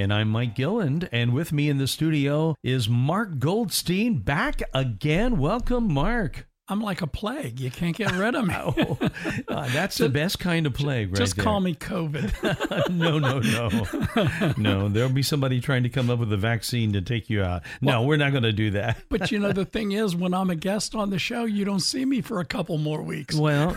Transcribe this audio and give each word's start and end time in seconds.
And 0.00 0.14
I'm 0.14 0.30
Mike 0.30 0.54
Gilland, 0.54 1.10
and 1.12 1.34
with 1.34 1.52
me 1.52 1.68
in 1.68 1.76
the 1.76 1.86
studio 1.86 2.54
is 2.62 2.88
Mark 2.88 3.38
Goldstein 3.38 4.20
back 4.20 4.62
again. 4.72 5.36
Welcome, 5.36 5.92
Mark. 5.92 6.49
I'm 6.70 6.80
like 6.80 7.02
a 7.02 7.06
plague. 7.08 7.58
You 7.58 7.68
can't 7.70 7.96
get 7.96 8.12
rid 8.12 8.36
of 8.36 8.46
me. 8.46 8.54
oh, 8.56 8.98
uh, 9.48 9.68
that's 9.70 9.98
the 9.98 10.08
best 10.08 10.38
kind 10.38 10.66
of 10.66 10.74
plague, 10.74 11.10
right 11.10 11.18
Just 11.18 11.34
there. 11.34 11.44
call 11.44 11.58
me 11.58 11.74
COVID. 11.74 12.90
no, 12.90 13.18
no, 13.18 13.40
no, 13.40 14.52
no. 14.56 14.88
There'll 14.88 15.10
be 15.10 15.24
somebody 15.24 15.60
trying 15.60 15.82
to 15.82 15.88
come 15.88 16.08
up 16.10 16.20
with 16.20 16.32
a 16.32 16.36
vaccine 16.36 16.92
to 16.92 17.02
take 17.02 17.28
you 17.28 17.42
out. 17.42 17.62
No, 17.80 18.00
Well- 18.00 18.06
we're 18.06 18.16
not 18.18 18.30
going 18.30 18.44
to 18.44 18.52
do 18.52 18.70
that. 18.70 18.98
but 19.08 19.32
you 19.32 19.40
know, 19.40 19.52
the 19.52 19.64
thing 19.64 19.90
is, 19.92 20.14
when 20.14 20.32
I'm 20.32 20.48
a 20.48 20.54
guest 20.54 20.94
on 20.94 21.10
the 21.10 21.18
show, 21.18 21.44
you 21.44 21.64
don't 21.64 21.80
see 21.80 22.04
me 22.04 22.20
for 22.20 22.38
a 22.38 22.44
couple 22.44 22.78
more 22.78 23.02
weeks. 23.02 23.34
Well, 23.34 23.74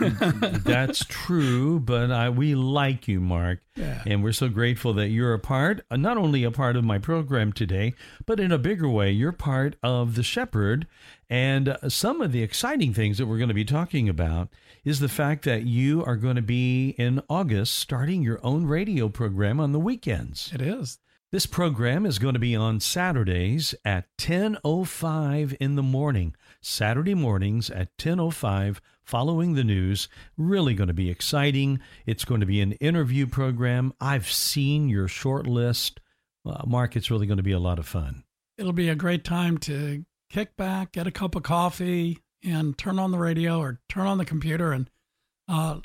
that's 0.63 1.03
true, 1.05 1.79
but 1.79 2.11
I, 2.11 2.29
we 2.29 2.53
like 2.53 3.07
you, 3.07 3.19
Mark. 3.19 3.59
Yeah. 3.75 4.03
And 4.05 4.23
we're 4.23 4.33
so 4.33 4.49
grateful 4.49 4.93
that 4.93 5.07
you're 5.07 5.33
a 5.33 5.39
part, 5.39 5.83
uh, 5.89 5.97
not 5.97 6.17
only 6.17 6.43
a 6.43 6.51
part 6.51 6.75
of 6.75 6.83
my 6.83 6.99
program 6.99 7.51
today, 7.51 7.95
but 8.27 8.39
in 8.39 8.51
a 8.51 8.59
bigger 8.59 8.87
way, 8.87 9.09
you're 9.11 9.31
part 9.31 9.77
of 9.81 10.13
the 10.13 10.21
Shepherd. 10.21 10.85
And 11.33 11.69
uh, 11.69 11.89
some 11.89 12.21
of 12.21 12.31
the 12.31 12.43
exciting 12.43 12.93
things 12.93 13.17
that 13.17 13.25
we're 13.25 13.39
going 13.39 13.47
to 13.47 13.55
be 13.55 13.65
talking 13.65 14.07
about 14.07 14.49
is 14.85 14.99
the 14.99 15.09
fact 15.09 15.45
that 15.45 15.63
you 15.63 16.05
are 16.05 16.15
going 16.15 16.35
to 16.35 16.43
be 16.43 16.89
in 16.89 17.23
August 17.27 17.73
starting 17.73 18.21
your 18.21 18.39
own 18.43 18.67
radio 18.67 19.09
program 19.09 19.59
on 19.59 19.71
the 19.71 19.79
weekends. 19.79 20.51
It 20.53 20.61
is. 20.61 20.99
This 21.31 21.47
program 21.47 22.05
is 22.05 22.19
going 22.19 22.35
to 22.35 22.39
be 22.39 22.55
on 22.55 22.79
Saturdays 22.79 23.73
at 23.83 24.15
10:05 24.19 25.57
in 25.59 25.73
the 25.73 25.81
morning. 25.81 26.35
Saturday 26.61 27.15
mornings 27.15 27.71
at 27.71 27.97
10:05 27.97 28.79
following 29.01 29.55
the 29.55 29.63
news. 29.63 30.07
Really 30.37 30.75
going 30.75 30.89
to 30.89 30.93
be 30.93 31.09
exciting. 31.09 31.79
It's 32.05 32.25
going 32.25 32.41
to 32.41 32.45
be 32.45 32.61
an 32.61 32.73
interview 32.73 33.25
program. 33.25 33.91
I've 33.99 34.31
seen 34.31 34.87
your 34.87 35.07
short 35.07 35.47
list. 35.47 35.99
Uh, 36.45 36.61
Mark, 36.67 36.95
it's 36.95 37.09
really 37.09 37.25
going 37.25 37.37
to 37.37 37.43
be 37.43 37.53
a 37.53 37.59
lot 37.59 37.79
of 37.79 37.87
fun. 37.87 38.23
It'll 38.55 38.71
be 38.71 38.89
a 38.89 38.93
great 38.93 39.23
time 39.23 39.57
to 39.57 40.05
kick 40.33 40.57
back, 40.57 40.91
get 40.93 41.07
a 41.07 41.11
cup 41.11 41.35
of 41.35 41.43
coffee, 41.43 42.19
and 42.43 42.77
turn 42.77 42.99
on 42.99 43.11
the 43.11 43.19
radio 43.19 43.59
or 43.59 43.79
turn 43.87 44.07
on 44.07 44.17
the 44.17 44.25
computer 44.25 44.71
and 44.71 44.89
uh, 45.47 45.79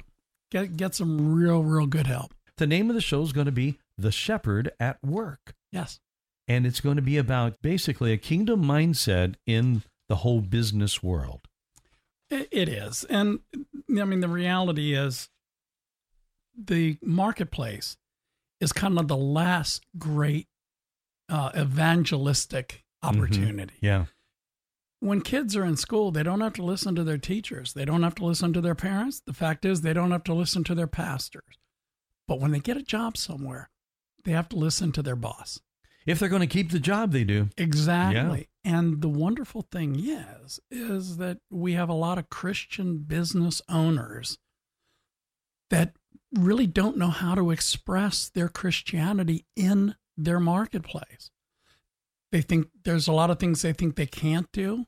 get 0.50 0.76
get 0.76 0.94
some 0.94 1.34
real, 1.34 1.62
real 1.62 1.86
good 1.86 2.06
help. 2.06 2.34
The 2.56 2.66
name 2.66 2.88
of 2.88 2.94
the 2.94 3.02
show 3.02 3.22
is 3.22 3.32
going 3.32 3.46
to 3.46 3.52
be 3.52 3.78
The 3.96 4.10
Shepherd 4.10 4.72
at 4.80 5.02
Work. 5.04 5.54
Yes. 5.70 6.00
And 6.48 6.66
it's 6.66 6.80
going 6.80 6.96
to 6.96 7.02
be 7.02 7.18
about 7.18 7.60
basically 7.62 8.12
a 8.12 8.16
kingdom 8.16 8.64
mindset 8.64 9.34
in 9.46 9.82
the 10.08 10.16
whole 10.16 10.40
business 10.40 11.02
world. 11.02 11.42
It, 12.30 12.48
it 12.50 12.68
is. 12.68 13.04
And 13.04 13.40
I 13.90 14.04
mean, 14.04 14.20
the 14.20 14.28
reality 14.28 14.94
is 14.94 15.28
the 16.56 16.96
marketplace 17.02 17.96
is 18.60 18.72
kind 18.72 18.98
of 18.98 19.08
the 19.08 19.16
last 19.16 19.84
great 19.98 20.48
uh, 21.28 21.50
evangelistic 21.56 22.82
opportunity. 23.02 23.74
Yeah. 23.80 24.06
When 25.00 25.20
kids 25.20 25.54
are 25.56 25.64
in 25.64 25.76
school, 25.76 26.10
they 26.10 26.22
don't 26.22 26.40
have 26.40 26.54
to 26.54 26.64
listen 26.64 26.94
to 26.96 27.04
their 27.04 27.18
teachers, 27.18 27.72
they 27.72 27.84
don't 27.84 28.02
have 28.02 28.16
to 28.16 28.24
listen 28.24 28.52
to 28.52 28.60
their 28.60 28.74
parents. 28.74 29.22
The 29.24 29.32
fact 29.32 29.64
is, 29.64 29.80
they 29.80 29.92
don't 29.92 30.10
have 30.10 30.24
to 30.24 30.34
listen 30.34 30.64
to 30.64 30.74
their 30.74 30.86
pastors. 30.88 31.58
But 32.26 32.40
when 32.40 32.50
they 32.50 32.60
get 32.60 32.76
a 32.76 32.82
job 32.82 33.16
somewhere, 33.16 33.70
they 34.24 34.32
have 34.32 34.48
to 34.50 34.56
listen 34.56 34.92
to 34.92 35.02
their 35.02 35.16
boss. 35.16 35.60
If 36.06 36.18
they're 36.18 36.28
going 36.28 36.40
to 36.40 36.46
keep 36.46 36.70
the 36.70 36.80
job, 36.80 37.12
they 37.12 37.24
do. 37.24 37.50
Exactly. 37.56 38.48
And 38.64 39.02
the 39.02 39.08
wonderful 39.08 39.62
thing 39.70 39.96
is, 39.98 40.58
is 40.70 41.18
that 41.18 41.38
we 41.50 41.74
have 41.74 41.88
a 41.88 41.94
lot 41.94 42.18
of 42.18 42.30
Christian 42.30 42.98
business 42.98 43.62
owners 43.68 44.38
that 45.70 45.94
really 46.34 46.66
don't 46.66 46.96
know 46.96 47.08
how 47.08 47.34
to 47.34 47.50
express 47.50 48.28
their 48.28 48.48
Christianity 48.48 49.46
in 49.54 49.94
their 50.16 50.40
marketplace. 50.40 51.30
They 52.32 52.40
think 52.42 52.68
there's 52.84 53.08
a 53.08 53.12
lot 53.12 53.30
of 53.30 53.38
things 53.38 53.62
they 53.62 53.72
think 53.72 53.96
they 53.96 54.06
can't 54.06 54.50
do, 54.52 54.86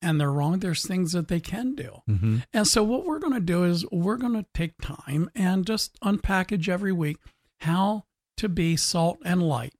and 0.00 0.20
they're 0.20 0.32
wrong. 0.32 0.58
There's 0.60 0.86
things 0.86 1.12
that 1.12 1.28
they 1.28 1.40
can 1.40 1.74
do. 1.74 2.02
Mm-hmm. 2.08 2.38
And 2.52 2.66
so, 2.66 2.82
what 2.82 3.04
we're 3.04 3.18
going 3.18 3.34
to 3.34 3.40
do 3.40 3.64
is 3.64 3.84
we're 3.90 4.16
going 4.16 4.34
to 4.34 4.46
take 4.54 4.78
time 4.80 5.30
and 5.34 5.66
just 5.66 5.98
unpackage 6.00 6.68
every 6.68 6.92
week 6.92 7.18
how 7.60 8.04
to 8.38 8.48
be 8.48 8.76
salt 8.76 9.18
and 9.24 9.42
light 9.42 9.74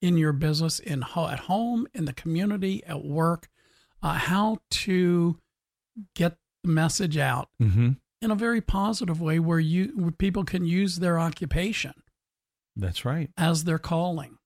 in 0.00 0.16
your 0.16 0.32
business, 0.32 0.78
in 0.78 1.02
at 1.02 1.38
home, 1.40 1.86
in 1.94 2.04
the 2.04 2.12
community, 2.12 2.82
at 2.86 3.04
work, 3.04 3.48
uh, 4.02 4.12
how 4.14 4.58
to 4.70 5.38
get 6.14 6.36
the 6.62 6.70
message 6.70 7.18
out 7.18 7.48
Mm-hmm. 7.60 7.90
in 8.22 8.30
a 8.30 8.34
very 8.34 8.60
positive 8.60 9.20
way 9.20 9.38
where 9.38 9.58
you 9.60 9.92
where 9.96 10.10
people 10.10 10.44
can 10.44 10.64
use 10.64 10.96
their 10.98 11.18
occupation 11.18 11.92
That's 12.76 13.04
right. 13.04 13.30
as 13.36 13.64
their 13.64 13.78
calling. 13.78 14.38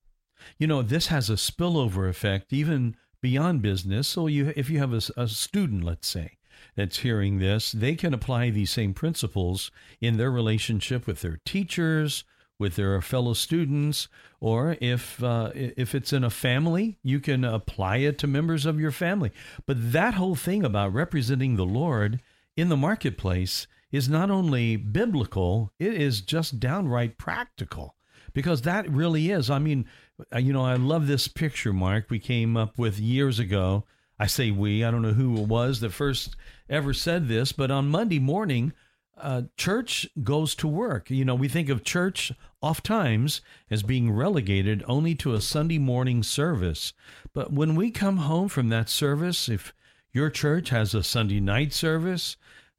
You 0.58 0.66
know, 0.66 0.82
this 0.82 1.08
has 1.08 1.28
a 1.30 1.34
spillover 1.34 2.08
effect 2.08 2.52
even 2.52 2.96
beyond 3.20 3.62
business. 3.62 4.08
So 4.08 4.26
you, 4.26 4.52
if 4.56 4.70
you 4.70 4.78
have 4.78 4.92
a 4.92 5.28
student, 5.28 5.84
let's 5.84 6.06
say, 6.06 6.38
that's 6.74 6.98
hearing 6.98 7.38
this, 7.38 7.72
they 7.72 7.94
can 7.94 8.14
apply 8.14 8.50
these 8.50 8.70
same 8.70 8.94
principles 8.94 9.70
in 10.00 10.16
their 10.16 10.30
relationship 10.30 11.06
with 11.06 11.20
their 11.20 11.40
teachers, 11.44 12.24
with 12.58 12.76
their 12.76 13.00
fellow 13.00 13.34
students, 13.34 14.08
or 14.40 14.76
if 14.80 15.22
uh, 15.22 15.50
if 15.54 15.94
it's 15.94 16.12
in 16.12 16.24
a 16.24 16.30
family, 16.30 16.98
you 17.02 17.20
can 17.20 17.44
apply 17.44 17.98
it 17.98 18.18
to 18.18 18.26
members 18.26 18.66
of 18.66 18.80
your 18.80 18.90
family. 18.90 19.30
But 19.66 19.92
that 19.92 20.14
whole 20.14 20.34
thing 20.34 20.64
about 20.64 20.92
representing 20.92 21.56
the 21.56 21.66
Lord 21.66 22.20
in 22.56 22.68
the 22.68 22.76
marketplace 22.76 23.66
is 23.92 24.08
not 24.08 24.30
only 24.30 24.76
biblical; 24.76 25.72
it 25.78 25.94
is 25.94 26.20
just 26.20 26.58
downright 26.58 27.16
practical 27.16 27.94
because 28.32 28.62
that 28.62 28.88
really 28.90 29.30
is. 29.30 29.50
I 29.50 29.58
mean, 29.58 29.86
uh, 30.34 30.38
you 30.38 30.52
know, 30.52 30.64
I 30.64 30.74
love 30.74 31.06
this 31.06 31.28
picture, 31.28 31.72
Mark, 31.72 32.06
we 32.08 32.18
came 32.18 32.56
up 32.56 32.78
with 32.78 32.98
years 32.98 33.38
ago. 33.38 33.84
I 34.18 34.26
say 34.26 34.50
we, 34.50 34.84
I 34.84 34.90
don't 34.90 35.02
know 35.02 35.12
who 35.12 35.36
it 35.38 35.48
was 35.48 35.80
that 35.80 35.90
first 35.90 36.36
ever 36.68 36.92
said 36.92 37.28
this, 37.28 37.52
but 37.52 37.70
on 37.70 37.88
Monday 37.88 38.18
morning, 38.18 38.72
uh, 39.16 39.42
church 39.56 40.08
goes 40.22 40.54
to 40.56 40.68
work. 40.68 41.10
You 41.10 41.24
know, 41.24 41.34
we 41.34 41.48
think 41.48 41.68
of 41.68 41.84
church 41.84 42.32
oftentimes 42.60 43.40
as 43.70 43.82
being 43.82 44.10
relegated 44.10 44.84
only 44.86 45.14
to 45.16 45.34
a 45.34 45.40
Sunday 45.40 45.78
morning 45.78 46.22
service. 46.22 46.92
But 47.32 47.52
when 47.52 47.74
we 47.74 47.90
come 47.90 48.18
home 48.18 48.48
from 48.48 48.68
that 48.70 48.88
service, 48.88 49.48
if 49.48 49.72
your 50.12 50.30
church 50.30 50.70
has 50.70 50.94
a 50.94 51.02
Sunday 51.02 51.40
night 51.40 51.72
service, 51.72 52.36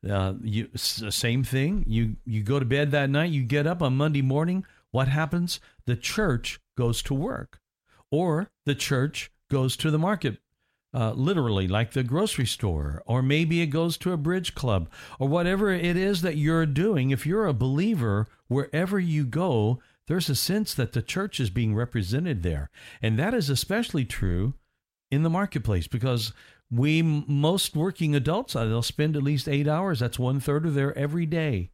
uh, 0.10 0.34
you 0.42 0.70
same 0.76 1.44
thing. 1.44 1.84
You 1.88 2.16
you 2.26 2.42
go 2.42 2.60
to 2.60 2.66
bed 2.66 2.92
that 2.92 3.10
night. 3.10 3.32
You 3.32 3.44
get 3.44 3.68
up 3.68 3.82
on 3.82 3.98
Monday 3.98 4.22
morning. 4.22 4.66
What 4.92 5.08
happens? 5.08 5.60
The 5.86 5.96
church 5.96 6.60
goes 6.78 7.02
to 7.04 7.14
work, 7.14 7.60
or 8.12 8.52
the 8.66 8.76
church 8.76 9.32
goes 9.50 9.76
to 9.78 9.92
the 9.92 10.00
market, 10.00 10.38
uh, 10.94 11.12
literally 11.12 11.68
like 11.68 11.92
the 11.92 12.04
grocery 12.04 12.46
store, 12.46 13.04
or 13.06 13.22
maybe 13.22 13.62
it 13.62 13.68
goes 13.68 13.98
to 13.98 14.12
a 14.12 14.18
bridge 14.18 14.56
club, 14.56 14.90
or 15.20 15.28
whatever 15.28 15.72
it 15.72 15.98
is 15.98 16.22
that 16.22 16.38
you're 16.38 16.66
doing. 16.66 17.12
If 17.12 17.26
you're 17.26 17.46
a 17.46 17.54
believer, 17.54 18.28
wherever 18.48 19.00
you 19.00 19.26
go, 19.26 19.80
there's 20.08 20.30
a 20.30 20.36
sense 20.36 20.74
that 20.74 20.94
the 20.94 21.04
church 21.04 21.40
is 21.40 21.52
being 21.52 21.76
represented 21.76 22.42
there, 22.42 22.72
and 23.02 23.20
that 23.20 23.34
is 23.34 23.50
especially 23.50 24.06
true 24.06 24.56
in 25.12 25.24
the 25.24 25.30
marketplace 25.30 25.88
because 25.88 26.34
we 26.72 27.02
most 27.02 27.76
working 27.76 28.16
adults 28.16 28.56
uh, 28.56 28.66
they'll 28.66 28.82
spend 28.82 29.16
at 29.16 29.24
least 29.24 29.48
eight 29.48 29.68
hours 29.68 30.00
that's 30.00 30.20
one 30.20 30.40
third 30.40 30.66
of 30.66 30.76
their 30.76 30.96
every 30.98 31.26
day 31.26 31.72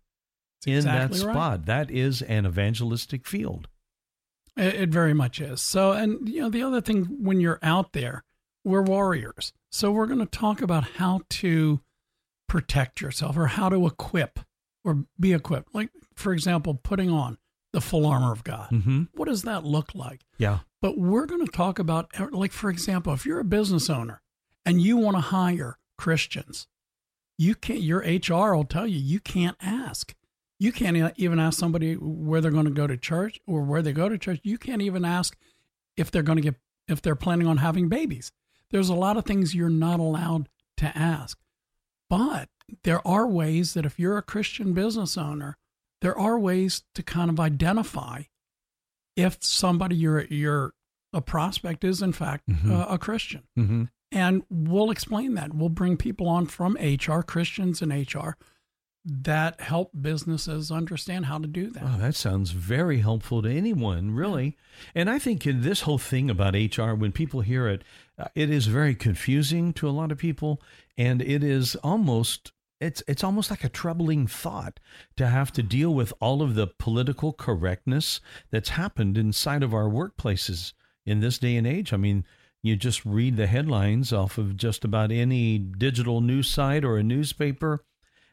in 0.65 0.77
exactly 0.77 1.19
that 1.19 1.25
right. 1.25 1.33
spot 1.33 1.65
that 1.65 1.91
is 1.91 2.21
an 2.23 2.45
evangelistic 2.45 3.27
field 3.27 3.67
It, 4.57 4.75
it 4.75 4.89
very 4.89 5.13
much 5.13 5.39
is. 5.39 5.61
So, 5.61 5.91
and 5.91 6.27
you 6.27 6.41
know, 6.41 6.49
the 6.49 6.63
other 6.63 6.81
thing 6.81 7.23
when 7.23 7.39
you're 7.39 7.59
out 7.61 7.93
there, 7.93 8.23
we're 8.63 8.81
warriors. 8.81 9.53
So, 9.71 9.91
we're 9.91 10.07
going 10.07 10.19
to 10.19 10.25
talk 10.25 10.61
about 10.61 10.91
how 10.95 11.21
to 11.29 11.81
protect 12.47 13.01
yourself 13.01 13.37
or 13.37 13.47
how 13.47 13.69
to 13.69 13.85
equip 13.85 14.39
or 14.83 15.05
be 15.19 15.33
equipped. 15.33 15.73
Like, 15.73 15.89
for 16.15 16.31
example, 16.31 16.75
putting 16.75 17.09
on 17.09 17.37
the 17.73 17.81
full 17.81 18.05
armor 18.05 18.31
of 18.31 18.43
God. 18.43 18.69
mm-hmm. 18.71 19.03
What 19.13 19.27
does 19.27 19.41
that 19.41 19.65
look 19.65 19.93
like? 19.93 20.21
yeah 20.37 20.59
But 20.81 20.97
we're 20.97 21.25
going 21.25 21.45
to 21.45 21.51
talk 21.51 21.77
about, 21.77 22.09
like, 22.31 22.53
for 22.53 22.69
example, 22.69 23.13
if 23.13 23.25
you're 23.25 23.39
a 23.39 23.43
business 23.43 23.89
owner 23.89 24.21
and 24.65 24.81
you 24.81 24.95
want 24.95 25.17
to 25.17 25.21
hire 25.21 25.77
Christians, 25.97 26.67
you 27.37 27.53
can't, 27.53 27.81
your 27.81 27.99
HR 27.99 28.55
will 28.55 28.63
tell 28.63 28.87
you, 28.87 28.97
you 28.97 29.19
can't 29.19 29.57
ask. 29.61 30.15
You 30.59 30.71
can't 30.71 31.13
even 31.17 31.39
ask 31.39 31.59
somebody 31.59 31.95
where 31.95 32.39
they're 32.41 32.51
going 32.51 32.65
to 32.65 32.71
go 32.71 32.87
to 32.87 32.95
church 32.97 33.39
or 33.45 33.61
where 33.63 33.81
they 33.81 33.91
go 33.93 34.07
to 34.07 34.17
church. 34.17 34.39
You 34.43 34.57
can't 34.57 34.81
even 34.81 35.03
ask 35.03 35.37
if 35.97 36.09
they're 36.11 36.23
going 36.23 36.37
to 36.37 36.41
get 36.41 36.55
if 36.87 37.01
they're 37.01 37.15
planning 37.15 37.47
on 37.47 37.57
having 37.57 37.89
babies. 37.89 38.31
There's 38.71 38.89
a 38.89 38.93
lot 38.95 39.17
of 39.17 39.25
things 39.25 39.53
you're 39.55 39.69
not 39.69 39.99
allowed 39.99 40.47
to 40.77 40.97
ask. 40.97 41.37
But 42.09 42.49
there 42.83 43.05
are 43.07 43.27
ways 43.27 43.73
that 43.73 43.85
if 43.85 43.99
you're 43.99 44.17
a 44.17 44.21
Christian 44.21 44.73
business 44.73 45.17
owner, 45.17 45.57
there 46.01 46.17
are 46.17 46.39
ways 46.39 46.83
to 46.93 47.03
kind 47.03 47.29
of 47.29 47.39
identify 47.39 48.23
if 49.15 49.37
somebody 49.41 49.95
you're 49.95 50.25
you're 50.25 50.73
a 51.13 51.21
prospect 51.21 51.83
is 51.83 52.01
in 52.01 52.11
fact 52.11 52.47
Mhm. 52.47 52.71
uh, 52.71 52.85
a 52.89 52.97
Christian. 52.97 53.43
Mm-hmm. 53.57 53.83
And 54.11 54.43
we'll 54.49 54.91
explain 54.91 55.33
that. 55.35 55.53
We'll 55.53 55.69
bring 55.69 55.97
people 55.97 56.27
on 56.27 56.45
from 56.45 56.77
HR, 56.79 57.21
Christians 57.21 57.81
in 57.81 57.91
HR, 57.91 58.37
that 59.05 59.61
help 59.61 59.91
businesses 59.99 60.71
understand 60.71 61.25
how 61.25 61.37
to 61.37 61.47
do 61.47 61.69
that. 61.69 61.83
Oh, 61.83 61.97
that 61.99 62.15
sounds 62.15 62.51
very 62.51 62.99
helpful 62.99 63.43
to 63.43 63.49
anyone, 63.49 64.11
really. 64.11 64.57
And 64.95 65.09
I 65.09 65.19
think 65.19 65.45
in 65.45 65.61
this 65.61 65.81
whole 65.81 65.99
thing 65.99 66.29
about 66.29 66.55
HR, 66.55 66.93
when 66.93 67.11
people 67.11 67.41
hear 67.41 67.67
it, 67.67 67.83
uh, 68.17 68.25
it 68.33 68.49
is 68.49 68.65
very 68.65 68.95
confusing 68.95 69.73
to 69.73 69.87
a 69.87 69.91
lot 69.91 70.11
of 70.11 70.17
people, 70.17 70.59
and 70.97 71.21
it 71.21 71.43
is 71.43 71.75
almost 71.77 72.51
it's 72.81 73.01
it's 73.07 73.23
almost 73.23 73.49
like 73.49 73.63
a 73.63 73.69
troubling 73.69 74.27
thought 74.27 74.79
to 75.15 75.27
have 75.27 75.51
to 75.53 75.63
deal 75.63 75.93
with 75.93 76.11
all 76.19 76.41
of 76.41 76.55
the 76.55 76.67
political 76.67 77.31
correctness 77.31 78.19
that's 78.51 78.69
happened 78.69 79.17
inside 79.17 79.63
of 79.63 79.73
our 79.73 79.87
workplaces 79.87 80.73
in 81.05 81.19
this 81.19 81.37
day 81.37 81.55
and 81.55 81.67
age. 81.67 81.93
I 81.93 81.97
mean, 81.97 82.25
you 82.63 82.75
just 82.75 83.05
read 83.05 83.37
the 83.37 83.47
headlines 83.47 84.11
off 84.11 84.39
of 84.39 84.57
just 84.57 84.83
about 84.83 85.11
any 85.11 85.59
digital 85.59 86.21
news 86.21 86.49
site 86.49 86.83
or 86.83 86.97
a 86.97 87.03
newspaper 87.03 87.83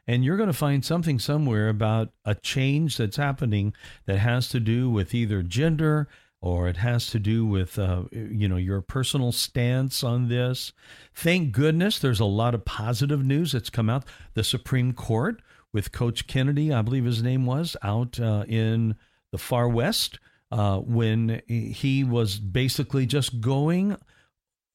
and 0.07 0.25
you're 0.25 0.37
going 0.37 0.49
to 0.49 0.53
find 0.53 0.85
something 0.85 1.19
somewhere 1.19 1.69
about 1.69 2.11
a 2.25 2.35
change 2.35 2.97
that's 2.97 3.17
happening 3.17 3.73
that 4.07 4.19
has 4.19 4.49
to 4.49 4.61
do 4.61 4.91
with 4.91 5.15
either 5.15 5.43
gender 5.43 6.09
or 6.41 6.69
it 6.69 6.79
has 6.79 7.07
to 7.07 7.21
do 7.21 7.47
with 7.47 7.79
uh, 7.79 8.03
you 8.11 8.49
know 8.49 8.57
your 8.57 8.81
personal 8.81 9.31
stance 9.31 10.03
on 10.03 10.29
this. 10.29 10.73
Thank 11.15 11.53
goodness 11.53 11.99
there's 11.99 12.21
a 12.21 12.25
lot 12.25 12.55
of 12.55 12.65
positive 12.65 13.25
news 13.25 13.53
that's 13.53 13.71
come 13.71 13.89
out. 13.89 14.05
The 14.35 14.43
Supreme 14.43 14.93
Court 14.93 15.41
with 15.73 15.93
Coach 15.93 16.27
Kennedy, 16.27 16.73
I 16.73 16.83
believe 16.83 17.05
his 17.05 17.23
name 17.23 17.47
was, 17.47 17.77
out 17.83 18.19
uh, 18.19 18.45
in 18.49 18.97
the 19.31 19.39
far 19.39 19.69
west 19.69 20.19
uh, 20.51 20.79
when 20.79 21.41
he 21.47 22.05
was 22.05 22.39
basically 22.39 23.07
just 23.07 23.41
going 23.41 23.97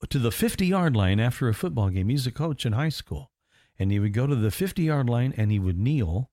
to 0.09 0.19
the 0.19 0.31
50 0.31 0.65
yard 0.65 0.95
line 0.95 1.19
after 1.19 1.49
a 1.49 1.53
football 1.53 1.89
game. 1.89 2.07
He's 2.07 2.25
a 2.25 2.31
coach 2.31 2.65
in 2.65 2.73
high 2.73 2.89
school 2.89 3.29
and 3.79 3.91
he 3.91 3.99
would 3.99 4.13
go 4.13 4.27
to 4.27 4.35
the 4.35 4.51
50 4.51 4.83
yard 4.83 5.09
line 5.09 5.33
and 5.37 5.51
he 5.51 5.59
would 5.59 5.77
kneel. 5.77 6.29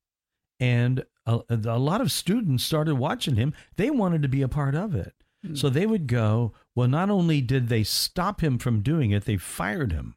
And 0.61 1.05
a, 1.27 1.41
a, 1.49 1.79
lot 1.79 2.01
of 2.01 2.13
students 2.13 2.65
started 2.65 2.95
watching 2.95 3.37
him. 3.37 3.55
They 3.77 3.91
wanted 3.91 4.23
to 4.23 4.29
be 4.29 4.43
a 4.43 4.49
part 4.49 4.75
of 4.75 4.95
it. 4.95 5.15
Hmm. 5.45 5.55
so 5.55 5.69
they 5.69 5.87
would 5.87 6.07
go. 6.07 6.53
Well 6.75 6.89
not 6.89 7.11
only 7.11 7.41
did 7.41 7.69
they 7.69 7.85
stop 7.85 8.43
him 8.43 8.59
from 8.59 8.83
doing 8.83 9.11
it 9.11 9.25
they 9.25 9.37
fired 9.37 9.93
him. 9.93 10.17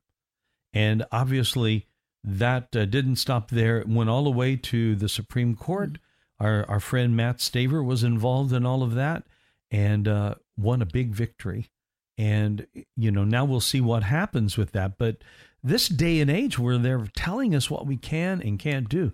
And 0.73 1.05
obviously 1.11 1.87
that 2.23 2.75
uh, 2.75 2.85
didn't 2.85 3.17
stop 3.17 3.49
there. 3.49 3.79
It 3.79 3.87
went 3.87 4.09
all 4.09 4.23
the 4.23 4.29
way 4.29 4.55
to 4.55 4.95
the 4.95 5.09
supreme 5.09 5.55
court. 5.55 5.97
Our, 6.39 6.65
our 6.69 6.79
friend 6.79 7.15
matt 7.15 7.37
staver 7.37 7.83
was 7.83 8.03
involved 8.03 8.53
in 8.53 8.65
all 8.65 8.83
of 8.83 8.93
that 8.95 9.23
and 9.71 10.07
uh, 10.07 10.35
won 10.57 10.81
a 10.81 10.85
big 10.85 11.11
victory. 11.11 11.69
And 12.17 12.65
you 12.95 13.11
know 13.11 13.23
now 13.23 13.45
we'll 13.45 13.59
see 13.59 13.81
what 13.81 14.03
happens 14.03 14.57
with 14.57 14.71
that. 14.71 14.97
But 14.97 15.17
this 15.63 15.87
day 15.87 16.19
and 16.19 16.29
age 16.29 16.57
where 16.59 16.77
they're 16.77 17.07
telling 17.15 17.53
us 17.55 17.69
what 17.69 17.85
we 17.85 17.97
can 17.97 18.41
and 18.41 18.59
can't 18.59 18.87
do, 18.89 19.13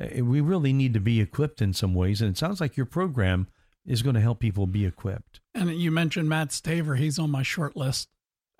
eh, 0.00 0.20
we 0.20 0.40
really 0.40 0.72
need 0.72 0.94
to 0.94 1.00
be 1.00 1.20
equipped 1.20 1.62
in 1.62 1.72
some 1.72 1.94
ways. 1.94 2.20
And 2.20 2.30
it 2.30 2.38
sounds 2.38 2.60
like 2.60 2.76
your 2.76 2.86
program 2.86 3.48
is 3.86 4.02
going 4.02 4.14
to 4.14 4.20
help 4.20 4.40
people 4.40 4.66
be 4.66 4.86
equipped. 4.86 5.40
And 5.54 5.70
you 5.70 5.90
mentioned 5.90 6.28
Matt 6.28 6.48
Staver. 6.48 6.96
He's 6.98 7.18
on 7.18 7.30
my 7.30 7.42
short 7.42 7.76
list 7.76 8.08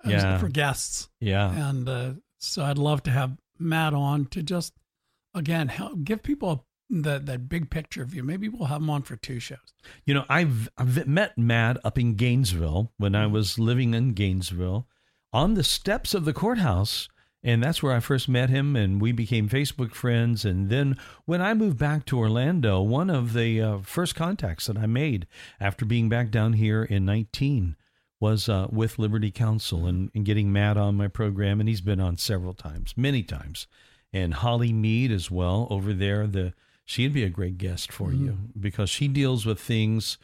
Yeah. 0.05 0.37
for 0.37 0.49
guests. 0.49 1.09
Yeah. 1.19 1.69
And 1.69 1.89
uh, 1.89 2.11
so 2.37 2.63
I'd 2.63 2.77
love 2.77 3.03
to 3.03 3.11
have 3.11 3.37
Matt 3.57 3.93
on 3.93 4.25
to 4.27 4.43
just, 4.43 4.73
again, 5.33 5.67
help, 5.69 6.03
give 6.03 6.21
people 6.21 6.65
that, 6.91 7.25
that 7.25 7.49
big 7.49 7.71
picture 7.71 8.05
view. 8.05 8.21
Maybe 8.23 8.47
we'll 8.49 8.67
have 8.67 8.81
him 8.81 8.89
on 8.91 9.01
for 9.01 9.15
two 9.15 9.39
shows. 9.39 9.73
You 10.05 10.13
know, 10.13 10.25
I've, 10.29 10.69
I've 10.77 11.07
met 11.07 11.37
Matt 11.37 11.77
up 11.83 11.97
in 11.97 12.13
Gainesville 12.15 12.91
when 12.97 13.15
I 13.15 13.25
was 13.25 13.57
living 13.57 13.93
in 13.95 14.13
Gainesville 14.13 14.87
on 15.33 15.55
the 15.55 15.63
steps 15.63 16.13
of 16.13 16.25
the 16.25 16.33
courthouse. 16.33 17.09
And 17.45 17.63
that's 17.63 17.83
where 17.83 17.93
I 17.93 17.99
first 17.99 18.27
met 18.27 18.49
him, 18.49 18.75
and 18.75 18.99
we 18.99 19.11
became 19.11 19.47
Facebook 19.47 19.93
friends. 19.93 20.45
And 20.45 20.69
then 20.69 20.97
when 21.25 21.43
I 21.43 21.53
moved 21.53 21.77
back 21.77 22.03
to 22.07 22.17
Orlando, 22.17 22.81
one 22.81 23.11
of 23.11 23.33
the 23.33 23.61
uh, 23.61 23.77
first 23.83 24.15
contacts 24.15 24.65
that 24.65 24.77
I 24.77 24.87
made 24.87 25.27
after 25.59 25.85
being 25.85 26.09
back 26.09 26.31
down 26.31 26.53
here 26.53 26.83
in 26.83 27.05
19 27.05 27.75
was 28.19 28.49
uh, 28.49 28.65
with 28.71 28.97
Liberty 28.97 29.29
Counsel 29.29 29.85
and, 29.85 30.09
and 30.15 30.25
getting 30.25 30.51
Matt 30.51 30.75
on 30.75 30.95
my 30.95 31.07
program. 31.07 31.59
And 31.59 31.69
he's 31.69 31.81
been 31.81 31.99
on 31.99 32.17
several 32.17 32.55
times, 32.55 32.95
many 32.97 33.21
times. 33.21 33.67
And 34.11 34.33
Holly 34.33 34.73
Mead 34.73 35.11
as 35.11 35.29
well 35.29 35.67
over 35.69 35.93
there. 35.93 36.25
The 36.25 36.53
She'd 36.83 37.13
be 37.13 37.23
a 37.23 37.29
great 37.29 37.57
guest 37.57 37.91
for 37.91 38.13
you 38.13 38.37
because 38.59 38.91
she 38.91 39.07
deals 39.07 39.43
with 39.43 39.59
things 39.59 40.19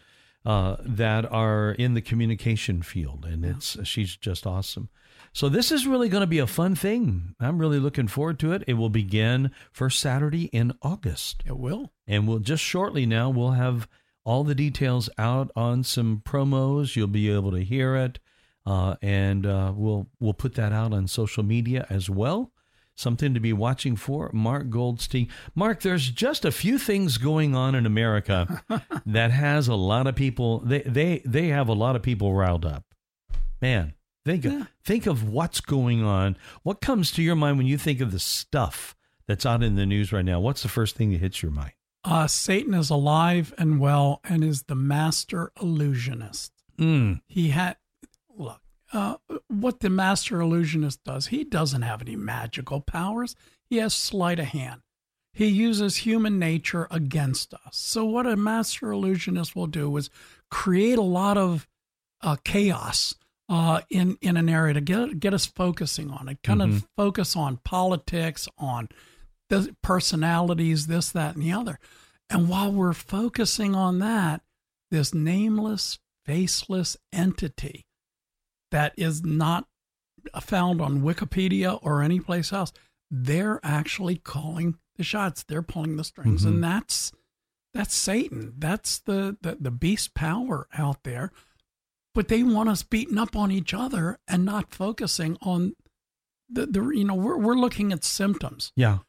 uh, 0.46 0.78
that 0.80 1.26
are 1.32 1.72
in 1.72 1.96
the 1.96 2.02
communication 2.02 2.84
field, 2.84 3.26
and 3.26 3.44
it's 3.44 3.78
she's 3.84 4.16
just 4.16 4.46
awesome. 4.46 4.90
So 5.34 5.48
this 5.48 5.72
is 5.72 5.88
really 5.88 6.10
going 6.10 6.22
to 6.22 6.28
be 6.28 6.40
a 6.40 6.48
fun 6.48 6.76
thing. 6.76 7.36
I'm 7.40 7.58
really 7.58 7.80
looking 7.80 8.08
forward 8.08 8.38
to 8.40 8.52
it. 8.52 8.64
It 8.68 8.74
will 8.74 8.90
begin 8.90 9.52
first 9.72 10.00
Saturday 10.00 10.46
in 10.46 10.74
August, 10.82 11.42
It 11.46 11.58
will. 11.58 11.94
and 12.06 12.28
we'll 12.28 12.40
just 12.40 12.64
shortly 12.64 13.06
now 13.06 13.30
we'll 13.30 13.52
have 13.52 13.88
all 14.26 14.44
the 14.44 14.54
details 14.56 15.10
out 15.18 15.50
on 15.56 15.84
some 15.84 16.22
promos. 16.26 16.96
You'll 16.96 17.08
be 17.08 17.32
able 17.32 17.52
to 17.52 17.64
hear 17.64 17.96
it, 17.96 18.20
uh, 18.66 18.96
and 19.02 19.46
uh, 19.46 19.72
we'll 19.76 20.08
we'll 20.20 20.34
put 20.34 20.56
that 20.56 20.74
out 20.74 20.94
on 20.94 21.08
social 21.08 21.44
media 21.44 21.86
as 21.90 22.10
well. 22.10 22.52
Something 22.94 23.34
to 23.34 23.40
be 23.40 23.54
watching 23.54 23.96
for. 23.96 24.30
Mark 24.34 24.70
Goldstein. 24.70 25.30
Mark, 25.56 25.82
there's 25.82 26.12
just 26.12 26.46
a 26.46 26.52
few 26.52 26.78
things 26.78 27.18
going 27.18 27.56
on 27.56 27.74
in 27.74 27.86
America 27.88 28.62
that 29.08 29.32
has 29.32 29.68
a 29.70 29.76
lot 29.76 30.06
of 30.08 30.16
people. 30.16 30.60
They 30.60 30.82
they 30.82 31.22
they 31.26 31.48
have 31.48 31.68
a 31.70 31.74
lot 31.74 31.96
of 31.96 32.04
people 32.04 32.34
riled 32.36 32.66
up. 32.66 32.84
Man, 33.62 33.94
think 34.26 34.44
Yeah. 34.44 34.66
think 34.84 35.06
of 35.06 35.28
what's 35.28 35.62
going 35.62 36.04
on. 36.04 36.38
What 36.64 36.82
comes 36.82 37.12
to 37.14 37.22
your 37.24 37.36
mind 37.36 37.58
when 37.58 37.68
you 37.68 37.78
think 37.78 38.02
of 38.02 38.12
the 38.12 38.20
stuff 38.20 38.96
that's 39.28 39.46
out 39.46 39.64
in 39.64 39.76
the 39.76 39.86
news 39.86 40.12
right 40.12 40.26
now? 40.26 40.40
What's 40.40 40.64
the 40.64 40.70
first 40.70 40.96
thing 40.96 41.12
that 41.12 41.20
hits 41.20 41.42
your 41.42 41.52
mind? 41.52 41.74
Uh, 42.04 42.26
Satan 42.28 42.74
is 42.74 42.90
alive 42.90 43.54
and 43.58 43.80
well 43.80 44.22
and 44.24 44.44
is 44.44 44.64
the 44.64 44.76
master 44.76 45.52
illusionist. 45.62 46.52
Mm. 46.80 47.22
He 47.28 47.50
had, 47.50 47.78
look, 48.36 48.62
uh, 48.92 49.18
what 49.48 49.82
the 49.82 49.90
master 49.90 50.42
illusionist 50.42 51.04
does, 51.04 51.28
he 51.28 51.44
doesn't 51.44 51.84
have 51.84 52.02
any 52.02 52.16
magical 52.16 52.82
powers. 52.82 53.36
He 53.70 53.78
has 53.78 53.94
sleight 53.94 54.40
of 54.40 54.48
hand. 54.48 54.82
He 55.32 55.46
uses 55.48 55.98
human 55.98 56.40
nature 56.40 56.88
against 56.92 57.54
us. 57.54 57.78
So, 57.78 58.04
what 58.04 58.26
a 58.28 58.36
master 58.36 58.92
illusionist 58.92 59.56
will 59.56 59.68
do 59.68 59.96
is 59.96 60.10
create 60.50 60.98
a 60.98 61.04
lot 61.04 61.38
of 61.38 61.68
uh, 62.22 62.36
chaos 62.44 63.16
uh, 63.52 63.82
in 63.90 64.18
in 64.22 64.38
an 64.38 64.48
area 64.48 64.74
to 64.74 64.80
get 64.82 65.20
get 65.20 65.34
us 65.34 65.46
focusing 65.46 66.10
on 66.10 66.30
it. 66.30 66.42
Kind 66.42 66.62
Mhm. 66.62 66.76
of 66.78 66.88
focus 66.96 67.36
on 67.36 67.58
politics, 67.58 68.48
on 68.58 68.88
the 69.50 69.76
personalities, 69.84 70.88
this, 70.88 71.12
that, 71.12 71.36
and 71.36 71.44
the 71.44 71.52
other. 71.52 71.78
And 72.30 72.48
while 72.48 72.72
we're 72.72 72.94
focusing 72.94 73.76
on 73.76 74.00
that, 74.00 74.42
this 74.90 75.14
nameless, 75.14 76.00
faceless 76.26 76.96
entity 77.12 77.86
that 78.72 78.94
is 78.98 79.22
not 79.24 79.68
found 80.40 80.80
on 80.82 81.02
Wikipedia 81.02 81.78
or 81.82 82.02
anyplace 82.02 82.54
else, 82.54 82.72
they're 83.10 83.60
actually 83.64 84.16
calling 84.16 84.78
the 84.96 85.04
shots. 85.04 85.44
They're 85.44 85.62
pulling 85.62 85.98
the 85.98 86.06
strings, 86.06 86.44
Mhm. 86.44 86.48
and 86.48 86.64
that's 86.64 87.12
that's 87.74 87.96
Satan. 87.96 88.54
That's 88.58 89.00
the, 89.00 89.38
the 89.42 89.58
the 89.60 89.72
beast 89.72 90.14
power 90.14 90.68
out 90.74 91.04
there. 91.04 91.32
But 92.14 92.28
they 92.28 92.44
want 92.44 92.68
us 92.70 92.84
beating 92.84 93.18
up 93.18 93.36
on 93.36 93.52
each 93.52 93.74
other 93.74 94.18
and 94.28 94.44
not 94.44 94.74
focusing 94.74 95.38
on 95.42 95.74
the, 96.50 96.66
the 96.66 96.90
you 96.90 97.06
know 97.06 97.16
we're 97.16 97.38
we're 97.38 97.56
looking 97.56 97.92
at 97.94 98.04
symptoms. 98.04 98.72
Yeah. 98.76 99.00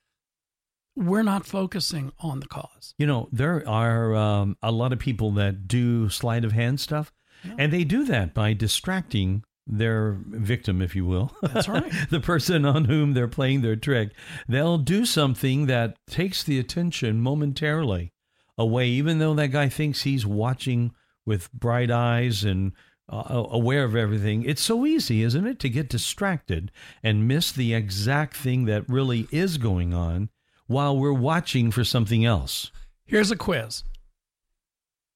We're 0.94 1.22
not 1.22 1.46
focusing 1.46 2.12
on 2.20 2.40
the 2.40 2.46
cause. 2.46 2.94
You 2.98 3.06
know, 3.06 3.28
there 3.32 3.66
are 3.66 4.14
um, 4.14 4.56
a 4.62 4.70
lot 4.70 4.92
of 4.92 4.98
people 4.98 5.30
that 5.32 5.66
do 5.66 6.10
sleight 6.10 6.44
of 6.44 6.52
hand 6.52 6.80
stuff, 6.80 7.10
Yeah. 7.44 7.54
and 7.58 7.72
they 7.72 7.82
do 7.84 8.04
that 8.04 8.34
by 8.34 8.52
distracting 8.52 9.42
their 9.66 10.18
victim, 10.26 10.82
if 10.82 10.94
you 10.94 11.06
will. 11.06 11.34
That's 11.40 11.66
right. 11.66 11.90
the 12.10 12.20
person 12.20 12.66
on 12.66 12.84
whom 12.84 13.14
they're 13.14 13.26
playing 13.26 13.62
their 13.62 13.74
trick. 13.76 14.10
They'll 14.46 14.76
do 14.76 15.06
something 15.06 15.64
that 15.66 15.96
takes 16.10 16.42
the 16.44 16.58
attention 16.58 17.22
momentarily 17.22 18.12
away, 18.58 18.88
even 18.88 19.18
though 19.18 19.32
that 19.34 19.48
guy 19.48 19.70
thinks 19.70 20.02
he's 20.02 20.26
watching 20.26 20.92
with 21.24 21.50
bright 21.52 21.90
eyes 21.90 22.44
and 22.44 22.72
uh, 23.12 23.46
aware 23.50 23.84
of 23.84 23.94
everything. 23.94 24.42
It's 24.44 24.62
so 24.62 24.86
easy, 24.86 25.22
isn't 25.22 25.46
it, 25.46 25.58
to 25.60 25.68
get 25.68 25.88
distracted 25.88 26.72
and 27.02 27.28
miss 27.28 27.52
the 27.52 27.74
exact 27.74 28.36
thing 28.36 28.64
that 28.64 28.88
really 28.88 29.28
is 29.30 29.58
going 29.58 29.92
on 29.92 30.30
while 30.66 30.96
we're 30.96 31.12
watching 31.12 31.70
for 31.70 31.84
something 31.84 32.24
else. 32.24 32.70
Here's 33.04 33.30
a 33.30 33.36
quiz. 33.36 33.84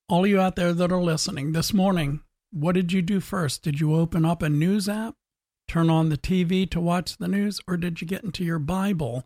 All 0.09 0.27
you 0.27 0.41
out 0.41 0.57
there 0.57 0.73
that 0.73 0.93
are 0.93 1.03
listening 1.03 1.53
this 1.53 1.73
morning, 1.73 2.21
what 2.53 2.75
did 2.75 2.93
you 2.93 3.03
do 3.03 3.19
first? 3.21 3.63
Did 3.63 3.81
you 3.81 3.95
open 3.97 4.25
up 4.25 4.43
a 4.43 4.49
news 4.49 4.89
app, 4.89 5.15
turn 5.67 5.91
on 5.91 6.11
the 6.11 6.19
TV 6.19 6.71
to 6.71 6.81
watch 6.81 7.17
the 7.17 7.29
news, 7.29 7.61
or 7.67 7.77
did 7.77 8.01
you 8.01 8.07
get 8.07 8.23
into 8.23 8.45
your 8.45 8.59
Bible 8.59 9.25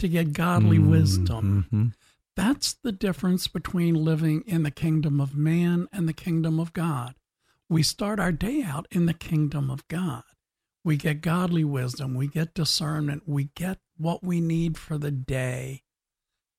to 0.00 0.08
get 0.08 0.32
godly 0.32 0.78
Mm, 0.78 0.90
wisdom? 0.90 1.94
That's 2.36 2.74
the 2.74 2.92
difference 2.92 3.48
between 3.48 3.94
living 3.94 4.42
in 4.46 4.62
the 4.64 4.70
kingdom 4.70 5.20
of 5.20 5.34
man 5.34 5.88
and 5.92 6.08
the 6.08 6.12
kingdom 6.12 6.60
of 6.60 6.72
God. 6.72 7.14
We 7.68 7.82
start 7.82 8.18
our 8.18 8.32
day 8.32 8.62
out 8.62 8.86
in 8.90 9.06
the 9.06 9.14
kingdom 9.14 9.70
of 9.70 9.86
God. 9.88 10.22
We 10.84 10.96
get 10.96 11.20
godly 11.20 11.64
wisdom, 11.64 12.14
we 12.14 12.28
get 12.28 12.54
discernment, 12.54 13.24
we 13.26 13.50
get 13.54 13.78
what 13.98 14.22
we 14.24 14.40
need 14.40 14.78
for 14.78 14.96
the 14.96 15.10
day. 15.10 15.82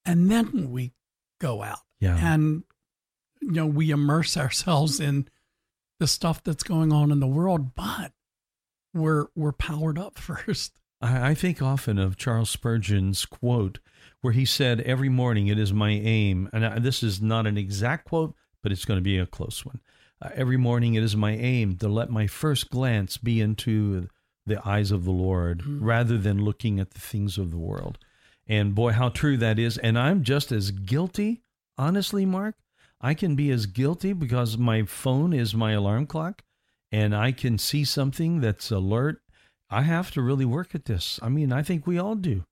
And 0.06 0.30
then 0.30 0.70
we 0.70 0.94
go 1.40 1.64
out 1.64 1.80
Yeah. 2.00 2.18
and 2.34 2.64
you 3.42 3.52
know, 3.52 3.66
we 3.66 3.90
immerse 3.90 4.36
ourselves 4.38 5.00
in 5.00 5.28
the 6.00 6.08
stuff 6.08 6.44
that's 6.44 6.64
going 6.64 6.92
on 6.92 7.12
in 7.12 7.20
the 7.22 7.28
world, 7.28 7.74
but 7.74 8.12
we're 8.94 9.28
we're 9.36 9.54
powered 9.54 9.98
up 9.98 10.18
first. 10.20 10.74
I, 11.02 11.30
I 11.30 11.34
think 11.34 11.62
often 11.62 11.98
of 11.98 12.18
Charles 12.18 12.50
Spurgeon's 12.50 13.26
quote 13.26 13.80
where 14.22 14.34
he 14.34 14.46
said, 14.46 14.82
Every 14.82 15.10
morning 15.10 15.48
it 15.48 15.58
is 15.58 15.72
my 15.74 15.92
aim, 15.92 16.50
and 16.54 16.66
I, 16.66 16.80
this 16.80 17.02
is 17.02 17.22
not 17.22 17.48
an 17.48 17.58
exact 17.58 18.06
quote, 18.06 18.36
but 18.62 18.72
it's 18.72 18.86
going 18.86 18.98
to 19.00 19.04
be 19.04 19.18
a 19.18 19.26
close 19.26 19.66
one. 19.66 19.80
Uh, 20.22 20.30
Every 20.34 20.58
morning 20.58 20.96
it 20.96 21.04
is 21.04 21.16
my 21.16 21.32
aim 21.32 21.78
to 21.78 21.88
let 21.88 22.10
my 22.10 22.28
first 22.28 22.70
glance 22.70 23.18
be 23.18 23.42
into 23.42 24.08
the 24.46 24.66
eyes 24.68 24.92
of 24.92 25.06
the 25.06 25.12
Lord 25.12 25.64
rather 25.66 26.18
than 26.18 26.44
looking 26.44 26.80
at 26.80 26.92
the 26.92 27.00
things 27.00 27.38
of 27.38 27.52
the 27.52 27.58
world. 27.58 27.98
And 28.48 28.74
boy, 28.74 28.94
how 28.94 29.10
true 29.10 29.38
that 29.38 29.60
is. 29.60 29.78
And 29.78 29.98
I'm 29.98 30.24
just 30.24 30.52
as 30.52 30.72
guilty, 30.72 31.44
honestly, 31.78 32.26
Mark. 32.26 32.56
I 33.00 33.14
can 33.14 33.36
be 33.36 33.52
as 33.52 33.66
guilty 33.66 34.12
because 34.12 34.58
my 34.58 34.84
phone 34.84 35.32
is 35.32 35.56
my 35.56 35.72
alarm 35.72 36.08
clock 36.08 36.42
and 36.92 37.16
I 37.16 37.32
can 37.32 37.58
see 37.58 37.86
something 37.86 38.42
that's 38.42 38.72
alert. 38.72 39.22
I 39.70 39.84
have 39.84 40.12
to 40.12 40.22
really 40.22 40.46
work 40.46 40.74
at 40.74 40.86
this. 40.86 41.20
I 41.22 41.30
mean, 41.30 41.54
I 41.54 41.62
think 41.62 41.86
we 41.86 42.00
all 42.00 42.16
do. 42.16 42.44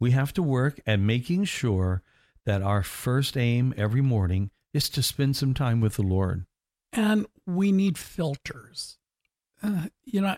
We 0.00 0.12
have 0.12 0.32
to 0.34 0.42
work 0.42 0.80
at 0.86 0.98
making 0.98 1.44
sure 1.44 2.02
that 2.46 2.62
our 2.62 2.82
first 2.82 3.36
aim 3.36 3.72
every 3.76 4.00
morning 4.00 4.50
is 4.72 4.88
to 4.90 5.02
spend 5.02 5.36
some 5.36 5.54
time 5.54 5.80
with 5.80 5.94
the 5.96 6.02
Lord. 6.02 6.46
And 6.94 7.26
we 7.46 7.72
need 7.72 7.98
filters. 7.98 8.98
Uh, 9.62 9.86
you 10.04 10.20
know, 10.20 10.36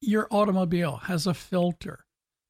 your 0.00 0.26
automobile 0.30 0.96
has 1.04 1.26
a 1.26 1.34
filter 1.34 2.04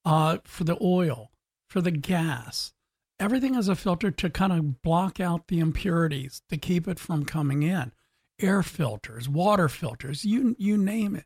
uh, 0.05 0.39
for 0.45 0.65
the 0.65 0.79
oil, 0.81 1.31
for 1.69 1.81
the 1.81 1.91
gas. 1.91 2.73
Everything 3.21 3.55
has 3.55 3.69
a 3.69 3.75
filter 3.75 4.11
to 4.13 4.31
kind 4.31 4.53
of 4.53 4.81
block 4.83 5.19
out 5.19 5.49
the 5.49 5.59
impurities 5.59 6.43
to 6.49 6.57
keep 6.57 6.87
it 6.87 6.99
from 6.99 7.25
coming 7.25 7.63
in. 7.63 7.93
Air 8.41 8.63
filters, 8.63 9.29
water 9.29 9.69
filters, 9.69 10.25
you 10.25 10.55
you 10.59 10.79
name 10.79 11.17
it. 11.17 11.25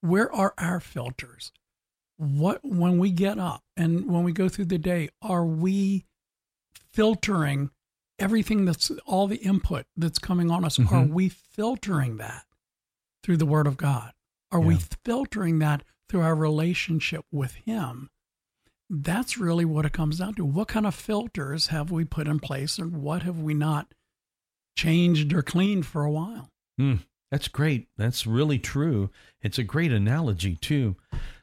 Where 0.00 0.32
are 0.34 0.54
our 0.58 0.80
filters? 0.80 1.52
What 2.16 2.64
when 2.64 2.98
we 2.98 3.12
get 3.12 3.38
up 3.38 3.62
and 3.76 4.10
when 4.10 4.24
we 4.24 4.32
go 4.32 4.48
through 4.48 4.64
the 4.64 4.78
day, 4.78 5.10
are 5.22 5.44
we 5.44 6.06
filtering 6.90 7.70
everything 8.22 8.64
that's 8.64 8.90
all 9.04 9.26
the 9.26 9.36
input 9.36 9.86
that's 9.96 10.18
coming 10.18 10.50
on 10.50 10.64
us? 10.64 10.78
Are 10.78 10.82
Mhm. 10.84 11.10
we 11.10 11.28
filtering 11.28 12.16
that 12.18 12.44
through 13.22 13.36
the 13.36 13.46
Word 13.46 13.66
of 13.66 13.76
God? 13.76 14.12
Are 14.50 14.60
we 14.60 14.76
filtering 15.04 15.58
that 15.58 15.82
through 16.08 16.20
our 16.20 16.34
relationship 16.34 17.24
with 17.32 17.54
Him? 17.54 18.10
That's 18.88 19.38
really 19.38 19.64
what 19.64 19.86
it 19.86 19.92
comes 19.92 20.18
down 20.18 20.34
to. 20.34 20.44
What 20.44 20.68
kind 20.68 20.86
of 20.86 20.94
filters 20.94 21.68
have 21.68 21.90
we 21.90 22.04
put 22.04 22.28
in 22.28 22.38
place 22.38 22.78
and 22.78 23.02
what 23.02 23.22
have 23.22 23.38
we 23.40 23.54
not 23.54 23.94
changed 24.76 25.32
or 25.32 25.42
cleaned 25.42 25.86
for 25.86 26.04
a 26.04 26.10
while? 26.10 26.50
Hmm, 26.78 26.96
that's 27.30 27.48
great. 27.48 27.88
That's 27.96 28.26
really 28.26 28.58
true. 28.58 29.10
It's 29.40 29.58
a 29.58 29.64
great 29.64 29.92
analogy, 29.92 30.56
too. 30.56 30.96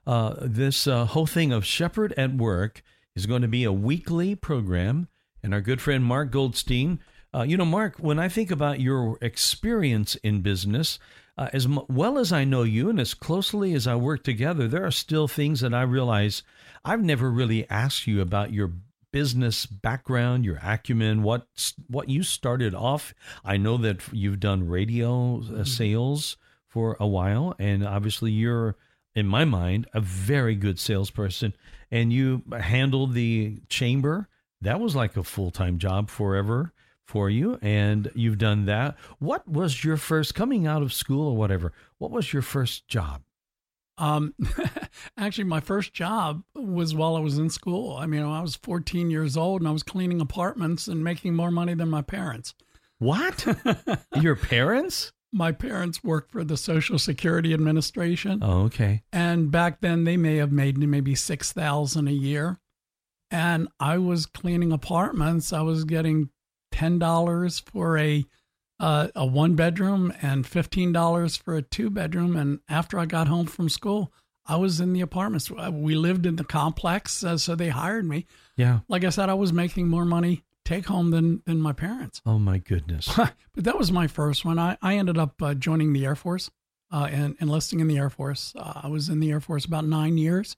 Uh, 0.05 0.35
this 0.41 0.87
uh, 0.87 1.05
whole 1.05 1.27
thing 1.27 1.51
of 1.51 1.65
Shepherd 1.65 2.13
at 2.17 2.35
Work 2.35 2.83
is 3.15 3.25
going 3.25 3.41
to 3.41 3.47
be 3.47 3.63
a 3.63 3.73
weekly 3.73 4.35
program. 4.35 5.07
And 5.43 5.53
our 5.53 5.61
good 5.61 5.81
friend 5.81 6.03
Mark 6.03 6.31
Goldstein, 6.31 6.99
uh, 7.33 7.43
you 7.43 7.57
know, 7.57 7.65
Mark, 7.65 7.97
when 7.97 8.19
I 8.19 8.27
think 8.27 8.51
about 8.51 8.79
your 8.79 9.17
experience 9.21 10.15
in 10.15 10.41
business, 10.41 10.99
uh, 11.37 11.49
as 11.53 11.65
m- 11.65 11.79
well 11.87 12.17
as 12.17 12.33
I 12.33 12.43
know 12.43 12.63
you 12.63 12.89
and 12.89 12.99
as 12.99 13.13
closely 13.13 13.73
as 13.73 13.87
I 13.87 13.95
work 13.95 14.23
together, 14.23 14.67
there 14.67 14.85
are 14.85 14.91
still 14.91 15.27
things 15.27 15.61
that 15.61 15.73
I 15.73 15.83
realize 15.83 16.43
I've 16.83 17.03
never 17.03 17.31
really 17.31 17.69
asked 17.69 18.07
you 18.07 18.21
about 18.21 18.51
your 18.51 18.73
business 19.11 19.65
background, 19.65 20.45
your 20.45 20.59
acumen, 20.61 21.23
what 21.23 21.47
what 21.87 22.09
you 22.09 22.23
started 22.23 22.75
off. 22.75 23.13
I 23.43 23.57
know 23.57 23.77
that 23.77 24.01
you've 24.11 24.39
done 24.39 24.67
radio 24.67 25.41
uh, 25.41 25.63
sales 25.63 26.37
for 26.67 26.95
a 26.99 27.07
while, 27.07 27.55
and 27.57 27.85
obviously 27.85 28.31
you're, 28.31 28.75
in 29.15 29.25
my 29.27 29.45
mind, 29.45 29.87
a 29.93 30.01
very 30.01 30.55
good 30.55 30.79
salesperson. 30.79 31.53
And 31.91 32.13
you 32.13 32.43
handled 32.59 33.13
the 33.13 33.61
chamber. 33.69 34.27
That 34.61 34.79
was 34.79 34.95
like 34.95 35.15
a 35.17 35.23
full 35.23 35.51
time 35.51 35.77
job 35.77 36.09
forever 36.09 36.73
for 37.05 37.29
you, 37.29 37.57
and 37.61 38.11
you've 38.13 38.37
done 38.37 38.65
that. 38.65 38.95
What 39.19 39.47
was 39.47 39.83
your 39.83 39.97
first 39.97 40.35
coming 40.35 40.67
out 40.67 40.81
of 40.83 40.93
school 40.93 41.29
or 41.29 41.35
whatever? 41.37 41.73
What 41.97 42.11
was 42.11 42.31
your 42.33 42.41
first 42.41 42.87
job? 42.87 43.21
Um, 43.97 44.33
actually, 45.17 45.43
my 45.45 45.59
first 45.59 45.93
job 45.93 46.43
was 46.55 46.93
while 46.95 47.15
I 47.15 47.19
was 47.19 47.37
in 47.37 47.49
school. 47.49 47.97
I 47.97 48.05
mean, 48.05 48.21
I 48.23 48.41
was 48.41 48.55
14 48.55 49.09
years 49.09 49.35
old 49.35 49.61
and 49.61 49.67
I 49.67 49.71
was 49.71 49.83
cleaning 49.83 50.21
apartments 50.21 50.87
and 50.87 51.03
making 51.03 51.35
more 51.35 51.51
money 51.51 51.73
than 51.73 51.89
my 51.89 52.01
parents. 52.01 52.53
What? 52.99 53.45
your 54.21 54.35
parents? 54.35 55.11
My 55.31 55.51
parents 55.51 56.03
worked 56.03 56.31
for 56.31 56.43
the 56.43 56.57
Social 56.57 56.97
Security 56.97 57.53
Administration, 57.53 58.39
Oh, 58.41 58.63
okay. 58.63 59.03
and 59.13 59.51
back 59.51 59.79
then 59.81 60.03
they 60.03 60.17
may 60.17 60.37
have 60.37 60.51
made 60.51 60.77
maybe 60.77 61.13
six 61.13 61.51
thousand 61.53 62.07
a 62.07 62.11
year. 62.13 62.59
And 63.31 63.67
I 63.79 63.97
was 63.97 64.25
cleaning 64.25 64.71
apartments. 64.71 65.53
I 65.53 65.61
was 65.61 65.83
getting 65.83 66.29
ten 66.71 66.99
dollars 66.99 67.59
for 67.59 67.97
a 67.97 68.25
uh, 68.79 69.09
a 69.15 69.25
one 69.25 69.55
bedroom 69.55 70.13
and 70.21 70.47
fifteen 70.47 70.91
dollars 70.91 71.35
for 71.35 71.55
a 71.55 71.61
two 71.61 71.89
bedroom. 71.89 72.35
And 72.35 72.59
after 72.69 72.97
I 72.97 73.05
got 73.05 73.27
home 73.27 73.45
from 73.45 73.69
school, 73.69 74.11
I 74.45 74.55
was 74.55 74.79
in 74.79 74.93
the 74.93 75.01
apartments. 75.01 75.51
We 75.51 75.95
lived 75.95 76.25
in 76.25 76.37
the 76.37 76.43
complex, 76.43 77.23
uh, 77.23 77.37
so 77.37 77.55
they 77.55 77.69
hired 77.69 78.05
me. 78.05 78.25
Yeah. 78.57 78.79
Like 78.87 79.03
I 79.03 79.09
said, 79.09 79.29
I 79.29 79.35
was 79.35 79.53
making 79.53 79.87
more 79.87 80.05
money 80.05 80.43
take 80.65 80.85
home 80.85 81.11
than 81.11 81.41
than 81.45 81.59
my 81.59 81.73
parents. 81.73 82.21
Oh 82.25 82.39
my 82.39 82.57
goodness. 82.57 83.11
but 83.17 83.33
that 83.55 83.77
was 83.77 83.91
my 83.91 84.07
first 84.07 84.45
one. 84.45 84.57
I, 84.57 84.77
I 84.81 84.95
ended 84.95 85.17
up 85.17 85.41
uh, 85.41 85.53
joining 85.53 85.93
the 85.93 86.05
Air 86.05 86.15
Force 86.15 86.49
uh, 86.91 87.07
and 87.11 87.35
enlisting 87.39 87.79
in 87.79 87.87
the 87.87 87.97
Air 87.97 88.09
Force. 88.09 88.53
Uh, 88.57 88.81
I 88.83 88.87
was 88.87 89.09
in 89.09 89.19
the 89.19 89.31
Air 89.31 89.39
Force 89.39 89.65
about 89.65 89.85
nine 89.85 90.17
years. 90.17 90.55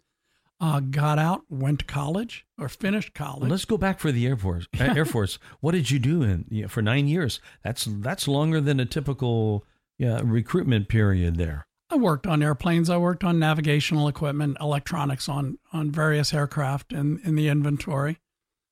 Uh, 0.61 0.79
got 0.79 1.17
out, 1.17 1.41
went 1.49 1.79
to 1.79 1.85
college 1.85 2.45
or 2.59 2.69
finished 2.69 3.15
college. 3.15 3.49
Let's 3.49 3.65
go 3.65 3.79
back 3.79 3.99
for 3.99 4.11
the 4.11 4.27
Air 4.27 4.37
Force. 4.37 4.67
uh, 4.79 4.93
Air 4.95 5.05
Force. 5.15 5.39
What 5.59 5.71
did 5.71 5.89
you 5.89 5.97
do 5.97 6.21
in 6.21 6.45
yeah, 6.49 6.67
for 6.67 6.83
nine 6.83 7.07
years? 7.07 7.39
That's 7.63 7.85
that's 7.85 8.27
longer 8.27 8.61
than 8.61 8.79
a 8.79 8.85
typical 8.85 9.65
yeah, 9.97 10.21
recruitment 10.23 10.87
period 10.87 11.37
there. 11.37 11.65
I 11.89 11.95
worked 11.95 12.27
on 12.27 12.43
airplanes. 12.43 12.91
I 12.91 12.97
worked 12.97 13.23
on 13.23 13.39
navigational 13.39 14.07
equipment, 14.07 14.57
electronics 14.61 15.27
on 15.27 15.57
on 15.73 15.89
various 15.89 16.31
aircraft 16.31 16.93
in, 16.93 17.19
in 17.23 17.35
the 17.35 17.47
inventory. 17.47 18.19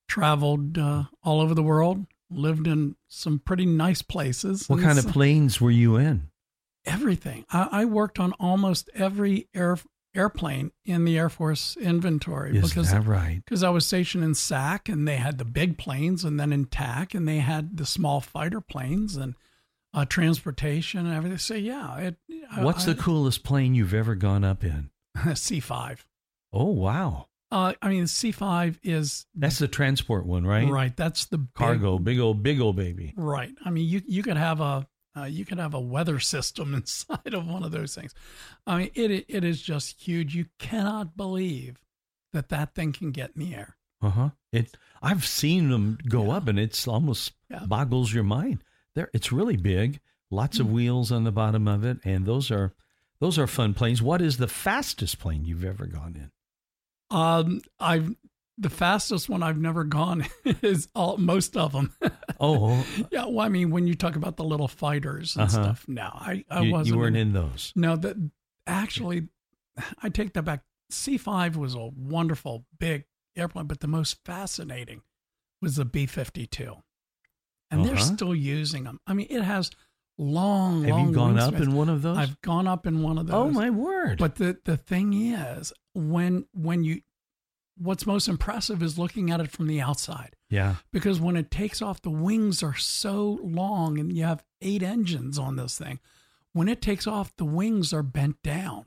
Traveled 0.08 0.78
uh, 0.78 1.06
all 1.24 1.42
over 1.42 1.56
the 1.56 1.64
world. 1.64 2.06
Lived 2.30 2.68
in 2.68 2.98
some 3.08 3.40
pretty 3.40 3.66
nice 3.66 4.04
places. 4.04 4.70
What 4.70 4.78
and 4.78 4.86
kind 4.86 5.00
of 5.00 5.08
planes 5.08 5.60
were 5.60 5.72
you 5.72 5.96
in? 5.96 6.30
everything. 6.86 7.46
I, 7.52 7.68
I 7.72 7.86
worked 7.86 8.20
on 8.20 8.34
almost 8.34 8.90
every 8.96 9.48
air 9.54 9.78
airplane 10.16 10.72
in 10.86 11.06
the 11.06 11.18
Air 11.18 11.30
Force 11.30 11.78
inventory 11.78 12.58
Is 12.58 12.70
because 12.70 12.92
that 12.92 13.06
right? 13.06 13.42
because 13.46 13.64
I 13.64 13.70
was 13.70 13.86
stationed 13.86 14.24
in 14.24 14.34
SAC 14.36 14.90
and 14.90 15.08
they 15.08 15.18
had 15.18 15.38
the 15.38 15.46
big 15.46 15.78
planes, 15.78 16.24
and 16.24 16.40
then 16.40 16.52
in 16.52 16.66
TAC 16.66 17.14
and 17.14 17.28
they 17.28 17.38
had 17.40 17.78
the 17.78 17.86
small 17.86 18.20
fighter 18.22 18.62
planes 18.62 19.16
and 19.16 19.36
uh, 19.94 20.06
transportation 20.06 21.06
and 21.06 21.16
everything. 21.16 21.38
So 21.38 21.54
yeah, 21.56 21.98
it. 21.98 22.16
What's 22.58 22.86
the 22.86 22.96
coolest 22.96 23.44
plane 23.44 23.76
you've 23.76 23.94
ever 23.94 24.16
gone 24.16 24.44
up 24.44 24.64
in? 24.64 24.90
C 25.36 25.60
five? 25.60 26.08
Oh 26.52 26.66
wow, 26.72 27.28
Uh, 27.52 27.74
I 27.82 27.90
mean, 27.90 28.08
C 28.08 28.32
five 28.32 28.80
is 28.82 29.28
that's 29.36 29.60
the 29.60 29.68
transport 29.68 30.26
one, 30.26 30.46
right? 30.48 30.68
right. 30.68 30.96
That's 30.98 31.26
the 31.26 31.38
big, 31.38 31.54
Cargo, 31.54 32.00
big 32.00 32.20
old, 32.20 32.42
big 32.42 32.60
old 32.60 32.76
baby. 32.76 33.14
Right. 33.16 33.54
I 33.64 33.70
mean, 33.70 33.88
you 33.88 34.02
you 34.08 34.24
could 34.24 34.38
have 34.38 34.60
a 34.60 34.88
uh, 35.18 35.24
you 35.26 35.46
could 35.46 35.58
have 35.60 35.74
a 35.74 35.80
weather 35.80 36.20
system 36.20 36.74
inside 36.76 37.34
of 37.34 37.48
one 37.48 37.64
of 37.64 37.72
those 37.72 37.96
things. 37.96 38.14
I 38.68 38.78
mean, 38.78 38.92
it 38.96 39.26
it 39.28 39.44
is 39.44 39.62
just 39.62 40.02
huge. 40.02 40.36
You 40.36 40.46
cannot 40.60 41.16
believe 41.18 41.78
that 42.34 42.50
that 42.50 42.76
thing 42.76 42.94
can 42.94 43.12
get 43.12 43.32
in 43.36 43.42
the 43.44 43.56
air. 43.56 43.76
Uh 44.02 44.10
huh. 44.10 44.30
It. 44.52 44.76
I've 45.02 45.26
seen 45.26 45.70
them 45.70 45.98
go 46.08 46.32
up, 46.32 46.48
and 46.48 46.60
it's 46.60 46.88
almost 46.88 47.34
Yeah. 47.50 47.66
boggles 47.66 48.14
your 48.14 48.24
mind. 48.24 48.64
There, 48.96 49.10
it's 49.14 49.32
really 49.32 49.58
big. 49.58 50.00
Lots 50.32 50.60
of 50.60 50.72
wheels 50.72 51.12
on 51.12 51.24
the 51.24 51.32
bottom 51.32 51.68
of 51.68 51.84
it, 51.84 51.98
and 52.04 52.26
those 52.26 52.52
are 52.52 52.74
those 53.20 53.38
are 53.40 53.48
fun 53.48 53.74
planes. 53.74 54.02
What 54.02 54.22
is 54.22 54.38
the 54.38 54.48
fastest 54.48 55.20
plane 55.20 55.44
you've 55.44 55.66
ever 55.66 55.86
gone 55.88 56.16
in? 56.16 56.32
Um, 57.18 57.62
I've 57.80 58.16
the 58.60 58.70
fastest 58.70 59.30
one 59.30 59.42
I've 59.42 59.58
never 59.60 59.84
gone 59.86 60.26
is 60.62 60.88
all 60.94 61.18
most 61.18 61.56
of 61.58 61.72
them. 61.74 61.94
Oh, 62.42 62.86
yeah. 63.12 63.26
Well, 63.26 63.42
I 63.42 63.50
mean, 63.50 63.70
when 63.70 63.86
you 63.86 63.96
talk 63.96 64.16
about 64.16 64.38
the 64.38 64.46
little 64.46 64.70
fighters 64.70 65.36
and 65.36 65.44
Uh-huh. 65.44 65.52
stuff, 65.64 65.86
no, 65.90 66.04
I, 66.04 66.46
I 66.50 66.62
you, 66.62 66.72
wasn't. 66.72 66.96
you 66.96 66.98
weren't 67.02 67.18
in 67.18 67.34
those. 67.34 67.74
No, 67.76 67.98
that 67.98 68.16
actually, 68.66 69.28
I 70.02 70.08
take 70.08 70.32
that 70.34 70.44
back. 70.46 70.62
C5 70.90 71.58
was 71.58 71.76
a 71.76 71.90
wonderful 71.98 72.66
big 72.80 73.04
airplane, 73.36 73.66
but 73.68 73.82
the 73.82 73.88
most 73.88 74.24
fascinating 74.24 75.02
was 75.62 75.76
the 75.76 75.84
B 75.84 76.06
52. 76.06 76.76
And 77.72 77.84
they're 77.84 77.96
Uh-huh. 77.96 78.04
still 78.16 78.34
using 78.36 78.86
them. 78.86 79.02
I 79.06 79.14
mean, 79.14 79.28
it 79.30 79.42
has 79.44 79.70
long, 80.18 80.76
long. 80.76 80.84
Have 80.84 80.96
long 80.96 81.08
you 81.10 81.14
gone 81.14 81.40
up 81.40 81.54
in 81.56 81.74
one 81.74 81.90
of 81.90 82.02
those? 82.02 82.18
I've 82.18 82.40
gone 82.42 82.68
up 82.68 82.88
in 82.88 83.04
one 83.04 83.18
of 83.18 83.28
those. 83.28 83.36
oh 83.36 83.50
my 83.52 83.70
word! 83.70 84.18
But 84.18 84.36
the, 84.36 84.58
the 84.64 84.78
thing 84.78 85.12
is, 85.14 85.74
when 85.94 86.46
when 86.54 86.86
you 86.86 87.02
what's 87.82 88.06
most 88.06 88.28
impressive 88.28 88.84
is 88.84 89.00
looking 89.00 89.32
at 89.32 89.40
it 89.40 89.50
from 89.50 89.68
the 89.68 89.80
outside 89.80 90.36
yeah, 90.50 90.76
because 90.92 91.20
when 91.20 91.36
it 91.36 91.50
takes 91.52 91.82
off, 91.82 92.02
the 92.02 92.10
wings 92.10 92.62
are 92.64 92.76
so 92.76 93.40
long, 93.44 93.98
and 94.00 94.12
you 94.18 94.24
have 94.24 94.44
eight 94.62 94.84
engines 94.84 95.38
on 95.40 95.56
this 95.56 95.78
thing. 95.78 96.00
When 96.54 96.68
it 96.68 96.82
takes 96.82 97.06
off, 97.08 97.36
the 97.38 97.46
wings 97.46 97.94
are 97.94 98.04
bent 98.04 98.42
down, 98.44 98.86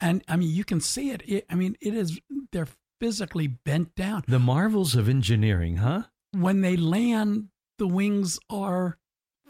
and 0.00 0.22
I 0.28 0.36
mean 0.36 0.50
you 0.50 0.64
can 0.64 0.80
see 0.80 1.10
it. 1.10 1.22
it 1.28 1.46
I 1.50 1.54
mean 1.56 1.76
it 1.80 1.94
is 1.94 2.20
they're 2.52 2.68
physically 3.00 3.46
bent 3.48 3.94
down. 3.94 4.22
the 4.28 4.38
marvels 4.38 4.94
of 4.94 5.08
engineering, 5.08 5.78
huh? 5.78 6.04
When 6.32 6.60
they 6.60 6.76
land, 6.76 7.48
the 7.78 7.88
wings 7.88 8.38
are 8.48 8.98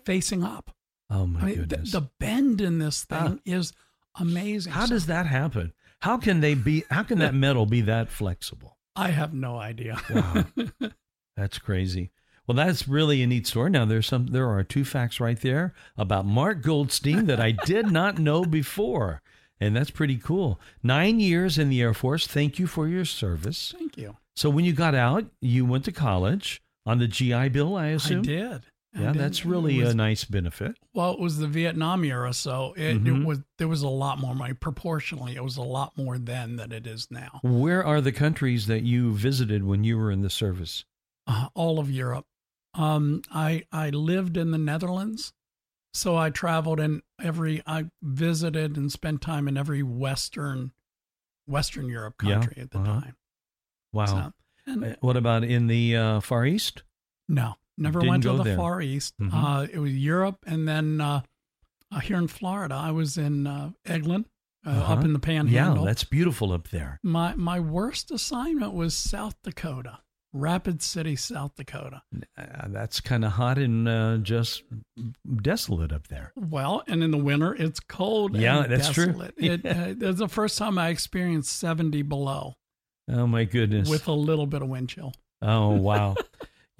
facing 0.05 0.43
up. 0.43 0.71
Oh 1.11 1.27
my 1.27 1.41
I 1.41 1.45
mean, 1.45 1.55
the, 1.55 1.67
goodness! 1.67 1.93
the 1.93 2.09
bend 2.19 2.61
in 2.61 2.79
this 2.79 3.05
thing 3.05 3.41
is 3.45 3.73
amazing. 4.19 4.73
how 4.73 4.87
So 4.87 4.95
does 4.95 5.07
that 5.07 5.27
happen? 5.27 5.73
How 6.03 6.17
can 6.17 6.41
they 6.41 6.55
be? 6.55 6.85
How 6.91 7.03
can 7.03 7.19
that 7.19 7.35
metal 7.35 7.67
be 7.67 7.83
that 7.83 8.09
flexible? 8.09 8.79
I 8.97 9.09
have 9.11 9.35
no 9.35 9.59
idea. 9.59 10.01
Wow. 10.11 10.45
That's 11.37 11.59
crazy. 11.59 12.11
Well, 12.47 12.57
that's 12.57 12.89
really 12.89 13.23
a 13.23 13.29
neat 13.29 13.47
story. 13.47 13.71
Now, 13.71 13.85
there's 13.85 14.09
some. 14.09 14.27
There 14.27 14.49
are 14.49 14.65
two 14.65 14.85
facts 14.85 15.21
right 15.21 15.41
there 15.41 15.73
about 15.97 16.27
Mark 16.27 16.63
Goldstein 16.63 17.27
that 17.27 17.39
I 17.39 17.53
did 17.53 17.93
not 17.93 18.19
know 18.19 18.45
before, 18.45 19.23
and 19.61 19.77
that's 19.77 19.91
pretty 19.91 20.17
cool. 20.17 20.61
Nine 20.83 21.21
years 21.21 21.59
in 21.59 21.69
the 21.69 21.81
Air 21.81 21.95
Force. 21.95 22.27
Thank 22.27 22.59
you 22.59 22.67
for 22.67 22.89
your 22.89 23.05
service. 23.05 23.73
Thank 23.79 23.97
you. 23.97 24.17
So, 24.35 24.51
when 24.51 24.65
you 24.65 24.73
got 24.73 24.97
out, 24.97 25.27
you 25.41 25.65
went 25.65 25.85
to 25.85 25.93
college 25.93 26.61
on 26.85 26.99
the 26.99 27.07
GI 27.07 27.51
Bill, 27.51 27.77
I 27.77 27.89
assume. 27.89 28.21
I 28.21 28.23
did. 28.23 28.63
Yeah, 28.93 29.13
that's 29.13 29.45
really 29.47 29.79
was- 29.81 29.93
a 29.93 29.95
nice 29.97 30.25
benefit. 30.25 30.77
Well, 30.93 31.13
it 31.13 31.21
was 31.21 31.39
the 31.39 31.47
Vietnam 31.47 32.05
era, 32.05 32.33
so 32.35 32.73
it, 32.77 33.03
Mhm. 33.05 33.07
it 33.23 33.25
was 33.25 33.39
there 33.59 33.69
was 33.69 33.83
a 33.83 33.89
lot 33.89 34.19
more 34.19 34.35
money. 34.35 34.53
Proportionally, 34.55 35.37
it 35.37 35.45
was 35.45 35.57
a 35.57 35.63
lot 35.63 35.97
more 35.97 36.19
then 36.19 36.57
than 36.57 36.73
it 36.73 36.87
is 36.89 37.09
now. 37.11 37.39
Where 37.43 37.85
are 37.85 38.01
the 38.01 38.11
countries 38.13 38.67
that 38.67 38.83
you 38.83 39.13
visited 39.15 39.63
when 39.63 39.85
you 39.85 39.97
were 39.97 40.11
in 40.11 40.23
the 40.23 40.31
service? 40.31 40.85
Uh, 41.27 41.49
all 41.55 41.79
of 41.79 41.89
Europe. 41.91 42.27
Um, 42.75 43.23
I 43.31 43.65
I 43.71 43.91
lived 43.91 44.37
in 44.37 44.51
the 44.51 44.59
Netherlands, 44.59 45.33
so 45.95 46.17
I 46.17 46.31
traveled 46.31 46.81
in 46.81 47.03
every. 47.21 47.63
I 47.67 47.91
visited 48.03 48.77
and 48.77 48.91
spent 48.91 49.21
time 49.23 49.47
in 49.47 49.57
every 49.57 49.83
Western 49.85 50.73
Western 51.47 51.87
Europe 51.89 52.15
Yeah, 52.23 52.41
country 52.41 52.63
at 52.63 52.71
the 52.73 52.79
uh-huh. 52.81 53.01
time. 53.01 53.17
Wow. 53.93 54.07
So, 54.07 54.33
and 54.73 54.85
Uh, 54.85 54.97
What 55.01 55.17
about 55.17 55.45
in 55.45 55.69
the 55.69 55.97
uh, 55.97 56.21
Far 56.21 56.45
East? 56.47 56.83
no, 57.29 57.55
never 57.79 58.01
Didn't 58.01 58.11
went 58.11 58.23
to 58.25 58.33
the 58.37 58.43
there. 58.45 58.57
Far 58.57 58.81
East. 58.83 59.15
Mhm. 59.21 59.31
Uh, 59.33 59.67
it 59.73 59.79
was 59.79 59.97
Europe, 59.97 60.39
and 60.47 60.67
then 60.69 61.01
uh, 61.01 61.23
uh, 61.93 62.01
here 62.01 62.19
in 62.19 62.29
Florida, 62.29 62.75
I 62.75 62.91
was 62.93 63.17
in 63.19 63.47
uh, 63.47 63.71
Eglin, 63.87 64.25
uh, 64.67 64.71
Uh-huh. 64.71 64.93
up 64.95 65.05
in 65.05 65.13
the 65.13 65.19
Panhandle. 65.19 65.85
Yeah, 65.85 65.89
that's 65.89 66.05
beautiful 66.05 66.53
up 66.53 66.69
there. 66.69 66.99
My 67.03 67.35
my 67.35 67.59
worst 67.61 68.11
assignment 68.11 68.73
was 68.75 68.95
South 68.97 69.35
Dakota, 69.43 69.99
Rapid 70.33 70.83
City, 70.83 71.17
South 71.17 71.55
Dakota. 71.57 72.03
Uh, 72.39 72.69
that's 72.69 73.01
kind 73.01 73.25
of 73.25 73.33
hot 73.33 73.59
and 73.59 73.89
uh, 73.89 74.19
just 74.19 74.63
desolate 75.43 75.93
up 75.93 76.07
there. 76.09 76.33
Well, 76.37 76.83
and 76.87 77.03
in 77.03 77.11
the 77.11 77.19
winter 77.19 77.55
it's 77.55 77.81
cold. 77.81 78.37
Yeah, 78.37 78.65
and 78.65 78.73
that's 78.73 78.91
true. 78.91 79.07
desolate. 79.07 79.35
It, 79.39 79.67
uh, 79.67 79.89
it 79.89 79.99
was 80.07 80.19
the 80.19 80.29
first 80.29 80.59
time 80.59 80.79
I 80.79 80.89
experienced 80.89 81.53
seventy 81.59 82.03
below 82.03 82.55
Oh 83.09 83.27
my 83.27 83.45
goodness. 83.45 83.89
with 83.89 84.07
a 84.07 84.13
little 84.13 84.47
bit 84.47 84.63
of 84.63 84.69
wind 84.69 84.89
chill. 84.91 85.13
oh 85.43 85.71
wow. 85.71 86.15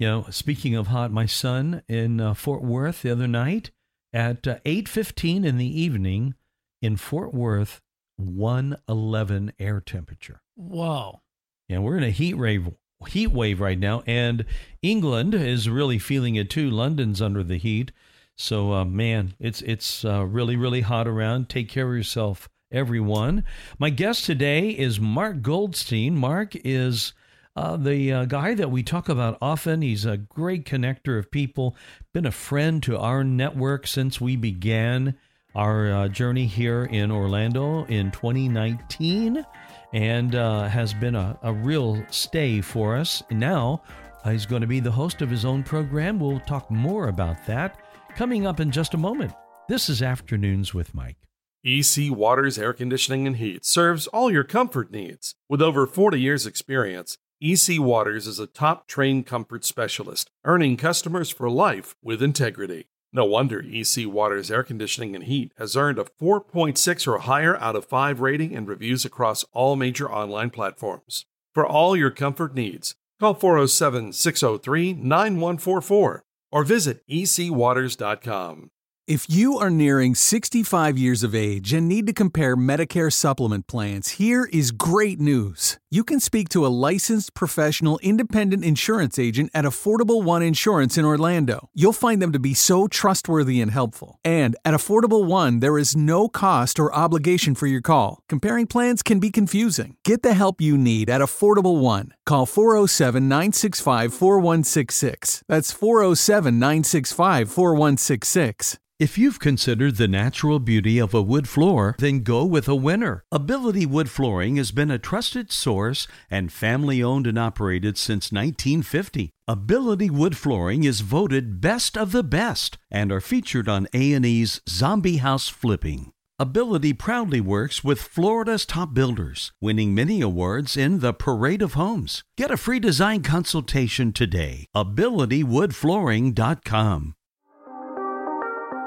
you 0.01 0.07
know, 0.07 0.25
speaking 0.31 0.73
of 0.73 0.87
hot, 0.87 1.11
my 1.11 1.27
son 1.27 1.83
in 1.87 2.19
uh, 2.19 2.33
Fort 2.33 2.63
Worth 2.63 3.03
the 3.03 3.11
other 3.11 3.27
night 3.27 3.69
at 4.11 4.47
uh, 4.47 4.57
8:15 4.65 5.45
in 5.45 5.59
the 5.59 5.81
evening 5.81 6.33
in 6.81 6.97
Fort 6.97 7.35
Worth 7.35 7.81
111 8.15 9.53
air 9.59 9.79
temperature. 9.79 10.41
Whoa! 10.55 11.21
Yeah, 11.69 11.79
we're 11.79 11.97
in 11.97 12.03
a 12.03 12.09
heat 12.09 12.33
wave 12.33 12.71
heat 13.09 13.27
wave 13.27 13.61
right 13.61 13.77
now, 13.77 14.01
and 14.07 14.43
England 14.81 15.35
is 15.35 15.69
really 15.69 15.99
feeling 15.99 16.33
it 16.33 16.49
too. 16.49 16.71
London's 16.71 17.21
under 17.21 17.43
the 17.43 17.57
heat, 17.57 17.91
so 18.35 18.73
uh, 18.73 18.85
man, 18.85 19.35
it's 19.39 19.61
it's 19.61 20.03
uh, 20.03 20.25
really 20.25 20.55
really 20.55 20.81
hot 20.81 21.07
around. 21.07 21.47
Take 21.47 21.69
care 21.69 21.87
of 21.87 21.95
yourself, 21.95 22.49
everyone. 22.71 23.43
My 23.77 23.91
guest 23.91 24.25
today 24.25 24.69
is 24.69 24.99
Mark 24.99 25.43
Goldstein. 25.43 26.15
Mark 26.15 26.55
is. 26.55 27.13
Uh, 27.55 27.75
the 27.75 28.13
uh, 28.13 28.25
guy 28.25 28.53
that 28.53 28.71
we 28.71 28.81
talk 28.81 29.09
about 29.09 29.37
often, 29.41 29.81
he's 29.81 30.05
a 30.05 30.17
great 30.17 30.65
connector 30.65 31.19
of 31.19 31.29
people, 31.31 31.75
been 32.13 32.25
a 32.25 32.31
friend 32.31 32.81
to 32.83 32.97
our 32.97 33.23
network 33.23 33.85
since 33.87 34.21
we 34.21 34.35
began 34.35 35.15
our 35.53 35.91
uh, 35.91 36.07
journey 36.07 36.45
here 36.45 36.85
in 36.85 37.11
Orlando 37.11 37.83
in 37.85 38.09
2019 38.11 39.45
and 39.93 40.35
uh, 40.35 40.69
has 40.69 40.93
been 40.93 41.15
a, 41.15 41.37
a 41.43 41.51
real 41.51 42.01
stay 42.09 42.61
for 42.61 42.95
us. 42.95 43.21
Now 43.29 43.83
uh, 44.23 44.29
he's 44.31 44.45
going 44.45 44.61
to 44.61 44.67
be 44.67 44.79
the 44.79 44.91
host 44.91 45.21
of 45.21 45.29
his 45.29 45.43
own 45.43 45.63
program. 45.63 46.19
We'll 46.19 46.39
talk 46.39 46.71
more 46.71 47.09
about 47.09 47.45
that 47.47 47.79
coming 48.15 48.47
up 48.47 48.61
in 48.61 48.71
just 48.71 48.93
a 48.93 48.97
moment. 48.97 49.33
This 49.67 49.89
is 49.89 50.01
Afternoons 50.01 50.73
with 50.73 50.93
Mike. 50.93 51.17
EC 51.63 52.09
Waters 52.09 52.57
Air 52.57 52.73
Conditioning 52.73 53.27
and 53.27 53.35
Heat 53.37 53.65
serves 53.65 54.07
all 54.07 54.31
your 54.31 54.43
comfort 54.43 54.89
needs. 54.91 55.35
With 55.47 55.61
over 55.61 55.85
40 55.85 56.19
years' 56.19 56.47
experience, 56.47 57.17
EC 57.43 57.79
Waters 57.79 58.27
is 58.27 58.37
a 58.37 58.45
top 58.45 58.87
trained 58.87 59.25
comfort 59.25 59.65
specialist, 59.65 60.29
earning 60.45 60.77
customers 60.77 61.31
for 61.31 61.49
life 61.49 61.95
with 62.03 62.21
integrity. 62.21 62.85
No 63.11 63.25
wonder 63.25 63.65
EC 63.67 64.05
Waters 64.05 64.51
Air 64.51 64.61
Conditioning 64.61 65.15
and 65.15 65.23
Heat 65.23 65.51
has 65.57 65.75
earned 65.75 65.97
a 65.97 66.03
4.6 66.03 67.07
or 67.07 67.17
higher 67.17 67.57
out 67.57 67.75
of 67.75 67.85
5 67.85 68.21
rating 68.21 68.55
and 68.55 68.67
reviews 68.67 69.05
across 69.05 69.43
all 69.53 69.75
major 69.75 70.07
online 70.07 70.51
platforms. 70.51 71.25
For 71.51 71.65
all 71.65 71.97
your 71.97 72.11
comfort 72.11 72.53
needs, 72.53 72.93
call 73.19 73.33
407 73.33 74.13
603 74.13 74.93
9144 74.93 76.23
or 76.51 76.63
visit 76.63 77.01
ecwaters.com. 77.09 78.69
If 79.07 79.27
you 79.27 79.57
are 79.57 79.71
nearing 79.71 80.13
65 80.13 80.95
years 80.95 81.23
of 81.23 81.33
age 81.33 81.73
and 81.73 81.87
need 81.87 82.05
to 82.05 82.13
compare 82.13 82.55
Medicare 82.55 83.11
supplement 83.11 83.65
plans, 83.65 84.09
here 84.09 84.47
is 84.53 84.69
great 84.69 85.19
news. 85.19 85.79
You 85.89 86.03
can 86.03 86.19
speak 86.19 86.49
to 86.49 86.67
a 86.67 86.69
licensed 86.69 87.33
professional 87.33 87.97
independent 88.03 88.63
insurance 88.63 89.17
agent 89.17 89.49
at 89.55 89.65
Affordable 89.65 90.23
One 90.23 90.43
Insurance 90.43 90.99
in 90.99 91.03
Orlando. 91.03 91.67
You'll 91.73 91.93
find 91.93 92.21
them 92.21 92.31
to 92.31 92.39
be 92.39 92.53
so 92.53 92.87
trustworthy 92.87 93.59
and 93.59 93.71
helpful. 93.71 94.19
And 94.23 94.55
at 94.63 94.75
Affordable 94.75 95.25
One, 95.25 95.61
there 95.61 95.79
is 95.79 95.95
no 95.97 96.29
cost 96.29 96.79
or 96.79 96.93
obligation 96.93 97.55
for 97.55 97.65
your 97.65 97.81
call. 97.81 98.21
Comparing 98.29 98.67
plans 98.67 99.01
can 99.01 99.19
be 99.19 99.31
confusing. 99.31 99.95
Get 100.05 100.21
the 100.21 100.35
help 100.35 100.61
you 100.61 100.77
need 100.77 101.09
at 101.09 101.21
Affordable 101.21 101.81
One. 101.81 102.13
Call 102.27 102.45
407 102.45 103.27
965 103.27 104.13
4166. 104.13 105.43
That's 105.47 105.71
407 105.71 106.59
965 106.59 107.49
4166. 107.51 108.77
If 109.01 109.17
you've 109.17 109.39
considered 109.39 109.95
the 109.95 110.07
natural 110.07 110.59
beauty 110.59 110.99
of 110.99 111.15
a 111.15 111.23
wood 111.23 111.49
floor, 111.49 111.95
then 111.97 112.19
go 112.19 112.45
with 112.45 112.67
a 112.67 112.75
winner. 112.75 113.23
Ability 113.31 113.87
Wood 113.87 114.11
Flooring 114.11 114.57
has 114.57 114.71
been 114.71 114.91
a 114.91 114.99
trusted 114.99 115.51
source 115.51 116.07
and 116.29 116.53
family 116.53 117.01
owned 117.01 117.25
and 117.25 117.39
operated 117.39 117.97
since 117.97 118.31
1950. 118.31 119.31
Ability 119.47 120.11
Wood 120.11 120.37
Flooring 120.37 120.83
is 120.83 121.01
voted 121.01 121.59
best 121.59 121.97
of 121.97 122.11
the 122.11 122.21
best 122.21 122.77
and 122.91 123.11
are 123.11 123.19
featured 123.19 123.67
on 123.67 123.87
A&E's 123.91 124.61
Zombie 124.69 125.17
House 125.17 125.49
Flipping. 125.49 126.11
Ability 126.37 126.93
proudly 126.93 127.41
works 127.41 127.83
with 127.83 127.99
Florida's 127.99 128.67
top 128.67 128.93
builders, 128.93 129.51
winning 129.59 129.95
many 129.95 130.21
awards 130.21 130.77
in 130.77 130.99
the 130.99 131.11
Parade 131.11 131.63
of 131.63 131.73
Homes. 131.73 132.23
Get 132.37 132.51
a 132.51 132.57
free 132.57 132.79
design 132.79 133.23
consultation 133.23 134.13
today. 134.13 134.67
AbilityWoodFlooring.com. 134.75 137.15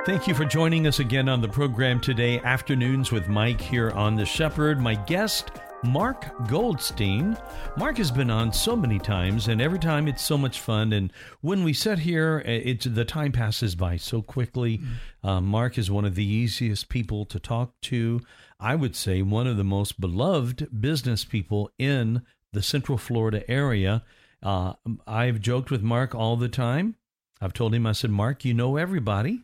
Thank 0.07 0.27
you 0.29 0.35
for 0.35 0.45
joining 0.45 0.87
us 0.87 0.99
again 0.99 1.31
on 1.31 1.41
the 1.41 1.49
program 1.49 1.99
today, 1.99 2.39
Afternoons 2.41 3.11
with 3.11 3.27
Mike 3.27 3.59
here 3.59 3.91
on 3.93 4.17
The 4.17 4.27
Shepherd. 4.27 4.79
My 4.79 4.97
guest, 4.97 5.53
Mark 5.83 6.47
Goldstein. 6.47 7.39
Mark 7.79 7.97
has 7.97 8.11
been 8.11 8.29
on 8.29 8.53
so 8.53 8.77
many 8.77 8.99
times, 8.99 9.49
and 9.49 9.63
every 9.63 9.79
time 9.79 10.07
it's 10.07 10.23
so 10.23 10.37
much 10.37 10.61
fun. 10.61 10.93
And 10.93 11.11
when 11.41 11.65
we 11.65 11.73
sit 11.73 12.01
here, 12.01 12.43
it's 12.45 12.85
the 12.85 13.07
time 13.07 13.33
passes 13.33 13.75
by 13.75 13.97
so 13.97 14.21
quickly. 14.21 14.83
Uh, 15.23 15.41
Mark 15.41 15.79
is 15.79 15.91
one 15.91 16.05
of 16.05 16.17
the 16.17 16.27
easiest 16.27 16.91
people 16.91 17.25
to 17.25 17.41
talk 17.41 17.73
to. 17.85 18.21
I 18.61 18.75
would 18.75 18.95
say 18.95 19.23
one 19.23 19.47
of 19.47 19.57
the 19.57 19.65
most 19.65 19.99
beloved 19.99 20.83
business 20.83 21.25
people 21.25 21.71
in 21.79 22.21
the 22.53 22.63
Central 22.63 22.99
Florida 22.99 23.51
area. 23.51 24.05
Uh, 24.43 24.75
I've 25.07 25.41
joked 25.41 25.71
with 25.71 25.83
Mark 25.83 26.15
all 26.15 26.37
the 26.37 26.51
time. 26.51 26.97
I've 27.41 27.55
told 27.55 27.75
him, 27.75 27.87
I 27.87 27.93
said, 27.93 28.11
Mark, 28.11 28.45
you 28.45 28.53
know 28.53 28.77
everybody. 28.77 29.44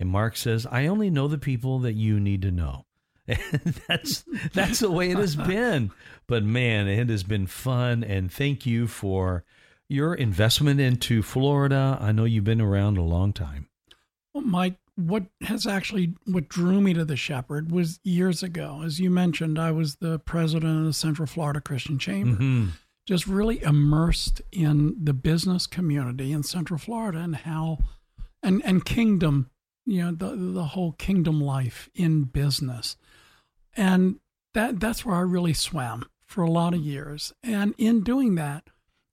And 0.00 0.08
Mark 0.08 0.36
says, 0.36 0.66
I 0.70 0.86
only 0.86 1.10
know 1.10 1.28
the 1.28 1.38
people 1.38 1.78
that 1.80 1.94
you 1.94 2.18
need 2.18 2.42
to 2.42 2.50
know. 2.50 2.86
And 3.26 3.38
that's 3.88 4.24
that's 4.52 4.80
the 4.80 4.90
way 4.90 5.10
it 5.10 5.16
has 5.18 5.36
been. 5.36 5.90
But 6.26 6.44
man, 6.44 6.88
it 6.88 7.08
has 7.08 7.22
been 7.22 7.46
fun 7.46 8.04
and 8.04 8.30
thank 8.30 8.66
you 8.66 8.86
for 8.86 9.44
your 9.88 10.14
investment 10.14 10.80
into 10.80 11.22
Florida. 11.22 11.98
I 12.00 12.12
know 12.12 12.24
you've 12.24 12.44
been 12.44 12.60
around 12.60 12.98
a 12.98 13.02
long 13.02 13.32
time. 13.32 13.68
Well, 14.32 14.44
Mike, 14.44 14.76
what 14.96 15.24
has 15.42 15.66
actually 15.66 16.14
what 16.26 16.48
drew 16.48 16.80
me 16.80 16.94
to 16.94 17.04
the 17.04 17.16
Shepherd 17.16 17.72
was 17.72 18.00
years 18.04 18.42
ago. 18.42 18.82
As 18.84 19.00
you 19.00 19.10
mentioned, 19.10 19.58
I 19.58 19.70
was 19.70 19.96
the 19.96 20.18
president 20.20 20.80
of 20.80 20.84
the 20.86 20.92
Central 20.92 21.26
Florida 21.26 21.60
Christian 21.60 21.98
Chamber. 21.98 22.36
Mm-hmm. 22.36 22.68
Just 23.06 23.26
really 23.26 23.62
immersed 23.62 24.40
in 24.50 24.96
the 25.02 25.12
business 25.12 25.66
community 25.66 26.32
in 26.32 26.42
Central 26.42 26.78
Florida 26.78 27.18
and 27.18 27.36
how 27.36 27.78
and 28.42 28.62
and 28.64 28.84
kingdom, 28.84 29.50
you 29.86 30.02
know, 30.02 30.12
the 30.12 30.34
the 30.36 30.64
whole 30.64 30.92
kingdom 30.92 31.40
life 31.40 31.88
in 31.94 32.24
business. 32.24 32.96
And 33.76 34.16
that 34.54 34.80
that's 34.80 35.04
where 35.04 35.16
I 35.16 35.20
really 35.20 35.54
swam 35.54 36.06
for 36.26 36.42
a 36.42 36.50
lot 36.50 36.74
of 36.74 36.80
years. 36.80 37.32
And 37.42 37.74
in 37.78 38.02
doing 38.02 38.34
that, 38.36 38.68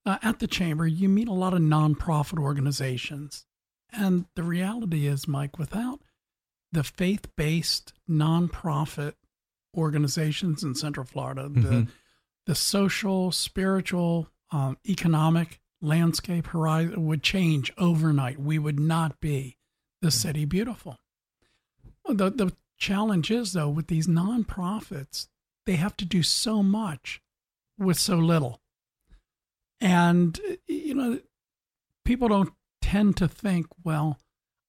uh, 0.05 0.17
at 0.21 0.39
the 0.39 0.47
chamber, 0.47 0.87
you 0.87 1.09
meet 1.09 1.27
a 1.27 1.33
lot 1.33 1.53
of 1.53 1.59
nonprofit 1.61 2.39
organizations. 2.39 3.45
And 3.91 4.25
the 4.35 4.43
reality 4.43 5.07
is, 5.07 5.27
Mike, 5.27 5.57
without 5.59 5.99
the 6.71 6.83
faith 6.83 7.27
based 7.35 7.93
nonprofit 8.09 9.13
organizations 9.75 10.63
in 10.63 10.75
Central 10.75 11.05
Florida, 11.05 11.49
Mm-hmm. 11.49 11.61
the, 11.61 11.87
the 12.45 12.55
social, 12.55 13.31
spiritual, 13.31 14.27
um, 14.51 14.77
economic 14.87 15.59
landscape 15.81 16.47
horizon 16.47 17.05
would 17.05 17.23
change 17.23 17.71
overnight. 17.77 18.39
We 18.39 18.57
would 18.59 18.79
not 18.79 19.19
be 19.19 19.57
the 20.01 20.11
city 20.11 20.45
beautiful. 20.45 20.97
The, 22.05 22.29
the 22.29 22.53
challenge 22.77 23.31
is, 23.31 23.53
though, 23.53 23.69
with 23.69 23.87
these 23.87 24.07
nonprofits, 24.07 25.27
they 25.65 25.75
have 25.75 25.95
to 25.97 26.05
do 26.05 26.23
so 26.23 26.63
much 26.63 27.21
with 27.77 27.99
so 27.99 28.15
little. 28.15 28.59
And, 29.79 30.39
you 30.67 30.93
know, 30.93 31.19
people 32.05 32.27
don't 32.27 32.53
tend 32.81 33.17
to 33.17 33.27
think, 33.27 33.67
well, 33.83 34.19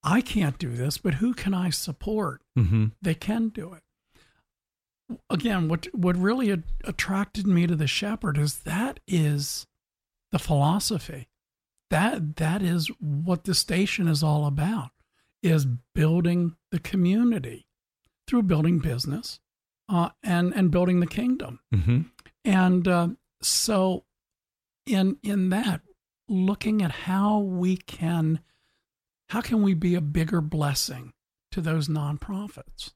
I 0.03 0.21
can't 0.21 0.59
do 0.59 0.71
this, 0.71 0.99
but 0.99 1.15
who 1.15 1.33
can 1.35 1.55
I 1.55 1.71
support? 1.71 2.43
Mm-hmm. 2.59 2.87
They 3.01 3.15
can 3.15 3.49
do 3.49 3.73
it. 3.73 3.83
Again, 5.29 5.69
what 5.69 5.89
what 5.93 6.17
really 6.17 6.51
a- 6.51 6.63
attracted 6.85 7.47
me 7.47 7.67
to 7.67 7.77
the 7.77 7.87
shepherd 7.87 8.39
is 8.39 8.61
that 8.61 9.01
is 9.07 9.67
the 10.31 10.39
philosophy. 10.39 11.29
That 11.91 12.37
that 12.37 12.63
is 12.63 12.91
what 12.99 13.45
the 13.45 13.55
station 13.55 14.09
is 14.09 14.23
all 14.23 14.47
about 14.47 14.91
is 15.43 15.67
building 15.95 16.57
the 16.71 16.79
community 16.79 17.67
through 18.27 18.43
building 18.43 18.79
business 18.79 19.41
uh, 19.89 20.11
and 20.23 20.55
and 20.55 20.71
building 20.71 21.01
the 21.01 21.07
kingdom. 21.07 21.61
Mm-hmm. 21.75 22.01
And 22.45 22.89
uh, 22.89 23.09
so, 23.43 24.05
in 24.87 25.19
in 25.23 25.51
that, 25.51 25.83
looking 26.29 26.83
at 26.83 26.93
how 26.93 27.39
we 27.41 27.77
can, 27.77 28.41
how 29.29 29.41
can 29.41 29.63
we 29.63 29.75
be 29.75 29.95
a 29.95 30.01
bigger 30.01 30.41
blessing 30.41 31.13
to 31.51 31.61
those 31.61 31.89
nonprofits? 31.89 32.93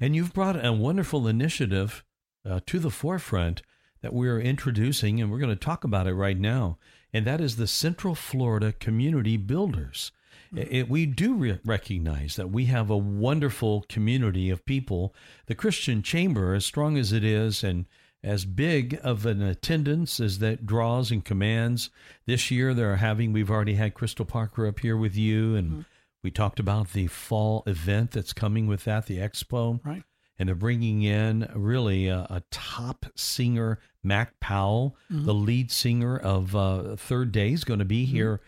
And 0.00 0.16
you've 0.16 0.32
brought 0.32 0.64
a 0.64 0.72
wonderful 0.72 1.28
initiative 1.28 2.04
uh, 2.48 2.60
to 2.66 2.78
the 2.78 2.90
forefront 2.90 3.62
that 4.00 4.14
we're 4.14 4.40
introducing, 4.40 5.20
and 5.20 5.30
we're 5.30 5.38
going 5.38 5.50
to 5.50 5.56
talk 5.56 5.84
about 5.84 6.06
it 6.06 6.14
right 6.14 6.38
now. 6.38 6.78
And 7.12 7.26
that 7.26 7.40
is 7.40 7.56
the 7.56 7.66
Central 7.66 8.14
Florida 8.14 8.72
Community 8.72 9.36
Builders. 9.36 10.10
It, 10.56 10.88
we 10.88 11.06
do 11.06 11.34
re- 11.34 11.60
recognize 11.64 12.36
that 12.36 12.50
we 12.50 12.64
have 12.66 12.90
a 12.90 12.96
wonderful 12.96 13.84
community 13.88 14.50
of 14.50 14.64
people. 14.64 15.14
The 15.46 15.54
Christian 15.54 16.02
Chamber, 16.02 16.54
as 16.54 16.66
strong 16.66 16.98
as 16.98 17.12
it 17.12 17.22
is, 17.22 17.62
and 17.62 17.86
as 18.22 18.44
big 18.44 18.98
of 19.02 19.24
an 19.24 19.42
attendance 19.42 20.20
as 20.20 20.40
that 20.40 20.66
draws 20.66 21.10
and 21.10 21.24
commands. 21.24 21.90
This 22.26 22.50
year, 22.50 22.74
they're 22.74 22.96
having, 22.96 23.32
we've 23.32 23.50
already 23.50 23.74
had 23.74 23.94
Crystal 23.94 24.26
Parker 24.26 24.66
up 24.66 24.80
here 24.80 24.96
with 24.96 25.16
you, 25.16 25.54
and 25.56 25.70
mm-hmm. 25.70 25.80
we 26.22 26.30
talked 26.30 26.60
about 26.60 26.92
the 26.92 27.06
fall 27.06 27.62
event 27.66 28.10
that's 28.10 28.32
coming 28.32 28.66
with 28.66 28.84
that, 28.84 29.06
the 29.06 29.18
expo. 29.18 29.80
Right. 29.84 30.02
And 30.38 30.48
they're 30.48 30.56
bringing 30.56 31.02
in 31.02 31.50
really 31.54 32.08
a, 32.08 32.26
a 32.30 32.42
top 32.50 33.06
singer, 33.14 33.78
Mac 34.02 34.40
Powell, 34.40 34.96
mm-hmm. 35.12 35.26
the 35.26 35.34
lead 35.34 35.70
singer 35.70 36.18
of 36.18 36.56
uh, 36.56 36.96
Third 36.96 37.32
Day, 37.32 37.52
is 37.52 37.64
going 37.64 37.78
to 37.78 37.84
be 37.84 38.04
mm-hmm. 38.04 38.16
here 38.16 38.40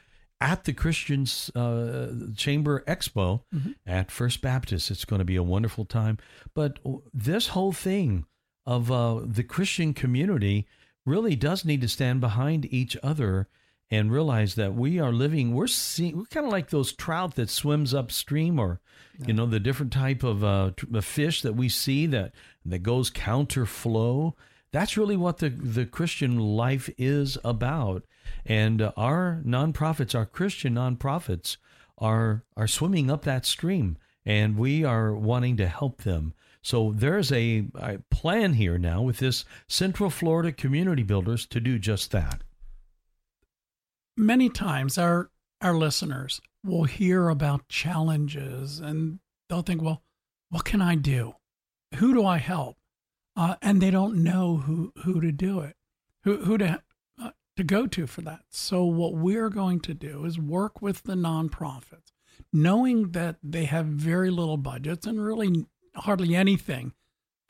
at 0.42 0.64
the 0.64 0.72
Christian 0.72 1.24
uh, 1.55 2.09
Chamber 2.37 2.83
Expo 2.88 3.42
at 3.87 4.11
First 4.11 4.42
Baptist. 4.42 4.90
It's 4.90 5.05
going 5.05 5.20
to 5.20 5.24
be 5.24 5.37
a 5.37 5.42
wonderful 5.42 5.85
time. 5.85 6.18
But 6.52 6.81
this 7.14 7.48
whole 7.48 7.72
thing 7.72 8.26
of 8.66 8.90
uh, 8.90 9.20
the 9.24 9.44
Christian 9.44 9.94
community 9.94 10.66
really 11.07 11.37
does 11.37 11.64
need 11.64 11.81
to 11.83 11.88
stand 11.88 12.20
behind 12.20 12.66
each 12.72 12.96
other 13.05 13.48
and 13.88 14.11
realize 14.11 14.57
that 14.57 14.74
we 14.74 14.98
are 14.98 15.12
living 15.12 15.52
we're 15.52 15.66
seeing 15.66 16.16
we're 16.16 16.24
kind 16.24 16.46
of 16.46 16.52
like 16.52 16.70
those 16.70 16.92
trout 16.92 17.35
that 17.35 17.50
swims 17.50 17.92
upstream 17.92 18.59
or 18.59 18.81
you 19.26 19.35
know 19.35 19.44
the 19.44 19.61
different 19.61 19.92
type 19.92 20.22
of 20.22 20.42
uh, 20.42 20.70
uh, 20.94 21.00
fish 21.02 21.42
that 21.42 21.55
we 21.55 21.68
see 21.68 22.07
that 22.07 22.33
that 22.64 22.78
goes 22.78 23.11
counter 23.11 23.66
flow 23.66 24.35
that's 24.72 24.96
really 24.96 25.16
what 25.16 25.38
the 25.38 25.50
the 25.50 25.87
Christian 25.87 26.38
life 26.38 26.90
is 26.98 27.38
about 27.44 28.04
and 28.44 28.82
uh, 28.82 28.92
our 28.96 29.42
nonprofits 29.46 30.14
our 30.14 30.26
Christian 30.26 30.74
nonprofits 30.74 31.56
are 31.98 32.44
are 32.56 32.68
swimming 32.68 33.11
up 33.11 33.22
that 33.22 33.46
stream 33.46 33.96
and 34.24 34.56
we 34.56 34.85
are 34.85 35.14
wanting 35.14 35.56
to 35.58 35.66
help 35.68 36.02
them 36.02 36.35
so 36.64 36.92
there's 36.94 37.32
a, 37.32 37.66
a 37.74 37.98
plan 38.11 38.54
here 38.54 38.78
now 38.78 39.02
with 39.02 39.18
this 39.18 39.44
Central 39.66 40.11
Florida 40.11 40.52
Community 40.52 41.02
Builders 41.02 41.44
to 41.46 41.61
do 41.61 41.78
just 41.78 42.12
that 42.12 42.42
Many 44.16 44.50
times, 44.50 44.98
our 44.98 45.30
our 45.62 45.74
listeners 45.74 46.40
will 46.62 46.85
hear 46.85 47.28
about 47.28 47.68
challenges 47.68 48.78
and 48.78 49.20
they'll 49.48 49.62
think, 49.62 49.80
"Well, 49.80 50.02
what 50.50 50.64
can 50.64 50.82
I 50.82 50.96
do? 50.96 51.35
Who 51.96 52.12
do 52.12 52.26
I 52.26 52.37
help?" 52.38 52.76
Uh, 53.35 53.57
and 53.62 53.81
they 53.81 53.90
don't 53.90 54.23
know 54.23 54.59
who 54.59 54.92
who 55.05 55.21
to 55.21 55.33
do 55.33 55.61
it, 55.61 55.77
who 56.25 56.45
who 56.45 56.59
to 56.59 56.83
uh, 57.23 57.31
to 57.57 57.64
go 57.64 57.87
to 57.87 58.07
for 58.07 58.21
that. 58.23 58.40
So 58.51 58.85
what 58.85 59.14
we're 59.14 59.49
going 59.49 59.81
to 59.81 59.95
do 59.95 60.25
is 60.25 60.38
work 60.38 60.83
with 60.83 61.05
the 61.05 61.14
nonprofits, 61.14 62.12
knowing 62.53 63.12
that 63.12 63.37
they 63.42 63.64
have 63.64 63.87
very 63.87 64.31
little 64.31 64.59
budgets 64.59 65.07
and 65.07 65.25
really 65.25 65.66
hardly 65.95 66.35
anything 66.35 66.92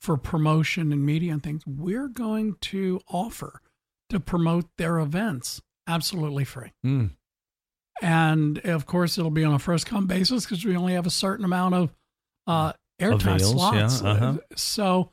for 0.00 0.16
promotion 0.16 0.92
and 0.92 1.04
media 1.04 1.32
and 1.32 1.42
things. 1.42 1.62
We're 1.66 2.08
going 2.08 2.56
to 2.60 3.00
offer 3.08 3.60
to 4.08 4.20
promote 4.20 4.66
their 4.76 4.98
events 4.98 5.62
absolutely 5.86 6.44
free. 6.44 6.72
Mm. 6.84 7.10
And 8.00 8.58
of 8.60 8.86
course, 8.86 9.16
it'll 9.18 9.30
be 9.30 9.44
on 9.44 9.54
a 9.54 9.58
first 9.58 9.86
come 9.86 10.06
basis 10.06 10.44
because 10.44 10.64
we 10.64 10.76
only 10.76 10.94
have 10.94 11.06
a 11.06 11.10
certain 11.10 11.44
amount 11.44 11.74
of 11.74 11.94
uh, 12.46 12.72
airtime 13.00 13.36
Avails, 13.36 13.74
yeah, 13.74 13.86
slots. 13.86 14.02
uh-huh. 14.02 14.38
So, 14.56 15.10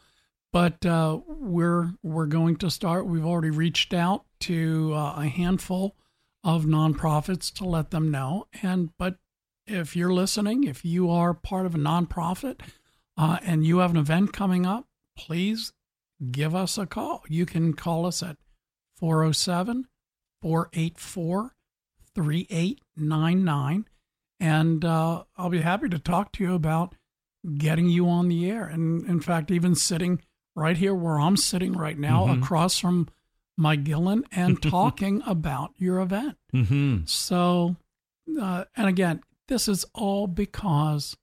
but 0.52 0.86
uh, 0.86 1.20
we're 1.28 1.92
we're 2.04 2.26
going 2.26 2.56
to 2.58 2.72
start. 2.72 3.06
We've 3.06 3.26
already 3.26 3.52
reached 3.52 3.94
out 3.94 4.26
to 4.42 4.94
uh, 4.94 5.16
a 5.18 5.28
handful 5.28 5.96
of 6.44 6.66
nonprofits 6.66 7.52
to 7.54 7.66
let 7.66 7.92
them 7.92 8.10
know. 8.12 8.48
And 8.62 8.90
but 8.98 9.18
if 9.68 9.96
you're 9.96 10.14
listening, 10.14 10.64
if 10.64 10.84
you 10.84 11.10
are 11.10 11.34
part 11.34 11.66
of 11.66 11.76
a 11.76 11.80
nonprofit 11.80 12.62
uh, 13.18 13.38
and 13.44 13.66
you 13.66 13.80
have 13.80 13.92
an 13.92 13.98
event 13.98 14.34
coming 14.34 14.66
up, 14.66 14.88
please 15.18 15.74
give 16.32 16.56
us 16.56 16.78
a 16.78 16.86
call. 16.86 17.24
You 17.28 17.46
can 17.46 17.74
call 17.74 18.06
us 18.06 18.24
at 18.24 18.38
407 18.98 19.88
484 20.42 21.56
3899. 22.16 23.86
And 24.42 24.86
uh, 24.86 25.24
I'll 25.38 25.50
be 25.50 25.62
happy 25.62 25.90
to 25.90 26.00
talk 26.00 26.32
to 26.34 26.44
you 26.44 26.54
about 26.56 26.96
getting 27.58 27.90
you 27.90 28.08
on 28.08 28.30
the 28.30 28.50
air. 28.50 28.66
And 28.66 29.06
in 29.06 29.20
fact, 29.20 29.52
even 29.52 29.76
sitting 29.76 30.22
right 30.56 30.78
here 30.78 30.94
where 30.96 31.20
I'm 31.20 31.38
sitting 31.38 31.74
right 31.74 31.98
now, 31.98 32.26
Mhm. 32.28 32.42
across 32.42 32.78
from 32.80 33.08
Mike 33.58 33.84
Gilland, 33.84 34.26
and 34.32 34.62
talking 34.62 35.22
about 35.26 35.74
your 35.78 36.00
event. 36.00 36.38
Mm-hmm. 36.54 37.06
So, 37.06 37.76
uh, 38.40 38.66
and 38.76 38.88
again, 38.88 39.22
this 39.48 39.68
is 39.68 39.86
all 39.94 40.28
because 40.28 41.18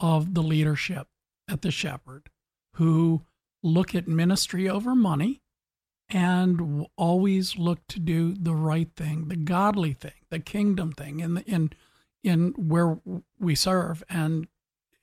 of 0.00 0.34
the 0.34 0.42
leadership 0.42 1.08
at 1.48 1.62
the 1.62 1.70
Shepherd 1.70 2.30
who 2.74 3.22
look 3.62 3.94
at 3.94 4.06
ministry 4.06 4.68
over 4.68 4.94
money 4.94 5.42
and 6.08 6.86
always 6.96 7.58
look 7.58 7.86
to 7.88 7.98
do 8.00 8.32
the 8.32 8.54
right 8.54 8.90
thing, 8.96 9.28
the 9.28 9.36
godly 9.36 9.92
thing, 9.92 10.12
the 10.30 10.38
kingdom 10.38 10.92
thing 10.92 11.20
in 11.20 11.34
the, 11.34 11.42
in 11.44 11.70
in 12.24 12.50
where 12.56 12.98
we 13.38 13.54
serve 13.54 14.02
and 14.08 14.48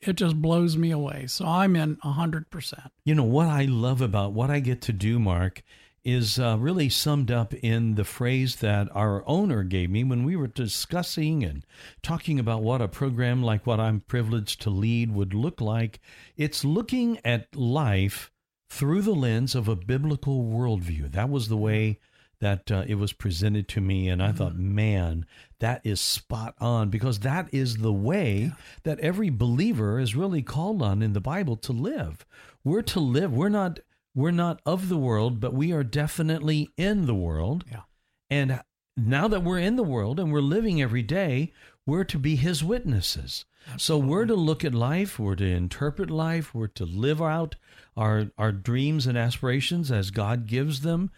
it 0.02 0.16
just 0.16 0.42
blows 0.42 0.78
me 0.78 0.92
away. 0.92 1.28
So 1.28 1.46
I'm 1.46 1.76
in 1.76 1.98
100%. 1.98 2.90
You 3.04 3.16
know 3.16 3.24
what 3.24 3.48
I 3.48 3.66
love 3.66 4.02
about 4.02 4.34
what 4.34 4.50
I 4.50 4.60
get 4.60 4.82
to 4.84 4.94
do, 4.94 5.20
Mark, 5.20 5.64
is 6.04 6.38
uh, 6.38 6.56
really 6.60 6.88
summed 6.88 7.32
up 7.32 7.54
in 7.56 7.96
the 7.96 8.04
phrase 8.04 8.58
that 8.58 8.88
our 8.96 9.24
owner 9.28 9.64
gave 9.64 9.90
me 9.90 10.04
when 10.04 10.24
we 10.24 10.36
were 10.36 10.48
discussing 10.48 11.44
and 11.44 11.66
talking 12.04 12.40
about 12.40 12.62
what 12.62 12.82
a 12.82 12.88
program 12.88 13.42
like 13.42 13.66
what 13.66 13.80
I'm 13.80 14.02
privileged 14.02 14.62
to 14.62 14.70
lead 14.70 15.12
would 15.12 15.34
look 15.34 15.60
like. 15.60 16.00
It's 16.38 16.64
looking 16.64 17.20
at 17.26 17.56
life 17.56 18.32
through 18.70 19.02
the 19.02 19.16
lens 19.16 19.56
of 19.56 19.68
a 19.68 19.76
biblical 19.76 20.44
worldview. 20.44 21.12
That 21.12 21.30
was 21.30 21.48
the 21.48 21.58
way 21.58 22.00
that 22.40 22.72
uh, 22.72 22.84
it 22.88 22.96
was 22.96 23.14
presented 23.14 23.68
to 23.70 23.82
me. 23.82 24.08
And 24.08 24.22
I 24.22 24.28
mm-hmm. 24.28 24.38
thought, 24.38 24.56
man, 24.56 25.26
that 25.60 25.82
is 25.84 26.02
spot 26.02 26.56
on 26.60 26.90
because 26.90 27.20
that 27.20 27.48
is 27.54 27.78
the 27.78 27.94
way 27.94 28.52
that 28.84 29.00
every 29.00 29.30
believer 29.30 30.00
is 30.00 30.16
really 30.16 30.42
called 30.42 30.82
on 30.82 31.02
in 31.02 31.14
the 31.14 31.22
Bible 31.22 31.56
to 31.58 31.72
live. 31.72 32.26
We're 32.64 32.82
to 32.84 33.00
live. 33.00 33.34
We're 33.34 33.50
not 33.50 33.80
we're 34.14 34.32
not 34.32 34.62
of 34.66 34.88
the 34.88 34.98
world, 34.98 35.40
but 35.40 35.54
we 35.54 35.74
are 35.74 35.84
definitely 35.84 36.70
in 36.78 37.06
the 37.06 37.16
world. 37.16 37.66
Yeah. 37.70 37.82
And 38.30 38.62
now 38.96 39.28
that 39.28 39.44
we're 39.44 39.60
in 39.60 39.76
the 39.76 39.84
world 39.84 40.20
and 40.20 40.32
we're 40.32 40.40
living 40.40 40.82
every 40.82 41.04
day, 41.04 41.52
we're 41.86 42.06
to 42.06 42.18
be 42.18 42.38
his 42.38 42.64
witnesses. 42.64 43.46
Absolutely. 43.68 43.82
So 43.82 43.98
we're 43.98 44.26
to 44.26 44.36
look 44.36 44.64
at 44.64 44.74
life, 44.74 45.20
we're 45.20 45.36
to 45.36 45.46
interpret 45.46 46.10
life, 46.10 46.54
we're 46.54 46.68
to 46.68 46.86
live 46.86 47.22
out 47.22 47.56
our 47.98 48.32
our 48.38 48.52
dreams 48.52 49.08
and 49.08 49.18
aspirations 49.18 49.92
as 49.92 50.12
God 50.12 50.48
gives 50.48 50.82
them 50.82 51.12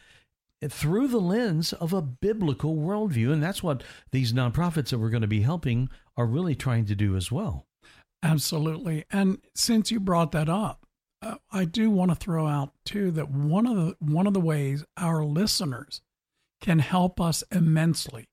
through 0.66 1.08
the 1.08 1.20
lens 1.20 1.74
of 1.74 1.94
a 1.94 2.02
biblical 2.02 2.76
worldview. 2.76 3.32
And 3.32 3.42
that's 3.42 3.62
what 3.62 3.84
these 4.12 4.34
nonprofits 4.34 4.90
that 4.90 5.00
we're 5.00 5.10
going 5.10 5.22
to 5.22 5.28
be 5.28 5.42
helping 5.42 5.90
are 6.16 6.26
really 6.26 6.56
trying 6.56 6.86
to 6.86 6.96
do 6.96 7.16
as 7.16 7.32
well. 7.32 7.66
Absolutely. 8.24 9.06
And 9.12 9.40
since 9.56 9.92
you 9.92 10.00
brought 10.00 10.32
that 10.32 10.50
up, 10.50 10.88
uh, 11.22 11.36
I 11.52 11.66
do 11.66 11.90
want 11.90 12.12
to 12.12 12.16
throw 12.16 12.48
out 12.48 12.74
too 12.86 13.12
that 13.12 13.30
one 13.30 13.66
of 13.66 13.76
the 13.76 13.96
one 14.00 14.28
of 14.28 14.34
the 14.34 14.40
ways 14.40 14.84
our 14.98 15.24
listeners 15.24 16.02
can 16.62 16.80
help 16.80 17.20
us 17.20 17.44
immensely 17.52 18.28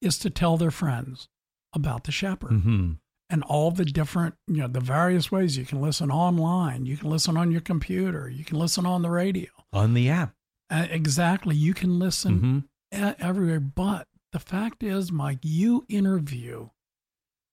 is 0.00 0.18
to 0.18 0.30
tell 0.30 0.56
their 0.56 0.70
friends 0.70 1.28
about 1.74 2.04
the 2.04 2.12
shepherd 2.12 2.50
mm-hmm. 2.50 2.92
and 3.30 3.42
all 3.44 3.70
the 3.70 3.84
different 3.84 4.34
you 4.48 4.58
know 4.58 4.68
the 4.68 4.80
various 4.80 5.30
ways 5.30 5.56
you 5.56 5.64
can 5.64 5.80
listen 5.80 6.10
online 6.10 6.86
you 6.86 6.96
can 6.96 7.08
listen 7.08 7.36
on 7.36 7.52
your 7.52 7.60
computer 7.60 8.28
you 8.28 8.44
can 8.44 8.58
listen 8.58 8.84
on 8.84 9.02
the 9.02 9.10
radio 9.10 9.48
on 9.72 9.94
the 9.94 10.08
app 10.08 10.34
uh, 10.72 10.86
exactly 10.90 11.54
you 11.54 11.74
can 11.74 11.98
listen 11.98 12.66
mm-hmm. 12.92 13.10
everywhere 13.20 13.60
but 13.60 14.08
the 14.32 14.40
fact 14.40 14.82
is 14.82 15.12
mike 15.12 15.38
you 15.42 15.84
interview 15.88 16.68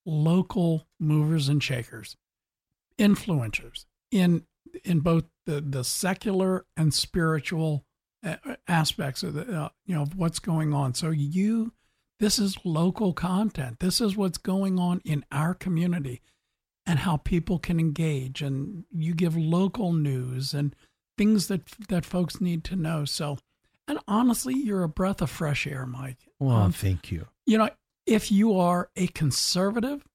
local 0.05 0.87
movers 0.99 1.47
and 1.49 1.61
shakers 1.61 2.17
influencers 2.97 3.85
in 4.11 4.43
in 4.83 4.99
both 4.99 5.25
the 5.45 5.61
the 5.61 5.83
secular 5.83 6.65
and 6.77 6.93
spiritual 6.93 7.85
uh, 8.23 8.35
aspects 8.67 9.23
of 9.23 9.33
the 9.33 9.41
uh, 9.51 9.69
you 9.85 9.95
know 9.95 10.03
of 10.03 10.15
what's 10.15 10.39
going 10.39 10.73
on. 10.73 10.93
So 10.93 11.09
you 11.09 11.73
this 12.19 12.37
is 12.37 12.57
local 12.65 13.13
content. 13.13 13.79
This 13.79 14.01
is 14.01 14.17
what's 14.17 14.37
going 14.37 14.77
on 14.77 15.01
in 15.05 15.23
our 15.31 15.53
community 15.53 16.21
and 16.85 16.99
how 16.99 17.17
people 17.17 17.59
can 17.59 17.79
engage 17.79 18.41
and 18.41 18.83
you 18.91 19.13
give 19.13 19.37
local 19.37 19.93
news 19.93 20.53
and 20.53 20.75
things 21.19 21.47
that 21.47 21.65
that 21.89 22.05
folks 22.05 22.39
need 22.39 22.63
to 22.63 22.75
know. 22.77 23.03
So 23.03 23.37
and 23.89 23.99
honestly, 24.07 24.53
you're 24.55 24.83
a 24.83 24.89
breath 24.89 25.21
of 25.21 25.29
fresh 25.29 25.67
air, 25.67 25.85
Mike. 25.85 26.19
Well, 26.39 26.55
um, 26.55 26.71
thank 26.71 27.11
you. 27.11 27.27
You 27.45 27.57
know, 27.57 27.69
if 28.05 28.31
you 28.31 28.57
are 28.57 28.89
a 28.95 29.07
conservative, 29.07 30.05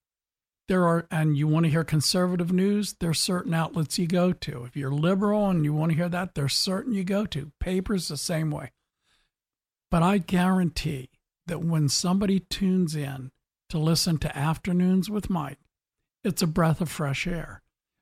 there 0.67 0.87
are 0.87 1.07
and 1.11 1.37
you 1.37 1.47
want 1.47 1.67
to 1.67 1.71
hear 1.71 1.85
conservative 1.85 2.51
news 2.51 2.97
there's 3.01 3.21
certain 3.21 3.53
outlets 3.53 3.99
you 3.99 4.07
go 4.07 4.33
to 4.33 4.65
if 4.65 4.75
you're 4.75 4.91
liberal 4.91 5.51
and 5.51 5.63
you 5.63 5.75
want 5.75 5.93
to 5.93 5.97
hear 5.97 6.09
that 6.09 6.35
there's 6.35 6.55
certain 6.55 6.95
you 6.95 7.05
go 7.05 7.27
to 7.27 7.53
papers 7.61 8.09
the 8.09 8.17
same 8.17 8.51
way 8.51 8.73
but 9.91 10.03
i 10.03 10.17
guarantee 10.17 11.11
that 11.47 11.63
when 11.63 11.87
somebody 11.87 12.41
tunes 12.41 12.97
in 12.97 13.31
to 13.69 13.77
listen 13.77 14.17
to 14.17 14.35
afternoons 14.35 15.11
with 15.11 15.29
mike 15.29 15.59
it's 16.23 16.41
a 16.41 16.47
breath 16.47 16.81
of 16.81 16.91
fresh 16.91 17.27
air 17.27 17.61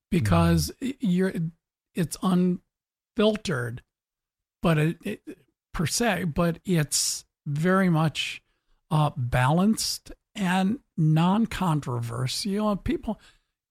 because 0.09 0.71
mm. 0.81 0.95
you're 1.01 1.33
it's 1.97 2.17
unfiltered 3.16 3.83
but 4.62 4.79
it, 4.79 4.96
it, 5.05 5.38
per 5.72 5.87
se 5.87 6.25
but 6.25 6.59
it's 6.64 7.25
very 7.46 7.88
much 7.88 8.42
uh, 8.90 9.11
balanced 9.16 10.12
and 10.35 10.79
non-controversial. 10.96 12.77
People, 12.77 13.20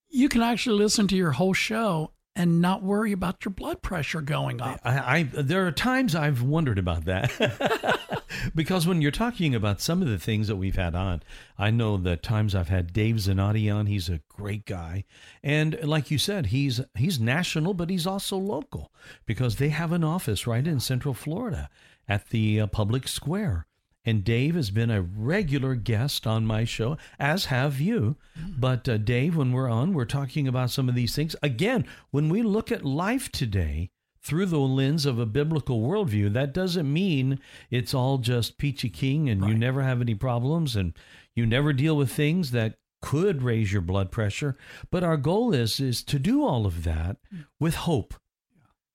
you 0.10 0.30
can 0.30 0.42
actually 0.42 0.78
listen 0.78 1.08
to 1.08 1.16
your 1.16 1.32
whole 1.32 1.54
show 1.54 2.12
and 2.36 2.62
not 2.62 2.82
worry 2.82 3.12
about 3.12 3.44
your 3.44 3.52
blood 3.52 3.82
pressure 3.82 4.22
going 4.22 4.62
up. 4.62 4.80
I, 4.84 5.18
I 5.18 5.24
there 5.24 5.68
are 5.68 5.72
times 5.72 6.16
I've 6.16 6.42
wondered 6.42 6.80
about 6.80 7.06
that 7.06 8.00
because 8.56 8.88
when 8.88 9.02
you're 9.02 9.12
talking 9.12 9.54
about 9.54 9.82
some 9.82 10.02
of 10.02 10.08
the 10.08 10.18
things 10.18 10.48
that 10.48 10.56
we've 10.56 10.76
had 10.76 10.96
on, 10.96 11.24
I 11.58 11.72
know 11.72 11.98
the 11.98 12.16
times 12.16 12.56
I've 12.56 12.70
had 12.70 12.94
Dave 12.94 13.16
Zanotti 13.16 13.74
on. 13.74 13.86
He's 13.88 14.10
a 14.10 14.22
great 14.30 14.66
guy, 14.66 15.04
and 15.44 15.78
like 15.84 16.10
you 16.10 16.18
said, 16.18 16.48
he's 16.48 16.82
he's 16.96 17.20
national, 17.20 17.74
but 17.74 17.90
he's 17.90 18.08
also 18.08 18.38
local 18.38 18.92
because 19.26 19.58
they 19.58 19.70
have 19.70 19.92
an 19.92 20.04
office 20.04 20.48
right 20.48 20.66
in 20.66 20.80
Central 20.80 21.14
Florida 21.14 21.70
at 22.08 22.30
the 22.30 22.62
uh, 22.62 22.68
public 22.68 23.08
square. 23.08 23.68
And 24.04 24.24
Dave 24.24 24.56
has 24.56 24.72
been 24.72 24.90
a 24.90 25.02
regular 25.02 25.76
guest 25.76 26.26
on 26.26 26.46
my 26.46 26.64
show, 26.64 26.98
as 27.20 27.46
have 27.46 27.80
you. 27.80 28.18
But 28.58 28.90
uh, 28.90 28.98
Dave, 28.98 29.36
when 29.36 29.52
we're 29.52 29.70
on, 29.70 29.94
we're 29.94 30.06
talking 30.06 30.48
about 30.48 30.72
some 30.72 30.90
of 30.90 30.96
these 30.96 31.16
things. 31.16 31.36
Again, 31.44 31.86
when 32.10 32.30
we 32.30 32.42
look 32.42 32.72
at 32.72 32.84
life 32.84 33.32
today 33.32 33.92
through 34.24 34.48
the 34.48 34.60
lens 34.60 35.06
of 35.06 35.20
a 35.20 35.26
biblical 35.28 35.82
worldview, 35.82 36.34
that 36.34 36.54
doesn't 36.54 36.92
mean 36.92 37.40
it's 37.70 37.94
all 37.94 38.18
just 38.18 38.58
peachy 38.58 38.90
king 38.90 39.30
and 39.30 39.42
right. 39.42 39.52
you 39.52 39.58
never 39.58 39.84
have 39.84 40.02
any 40.02 40.16
problems 40.16 40.76
and 40.76 40.94
you 41.36 41.46
never 41.46 41.72
deal 41.72 41.96
with 41.96 42.12
things 42.12 42.52
that 42.52 42.78
could 43.02 43.44
raise 43.44 43.72
your 43.72 43.82
blood 43.82 44.12
pressure. 44.12 44.58
But 44.90 45.04
our 45.04 45.18
goal 45.18 45.54
is 45.54 45.80
is 45.80 46.04
to 46.06 46.18
do 46.18 46.44
all 46.44 46.66
of 46.66 46.84
that 46.84 47.18
with 47.60 47.76
hope 47.76 48.16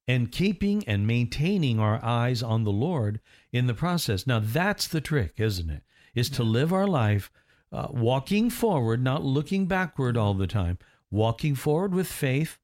and 0.08 0.30
keeping 0.30 0.84
and 0.86 1.06
maintaining 1.06 1.80
our 1.80 2.02
eyes 2.04 2.42
on 2.42 2.64
the 2.64 2.72
Lord 2.72 3.20
in 3.56 3.66
the 3.66 3.74
process. 3.74 4.26
Now, 4.26 4.40
that's 4.40 4.86
the 4.86 5.00
trick, 5.00 5.34
isn't 5.38 5.70
it? 5.70 5.82
Is 6.14 6.30
to 6.30 6.42
live 6.42 6.72
our 6.72 6.86
life 6.86 7.30
uh, 7.72 7.88
walking 7.90 8.50
forward, 8.50 9.02
not 9.02 9.24
looking 9.24 9.66
backward 9.66 10.16
all 10.16 10.34
the 10.34 10.46
time, 10.46 10.78
walking 11.10 11.54
forward 11.54 11.94
with 11.94 12.06
faith, 12.06 12.58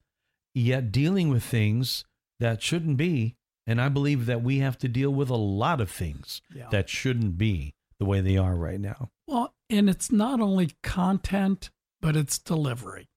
yet 0.55 0.93
dealing 0.93 1.29
with 1.29 1.43
things 1.43 2.05
that 2.41 2.63
shouldn't 2.63 2.97
be. 2.97 3.37
And 3.67 3.81
I 3.81 3.89
believe 3.89 4.27
that 4.27 4.43
we 4.43 4.59
have 4.59 4.79
to 4.79 4.89
deal 4.89 5.11
with 5.11 5.31
a 5.31 5.37
lot 5.37 5.81
of 5.81 5.91
things 5.91 6.43
yeah. 6.55 6.69
that 6.71 6.89
shouldn't 6.89 7.39
be 7.39 7.75
the 7.99 8.05
way 8.05 8.21
they 8.21 8.37
are 8.37 8.57
right 8.57 8.81
now. 8.81 9.11
Well, 9.27 9.55
and 9.71 9.89
it's 9.89 10.11
not 10.11 10.41
only 10.41 10.73
content, 10.83 11.71
but 12.01 12.17
it's 12.17 12.39
delivery. 12.39 13.09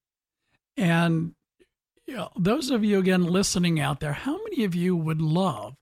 And 0.78 1.34
you 2.06 2.16
know, 2.16 2.30
those 2.38 2.70
of 2.70 2.84
you 2.84 3.00
again 3.00 3.24
listening 3.24 3.80
out 3.80 4.00
there, 4.00 4.14
how 4.14 4.38
many 4.44 4.64
of 4.64 4.76
you 4.76 4.96
would 4.96 5.22
love 5.22 5.76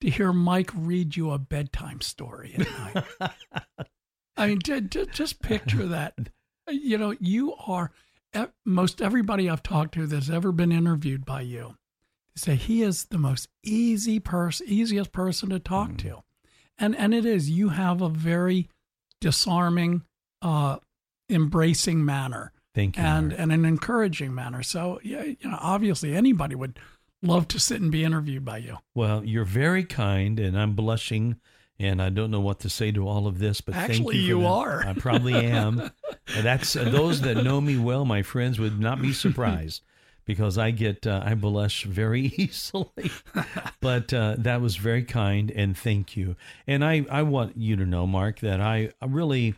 to 0.00 0.10
hear 0.10 0.32
Mike 0.32 0.70
read 0.74 1.16
you 1.16 1.30
a 1.30 1.38
bedtime 1.38 2.00
story 2.00 2.54
at 2.58 2.94
night? 3.20 3.36
I 4.36 4.46
mean, 4.46 4.60
just 4.60 5.42
picture 5.42 5.86
that. 5.86 6.14
You 6.68 6.98
know, 6.98 7.14
you 7.18 7.54
are 7.66 7.90
most 8.64 9.00
everybody 9.00 9.48
I've 9.48 9.62
talked 9.62 9.94
to 9.94 10.06
that's 10.06 10.30
ever 10.30 10.52
been 10.52 10.70
interviewed 10.70 11.24
by 11.24 11.40
you 11.40 11.76
They 12.34 12.40
say 12.40 12.54
he 12.56 12.82
is 12.82 13.06
the 13.06 13.18
most 13.18 13.48
easy 13.64 14.20
person, 14.20 14.66
easiest 14.68 15.12
person 15.12 15.48
to 15.48 15.58
talk 15.58 15.90
mm. 15.90 15.98
to, 15.98 16.22
and 16.78 16.94
and 16.94 17.14
it 17.14 17.24
is. 17.24 17.50
You 17.50 17.70
have 17.70 18.02
a 18.02 18.08
very 18.08 18.68
disarming, 19.20 20.02
uh, 20.42 20.76
embracing 21.30 22.04
manner 22.04 22.52
Thank 22.78 22.96
you. 22.96 23.02
And 23.02 23.32
and 23.32 23.50
an 23.50 23.64
encouraging 23.64 24.34
manner. 24.34 24.62
So 24.62 25.00
yeah, 25.02 25.24
you 25.24 25.36
know, 25.42 25.58
obviously 25.60 26.14
anybody 26.14 26.54
would 26.54 26.78
love 27.22 27.48
to 27.48 27.60
sit 27.60 27.80
and 27.80 27.90
be 27.90 28.04
interviewed 28.04 28.44
by 28.44 28.58
you. 28.58 28.78
Well, 28.94 29.24
you're 29.24 29.44
very 29.44 29.84
kind, 29.84 30.38
and 30.38 30.58
I'm 30.58 30.74
blushing, 30.74 31.36
and 31.78 32.00
I 32.00 32.10
don't 32.10 32.30
know 32.30 32.40
what 32.40 32.60
to 32.60 32.70
say 32.70 32.92
to 32.92 33.06
all 33.08 33.26
of 33.26 33.38
this, 33.38 33.60
but 33.60 33.74
actually, 33.74 33.96
thank 33.96 34.14
you. 34.14 34.40
you 34.40 34.46
are. 34.46 34.86
I 34.86 34.94
probably 34.94 35.34
am. 35.46 35.90
that's 36.42 36.76
uh, 36.76 36.84
those 36.84 37.20
that 37.22 37.42
know 37.42 37.60
me 37.60 37.78
well, 37.78 38.04
my 38.04 38.22
friends, 38.22 38.58
would 38.58 38.80
not 38.80 39.00
be 39.00 39.12
surprised. 39.12 39.82
because 40.24 40.58
I 40.58 40.72
get 40.72 41.06
uh, 41.06 41.22
I 41.24 41.34
blush 41.34 41.84
very 41.84 42.20
easily. 42.36 43.10
but 43.80 44.12
uh, 44.12 44.36
that 44.38 44.60
was 44.60 44.76
very 44.76 45.02
kind 45.02 45.50
and 45.50 45.76
thank 45.76 46.16
you. 46.16 46.36
And 46.66 46.84
I 46.84 47.06
I 47.10 47.22
want 47.22 47.56
you 47.56 47.76
to 47.76 47.86
know, 47.86 48.06
Mark, 48.06 48.40
that 48.40 48.60
I 48.60 48.90
really 49.04 49.54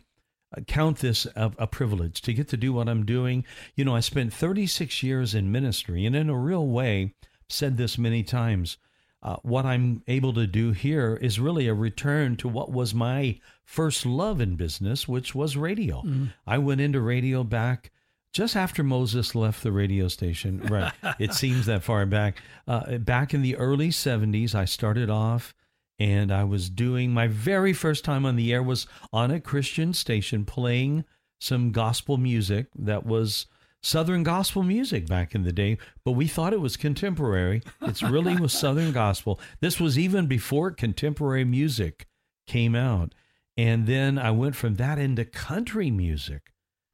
count 0.67 0.97
this 0.99 1.25
a, 1.35 1.51
a, 1.57 1.67
privilege 1.67 2.21
to 2.21 2.33
get 2.33 2.47
to 2.49 2.57
do 2.57 2.73
what 2.73 2.89
I'm 2.89 3.05
doing. 3.05 3.45
You 3.75 3.85
know, 3.85 3.95
I 3.95 4.01
spent 4.01 4.33
36 4.33 5.01
years 5.01 5.33
in 5.33 5.51
ministry, 5.51 6.05
and 6.05 6.15
in 6.15 6.29
a 6.29 6.37
real 6.37 6.67
way, 6.67 7.13
said 7.51 7.77
this 7.77 7.97
many 7.97 8.23
times. 8.23 8.77
Uh, 9.23 9.35
what 9.43 9.65
I'm 9.65 10.01
able 10.07 10.33
to 10.33 10.47
do 10.47 10.71
here 10.71 11.15
is 11.21 11.39
really 11.39 11.67
a 11.67 11.75
return 11.75 12.35
to 12.37 12.47
what 12.47 12.71
was 12.71 12.93
my 12.93 13.39
first 13.63 14.03
love 14.05 14.41
in 14.41 14.55
business, 14.55 15.07
which 15.07 15.35
was 15.35 15.55
radio. 15.55 16.01
Mm. 16.01 16.33
I 16.47 16.57
went 16.57 16.81
into 16.81 16.99
radio 16.99 17.43
back 17.43 17.91
just 18.33 18.55
after 18.55 18.83
Moses 18.83 19.35
left 19.35 19.61
the 19.61 19.71
radio 19.71 20.07
station. 20.07 20.61
Right. 20.71 20.91
it 21.19 21.33
seems 21.33 21.67
that 21.67 21.83
far 21.83 22.05
back. 22.05 22.41
Uh, 22.67 22.97
back 22.97 23.33
in 23.33 23.41
the 23.41 23.57
early 23.57 23.89
70s, 23.89 24.55
I 24.55 24.65
started 24.65 25.09
off 25.09 25.53
and 25.99 26.31
I 26.31 26.43
was 26.45 26.69
doing 26.69 27.13
my 27.13 27.27
very 27.27 27.73
first 27.73 28.03
time 28.03 28.25
on 28.25 28.37
the 28.37 28.51
air 28.51 28.63
was 28.63 28.87
on 29.13 29.29
a 29.29 29.39
Christian 29.39 29.93
station 29.93 30.45
playing 30.45 31.05
some 31.39 31.71
gospel 31.71 32.17
music 32.17 32.67
that 32.75 33.05
was 33.05 33.45
Southern 33.83 34.23
gospel 34.23 34.63
music 34.63 35.07
back 35.07 35.33
in 35.33 35.43
the 35.43 35.51
day, 35.51 35.77
but 36.05 36.11
we 36.11 36.27
thought 36.27 36.53
it 36.53 36.61
was 36.61 36.77
contemporary. 36.77 37.63
It's 37.81 38.03
really 38.03 38.35
was 38.35 38.53
Southern 38.53 38.91
gospel. 38.91 39.39
This 39.59 39.79
was 39.79 39.97
even 39.97 40.27
before 40.27 40.71
contemporary 40.71 41.45
music 41.45 42.07
came 42.45 42.75
out. 42.75 43.13
And 43.57 43.87
then 43.87 44.17
I 44.17 44.31
went 44.31 44.55
from 44.55 44.75
that 44.75 44.99
into 44.99 45.25
country 45.25 45.91
music. 45.91 46.51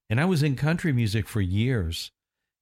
And 0.09 0.19
I 0.21 0.25
was 0.25 0.43
in 0.43 0.55
country 0.55 0.93
music 0.93 1.27
for 1.27 1.41
years. 1.41 2.11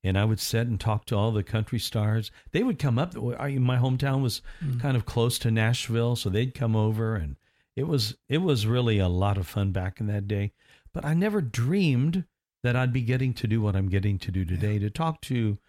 And 0.03 0.17
I 0.17 0.25
would 0.25 0.39
sit 0.39 0.67
and 0.67 0.79
talk 0.79 1.05
to 1.05 1.15
all 1.15 1.31
the 1.31 1.43
country 1.43 1.79
stars. 1.79 2.29
They 2.51 2.61
would 2.61 2.77
come 2.77 2.99
up. 2.99 3.15
My 3.15 3.77
hometown 3.77 4.21
was 4.21 4.41
mm. 4.63 4.79
kind 4.79 4.95
of 4.95 5.05
close 5.05 5.39
to 5.39 5.49
Nashville, 5.49 6.15
so 6.15 6.29
they'd 6.29 6.53
come 6.53 6.75
over, 6.75 7.15
and 7.15 7.37
it 7.75 7.87
was 7.87 8.15
it 8.29 8.37
was 8.37 8.67
really 8.67 8.99
a 8.99 9.07
lot 9.07 9.39
of 9.39 9.47
fun 9.47 9.71
back 9.71 9.99
in 9.99 10.05
that 10.05 10.27
day. 10.27 10.51
But 10.93 11.05
I 11.05 11.15
never 11.15 11.41
dreamed 11.41 12.25
that 12.65 12.75
I'd 12.75 12.91
be 12.91 13.03
getting 13.03 13.33
to 13.35 13.47
do 13.47 13.61
what 13.61 13.75
I'm 13.75 13.89
getting 13.89 14.17
to 14.19 14.31
do 14.31 14.43
today 14.43 14.73
yeah. 14.73 14.79
to 14.79 14.89
talk 14.89 15.21
to 15.21 15.59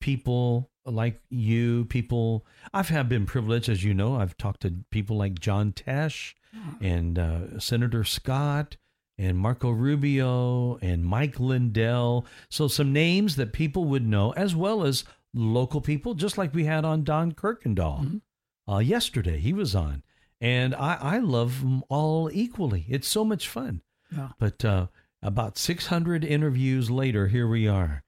people 0.00 0.70
like 0.86 1.20
you, 1.28 1.84
people 1.84 2.46
I've 2.72 2.88
had 2.88 3.10
been 3.10 3.26
privileged, 3.26 3.68
as 3.68 3.84
you 3.84 3.92
know, 3.92 4.16
I've 4.16 4.38
talked 4.38 4.62
to 4.62 4.72
people 4.90 5.18
like 5.18 5.38
John 5.38 5.72
Tesh 5.72 6.32
hmm. 6.54 6.82
and 6.82 7.18
uh, 7.18 7.58
Senator 7.58 8.04
Scott 8.04 8.78
and 9.18 9.36
Marco 9.36 9.70
Rubio 9.70 10.78
and 10.80 11.04
Mike 11.04 11.38
Lindell. 11.38 12.24
So 12.48 12.68
some 12.68 12.90
names 12.90 13.36
that 13.36 13.52
people 13.52 13.84
would 13.84 14.06
know, 14.06 14.32
as 14.32 14.56
well 14.56 14.82
as 14.82 15.04
local 15.34 15.82
people, 15.82 16.14
just 16.14 16.38
like 16.38 16.54
we 16.54 16.64
had 16.64 16.86
on 16.86 17.04
Don 17.04 17.32
Kirkendall 17.32 18.00
mm-hmm. 18.00 18.72
uh, 18.72 18.78
yesterday. 18.78 19.40
He 19.40 19.52
was 19.52 19.74
on. 19.74 20.02
And 20.40 20.74
I, 20.74 20.98
I 21.00 21.18
love 21.18 21.60
them 21.60 21.82
all 21.90 22.30
equally. 22.32 22.86
It's 22.88 23.08
so 23.08 23.24
much 23.26 23.46
fun. 23.46 23.82
Yeah. 24.10 24.28
But 24.38 24.64
uh, 24.64 24.86
about 25.22 25.58
600 25.58 26.24
interviews 26.24 26.90
later, 26.90 27.28
here 27.28 27.48
we 27.48 27.66
are. 27.66 28.02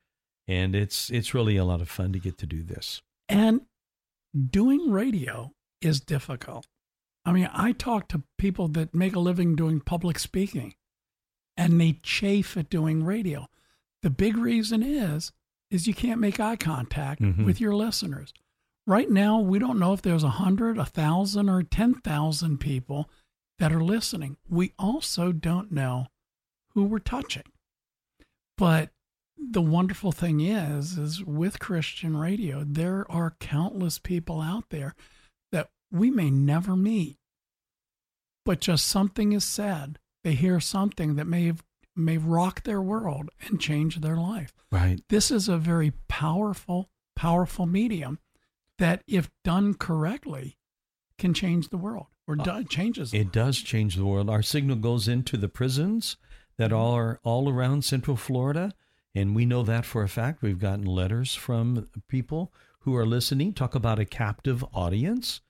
And 0.47 0.75
it's 0.75 1.11
it's 1.11 1.35
really 1.35 1.57
a 1.57 1.65
lot 1.65 1.81
of 1.81 1.89
fun 1.89 2.13
to 2.13 2.19
get 2.19 2.39
to 2.39 2.47
do 2.47 2.63
this. 2.63 3.03
And 3.29 3.63
doing 4.51 4.91
radio 4.91 5.53
is 5.81 6.01
difficult. 6.01 6.67
I 7.25 7.33
mean, 7.33 7.51
I 7.53 7.73
talk 7.73 8.09
to 8.09 8.23
people 8.39 8.69
that 8.69 8.95
make 8.95 9.15
a 9.15 9.21
living 9.21 9.55
doing 9.55 9.81
public 9.81 10.19
speaking 10.19 10.75
and 11.57 11.79
they 11.79 11.99
chafe 12.03 12.57
at 12.57 12.71
doing 12.71 13.05
radio. 13.05 13.49
The 14.03 14.11
big 14.11 14.37
reason 14.37 14.83
is 14.83 15.33
is 15.71 15.87
you 15.87 15.93
can't 15.93 16.21
make 16.21 16.41
eye 16.41 16.57
contact 16.57 17.21
mm-hmm. 17.21 17.45
with 17.45 17.61
your 17.61 17.75
listeners. 17.75 18.33
Right 18.87 19.11
now, 19.11 19.39
we 19.41 19.59
don't 19.59 19.79
know 19.79 19.93
if 19.93 20.01
there's 20.01 20.25
a 20.25 20.31
hundred, 20.31 20.79
a 20.79 20.87
thousand, 20.87 21.51
or 21.51 21.63
ten 21.63 21.95
thousand 21.95 22.59
people 22.59 23.11
that 23.59 23.73
are 23.73 23.83
listening. 23.85 24.39
We 24.49 24.73
also 24.79 25.33
don't 25.33 25.71
know 25.71 26.07
who 26.79 26.85
we're 26.85 27.01
touching. 27.01 27.43
But 28.57 28.91
the 29.37 29.63
wonderful 29.63 30.13
thing 30.13 30.41
is, 30.41 30.97
is 30.97 31.25
with 31.25 31.59
Christian 31.59 32.17
radio, 32.17 32.65
there 32.65 33.05
are 33.11 33.37
countless 33.41 33.99
people 33.99 34.41
out 34.41 34.71
there 34.71 34.95
that 35.53 35.71
we 35.91 36.11
may 36.11 36.31
never 36.31 36.77
meet, 36.77 37.19
but 38.45 38.61
just 38.61 38.87
something 38.87 39.33
is 39.33 39.45
said. 39.45 39.99
They 40.23 40.35
hear 40.35 40.61
something 40.61 41.17
that 41.17 41.27
may 41.27 41.53
may 41.97 42.17
rock 42.17 42.63
their 42.63 42.81
world 42.81 43.29
and 43.47 43.61
change 43.61 43.97
their 43.97 44.17
life. 44.17 44.55
Right. 44.71 45.01
This 45.09 45.33
is 45.33 45.49
a 45.49 45.59
very 45.59 45.93
powerful, 46.07 46.91
powerful 47.17 47.67
medium 47.67 48.21
that, 48.79 49.03
if 49.09 49.29
done 49.43 49.75
correctly, 49.75 50.57
can 51.19 51.35
change 51.35 51.71
the 51.71 51.77
world 51.77 52.07
or 52.29 52.37
uh, 52.39 52.45
do, 52.45 52.65
changes. 52.65 53.13
It 53.13 53.33
does 53.33 53.59
change 53.59 53.97
the 53.97 54.07
world. 54.07 54.31
Our 54.31 54.43
signal 54.43 54.77
goes 54.77 55.09
into 55.09 55.37
the 55.37 55.49
prisons 55.49 56.17
that 56.59 56.73
are 56.73 57.21
all 57.23 57.49
around 57.49 57.85
Central 57.85 58.17
Florida. 58.17 58.75
And 59.15 59.35
we 59.35 59.47
know 59.47 59.63
that 59.63 59.87
for 59.87 60.03
a 60.03 60.09
fact. 60.09 60.43
We've 60.43 60.59
gotten 60.59 60.85
letters 60.85 61.35
from 61.35 61.89
people 62.09 62.53
who 62.81 62.95
are 62.95 63.07
listening. 63.07 63.53
Talk 63.53 63.75
about 63.75 63.99
a 63.99 64.05
captive 64.05 64.65
audience. 64.75 65.41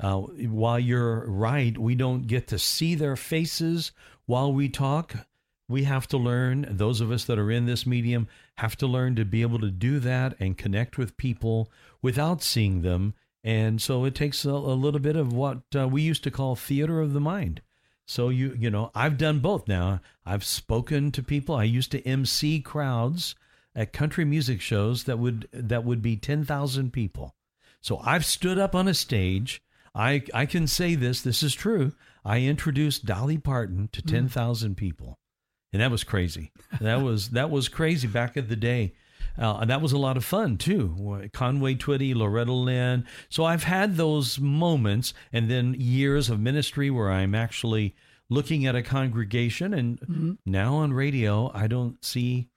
Uh, 0.00 0.18
while 0.18 0.78
you're 0.78 1.28
right, 1.28 1.76
we 1.76 1.94
don't 1.94 2.26
get 2.26 2.46
to 2.48 2.58
see 2.58 2.94
their 2.94 3.16
faces 3.16 3.92
while 4.26 4.52
we 4.52 4.68
talk. 4.68 5.26
We 5.68 5.84
have 5.84 6.06
to 6.08 6.16
learn, 6.16 6.66
those 6.70 7.00
of 7.00 7.10
us 7.10 7.24
that 7.24 7.38
are 7.38 7.50
in 7.50 7.66
this 7.66 7.84
medium 7.84 8.28
have 8.56 8.76
to 8.76 8.86
learn 8.86 9.16
to 9.16 9.24
be 9.24 9.42
able 9.42 9.58
to 9.58 9.70
do 9.70 9.98
that 9.98 10.34
and 10.38 10.56
connect 10.56 10.96
with 10.96 11.16
people 11.16 11.70
without 12.00 12.42
seeing 12.42 12.82
them. 12.82 13.14
And 13.44 13.80
so 13.82 14.04
it 14.04 14.14
takes 14.14 14.44
a, 14.44 14.50
a 14.50 14.50
little 14.50 15.00
bit 15.00 15.16
of 15.16 15.32
what 15.32 15.62
uh, 15.76 15.88
we 15.88 16.02
used 16.02 16.24
to 16.24 16.30
call 16.30 16.56
theater 16.56 17.00
of 17.00 17.12
the 17.12 17.20
mind. 17.20 17.60
So 18.08 18.30
you 18.30 18.56
you 18.58 18.70
know, 18.70 18.90
I've 18.94 19.18
done 19.18 19.40
both 19.40 19.68
now. 19.68 20.00
I've 20.24 20.42
spoken 20.42 21.12
to 21.12 21.22
people. 21.22 21.54
I 21.54 21.64
used 21.64 21.92
to 21.92 22.06
MC 22.08 22.60
crowds 22.60 23.34
at 23.76 23.92
country 23.92 24.24
music 24.24 24.62
shows 24.62 25.04
that 25.04 25.18
would 25.18 25.46
that 25.52 25.84
would 25.84 26.00
be 26.00 26.16
10,000 26.16 26.92
people. 26.92 27.34
So 27.82 28.00
I've 28.02 28.24
stood 28.24 28.58
up 28.58 28.74
on 28.74 28.88
a 28.88 28.94
stage. 28.94 29.62
I 29.94 30.22
I 30.32 30.46
can 30.46 30.66
say 30.66 30.94
this, 30.94 31.20
this 31.20 31.42
is 31.42 31.54
true. 31.54 31.92
I 32.24 32.40
introduced 32.40 33.04
Dolly 33.04 33.38
Parton 33.38 33.88
to 33.92 34.02
mm. 34.02 34.10
10,000 34.10 34.74
people. 34.74 35.18
And 35.72 35.82
that 35.82 35.90
was 35.90 36.02
crazy. 36.02 36.50
That 36.80 37.02
was 37.02 37.30
that 37.30 37.50
was 37.50 37.68
crazy 37.68 38.08
back 38.08 38.38
in 38.38 38.48
the 38.48 38.56
day. 38.56 38.94
Uh, 39.38 39.58
and 39.60 39.70
that 39.70 39.80
was 39.80 39.92
a 39.92 39.98
lot 39.98 40.16
of 40.16 40.24
fun 40.24 40.56
too. 40.56 41.28
Conway 41.32 41.74
Twitty, 41.76 42.14
Loretta 42.14 42.52
Lynn. 42.52 43.06
So 43.28 43.44
I've 43.44 43.62
had 43.64 43.96
those 43.96 44.40
moments 44.40 45.14
and 45.32 45.50
then 45.50 45.76
years 45.78 46.28
of 46.28 46.40
ministry 46.40 46.90
where 46.90 47.10
I'm 47.10 47.34
actually 47.34 47.94
looking 48.28 48.66
at 48.66 48.74
a 48.74 48.82
congregation 48.82 49.72
and 49.72 50.00
mm-hmm. 50.00 50.32
now 50.44 50.74
on 50.74 50.92
radio 50.92 51.50
I 51.54 51.66
don't 51.66 52.04
see 52.04 52.48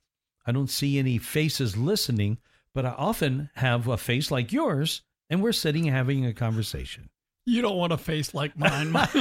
I 0.46 0.52
don't 0.52 0.70
see 0.70 0.98
any 0.98 1.20
faces 1.20 1.78
listening, 1.78 2.40
but 2.74 2.86
I 2.86 2.90
often 2.98 3.52
have 3.56 3.88
a 3.88 3.98
face 3.98 4.32
like 4.32 4.52
yours 4.52 5.04
and 5.30 5.42
we're 5.42 5.52
sitting 5.52 5.86
having 5.86 6.26
a 6.26 6.34
conversation. 6.34 7.10
You 7.46 7.62
don't 7.62 7.78
want 7.78 7.94
a 7.94 7.98
face 7.98 8.34
like 8.34 8.58
mine. 8.58 8.92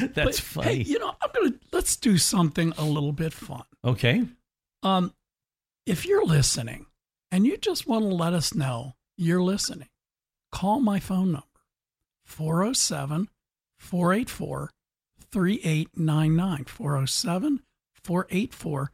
That's 0.00 0.14
but, 0.14 0.34
funny. 0.34 0.68
Hey, 0.68 0.82
you 0.82 0.98
know, 0.98 1.14
I'm 1.22 1.30
gonna 1.34 1.54
let's 1.72 1.96
do 1.96 2.16
something 2.18 2.72
a 2.78 2.84
little 2.84 3.12
bit 3.12 3.32
fun. 3.32 3.64
Okay. 3.84 4.24
Um, 4.82 5.12
if 5.86 6.06
you're 6.06 6.24
listening 6.24 6.86
and 7.30 7.46
you 7.46 7.56
just 7.56 7.86
want 7.86 8.04
to 8.04 8.14
let 8.14 8.32
us 8.32 8.54
know 8.54 8.94
you're 9.16 9.42
listening, 9.42 9.88
call 10.50 10.80
my 10.80 10.98
phone 10.98 11.32
number 11.32 11.46
407 12.24 13.28
484 13.78 14.70
3899. 15.30 16.64
407 16.64 17.60
484 18.02 18.90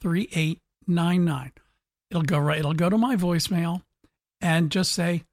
3899. 0.00 1.52
It'll 2.10 2.22
go 2.22 2.38
right, 2.38 2.58
it'll 2.58 2.74
go 2.74 2.88
to 2.88 2.98
my 2.98 3.16
voicemail 3.16 3.82
and 4.40 4.70
just 4.70 4.92
say, 4.92 5.24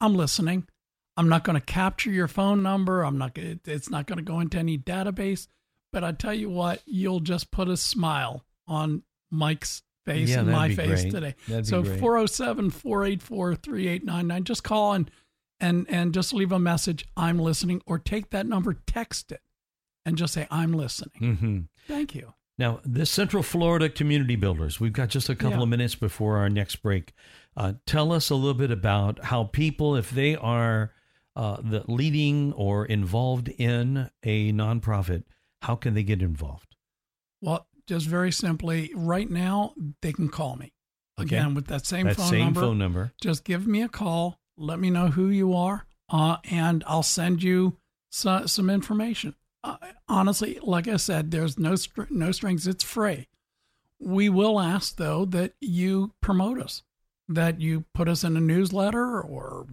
I'm 0.00 0.14
listening. 0.14 0.66
I'm 1.16 1.28
not 1.28 1.44
going 1.44 1.58
to 1.58 1.64
capture 1.64 2.10
your 2.10 2.28
phone 2.28 2.62
number. 2.62 3.02
I'm 3.02 3.18
not, 3.18 3.36
it's 3.36 3.90
not 3.90 4.06
going 4.06 4.18
to 4.18 4.24
go 4.24 4.40
into 4.40 4.58
any 4.58 4.78
database. 4.78 5.48
But 5.92 6.04
I 6.04 6.12
tell 6.12 6.34
you 6.34 6.50
what, 6.50 6.82
you'll 6.86 7.20
just 7.20 7.50
put 7.50 7.68
a 7.68 7.76
smile 7.76 8.44
on 8.66 9.02
Mike's 9.30 9.82
face 10.08 10.30
yeah, 10.30 10.40
and 10.40 10.50
my 10.50 10.74
face 10.74 11.02
great. 11.02 11.10
today. 11.12 11.34
That'd 11.48 11.66
so 11.66 11.84
407 11.84 12.70
484 12.70 13.54
3899. 13.56 14.44
Just 14.44 14.64
call 14.64 14.92
and, 14.92 15.10
and, 15.60 15.86
and 15.88 16.14
just 16.14 16.32
leave 16.32 16.52
a 16.52 16.58
message, 16.58 17.06
I'm 17.16 17.38
listening, 17.38 17.82
or 17.86 17.98
take 17.98 18.30
that 18.30 18.46
number, 18.46 18.74
text 18.86 19.32
it, 19.32 19.42
and 20.06 20.16
just 20.16 20.34
say, 20.34 20.46
I'm 20.50 20.72
listening. 20.72 21.20
Mm-hmm. 21.20 21.58
Thank 21.86 22.14
you. 22.14 22.34
Now, 22.58 22.80
the 22.84 23.06
Central 23.06 23.42
Florida 23.42 23.88
Community 23.88 24.34
Builders, 24.34 24.80
we've 24.80 24.92
got 24.92 25.10
just 25.10 25.28
a 25.28 25.36
couple 25.36 25.58
yeah. 25.58 25.62
of 25.62 25.68
minutes 25.68 25.94
before 25.94 26.38
our 26.38 26.48
next 26.48 26.76
break. 26.76 27.12
Uh, 27.56 27.74
tell 27.86 28.12
us 28.12 28.30
a 28.30 28.34
little 28.34 28.54
bit 28.54 28.70
about 28.72 29.24
how 29.26 29.44
people, 29.44 29.94
if 29.94 30.10
they 30.10 30.34
are 30.34 30.92
uh, 31.36 31.58
the 31.62 31.84
leading 31.86 32.52
or 32.54 32.84
involved 32.84 33.48
in 33.48 34.10
a 34.24 34.52
nonprofit, 34.52 35.22
how 35.62 35.76
can 35.76 35.94
they 35.94 36.02
get 36.02 36.20
involved? 36.20 36.74
Well, 37.40 37.68
just 37.88 38.06
very 38.06 38.30
simply, 38.30 38.92
right 38.94 39.28
now 39.28 39.72
they 40.02 40.12
can 40.12 40.28
call 40.28 40.56
me. 40.56 40.72
Again, 41.16 41.54
with 41.54 41.66
that 41.66 41.84
same 41.84 42.06
that 42.06 42.14
phone 42.14 42.28
same 42.28 42.44
number. 42.44 42.60
phone 42.60 42.78
number. 42.78 43.12
Just 43.20 43.42
give 43.42 43.66
me 43.66 43.82
a 43.82 43.88
call. 43.88 44.38
Let 44.56 44.78
me 44.78 44.88
know 44.88 45.08
who 45.08 45.28
you 45.28 45.52
are, 45.52 45.84
uh, 46.08 46.36
and 46.48 46.84
I'll 46.86 47.02
send 47.02 47.42
you 47.42 47.78
so, 48.10 48.46
some 48.46 48.70
information. 48.70 49.34
Uh, 49.64 49.78
honestly, 50.06 50.60
like 50.62 50.86
I 50.86 50.96
said, 50.96 51.32
there's 51.32 51.58
no 51.58 51.74
str- 51.74 52.02
no 52.08 52.30
strings. 52.30 52.68
It's 52.68 52.84
free. 52.84 53.26
We 53.98 54.28
will 54.28 54.60
ask 54.60 54.96
though 54.96 55.24
that 55.24 55.54
you 55.60 56.12
promote 56.20 56.60
us, 56.60 56.84
that 57.28 57.60
you 57.60 57.84
put 57.94 58.08
us 58.08 58.22
in 58.22 58.36
a 58.36 58.40
newsletter, 58.40 59.20
or 59.20 59.66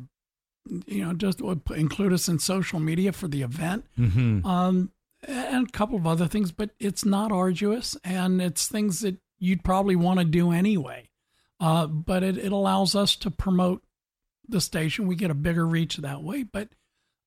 you 0.88 1.06
know, 1.06 1.14
just 1.14 1.42
include 1.42 2.12
us 2.12 2.28
in 2.28 2.40
social 2.40 2.80
media 2.80 3.12
for 3.12 3.28
the 3.28 3.44
event. 3.44 3.86
Mm-hmm. 4.00 4.46
Um, 4.46 4.92
and 5.28 5.68
a 5.68 5.72
couple 5.72 5.98
of 5.98 6.08
other 6.08 6.28
things, 6.28 6.52
but 6.52 6.72
it's 6.80 7.06
not 7.06 7.32
arduous 7.32 7.98
and 8.04 8.42
it's 8.42 8.68
things 8.68 9.02
that 9.02 9.18
you'd 9.40 9.64
probably 9.64 9.96
want 9.96 10.20
to 10.20 10.26
do 10.26 10.52
anyway. 10.52 11.10
Uh, 11.60 11.88
but 11.88 12.24
it, 12.24 12.38
it 12.38 12.52
allows 12.52 12.96
us 12.96 13.16
to 13.16 13.32
promote 13.32 13.84
the 14.48 14.62
station. 14.62 15.08
We 15.08 15.16
get 15.16 15.32
a 15.32 15.36
bigger 15.36 15.66
reach 15.66 15.98
that 15.98 16.24
way. 16.24 16.44
But 16.44 16.70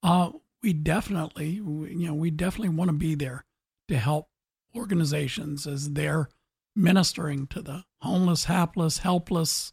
uh, 0.03 0.30
we 0.62 0.72
definitely, 0.72 1.51
you 1.51 2.07
know, 2.07 2.14
we 2.14 2.30
definitely 2.30 2.70
want 2.70 2.90
to 2.90 2.96
be 2.96 3.14
there 3.14 3.44
to 3.88 3.96
help 3.96 4.28
organizations 4.76 5.66
as 5.66 5.92
they're 5.92 6.28
ministering 6.76 7.46
to 7.49 7.62
the 7.62 7.84
homeless, 8.03 8.44
hapless, 8.44 8.99
helpless, 8.99 9.72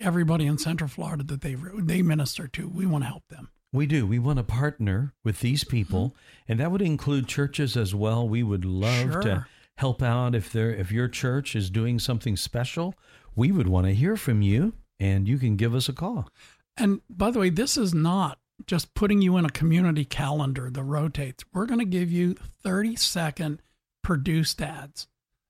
everybody 0.00 0.46
in 0.46 0.58
Central 0.58 0.88
Florida 0.88 1.24
that 1.24 1.40
they 1.40 1.56
they 1.78 2.02
minister 2.02 2.46
to. 2.48 2.68
We 2.68 2.86
want 2.86 3.04
to 3.04 3.08
help 3.08 3.24
them. 3.28 3.50
We 3.76 3.86
do. 3.86 4.06
We 4.06 4.18
want 4.18 4.38
to 4.38 4.42
partner 4.42 5.14
with 5.24 5.40
these 5.40 5.64
people, 5.64 6.08
mm-hmm. 6.08 6.52
and 6.52 6.60
that 6.60 6.72
would 6.72 6.82
include 6.82 7.28
churches 7.28 7.76
as 7.76 7.94
well. 7.94 8.28
We 8.28 8.42
would 8.42 8.64
love 8.64 9.12
sure. 9.12 9.22
to 9.22 9.46
help 9.76 10.02
out 10.02 10.34
if 10.34 10.50
they 10.52 10.60
if 10.60 10.90
your 10.90 11.08
church 11.08 11.54
is 11.54 11.70
doing 11.70 11.98
something 11.98 12.36
special. 12.36 12.94
We 13.34 13.52
would 13.52 13.68
want 13.68 13.86
to 13.86 13.94
hear 13.94 14.16
from 14.16 14.42
you, 14.42 14.72
and 14.98 15.28
you 15.28 15.38
can 15.38 15.56
give 15.56 15.74
us 15.74 15.88
a 15.88 15.92
call. 15.92 16.28
And 16.76 17.00
by 17.08 17.30
the 17.30 17.38
way, 17.38 17.50
this 17.50 17.76
is 17.76 17.94
not 17.94 18.38
just 18.66 18.94
putting 18.94 19.20
you 19.20 19.36
in 19.36 19.44
a 19.44 19.50
community 19.50 20.04
calendar 20.04 20.70
that 20.70 20.82
rotates. 20.82 21.44
We're 21.52 21.66
going 21.66 21.80
to 21.80 21.84
give 21.84 22.10
you 22.10 22.34
30 22.62 22.96
second 22.96 23.62
produced 24.02 24.62
ads. 24.62 25.06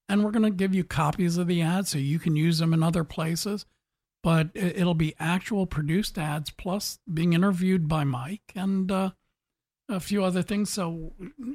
And 0.08 0.24
we're 0.24 0.30
going 0.30 0.44
to 0.44 0.50
give 0.50 0.74
you 0.74 0.84
copies 0.84 1.36
of 1.36 1.46
the 1.46 1.62
ads 1.62 1.90
so 1.90 1.98
you 1.98 2.18
can 2.18 2.36
use 2.36 2.58
them 2.58 2.72
in 2.72 2.82
other 2.82 3.04
places. 3.04 3.66
But 4.22 4.48
it'll 4.54 4.94
be 4.94 5.14
actual 5.20 5.66
produced 5.66 6.18
ads 6.18 6.50
plus 6.50 6.98
being 7.12 7.32
interviewed 7.32 7.86
by 7.86 8.04
Mike 8.04 8.52
and 8.56 8.90
uh, 8.90 9.10
a 9.88 10.00
few 10.00 10.24
other 10.24 10.42
things. 10.42 10.70
So 10.70 11.12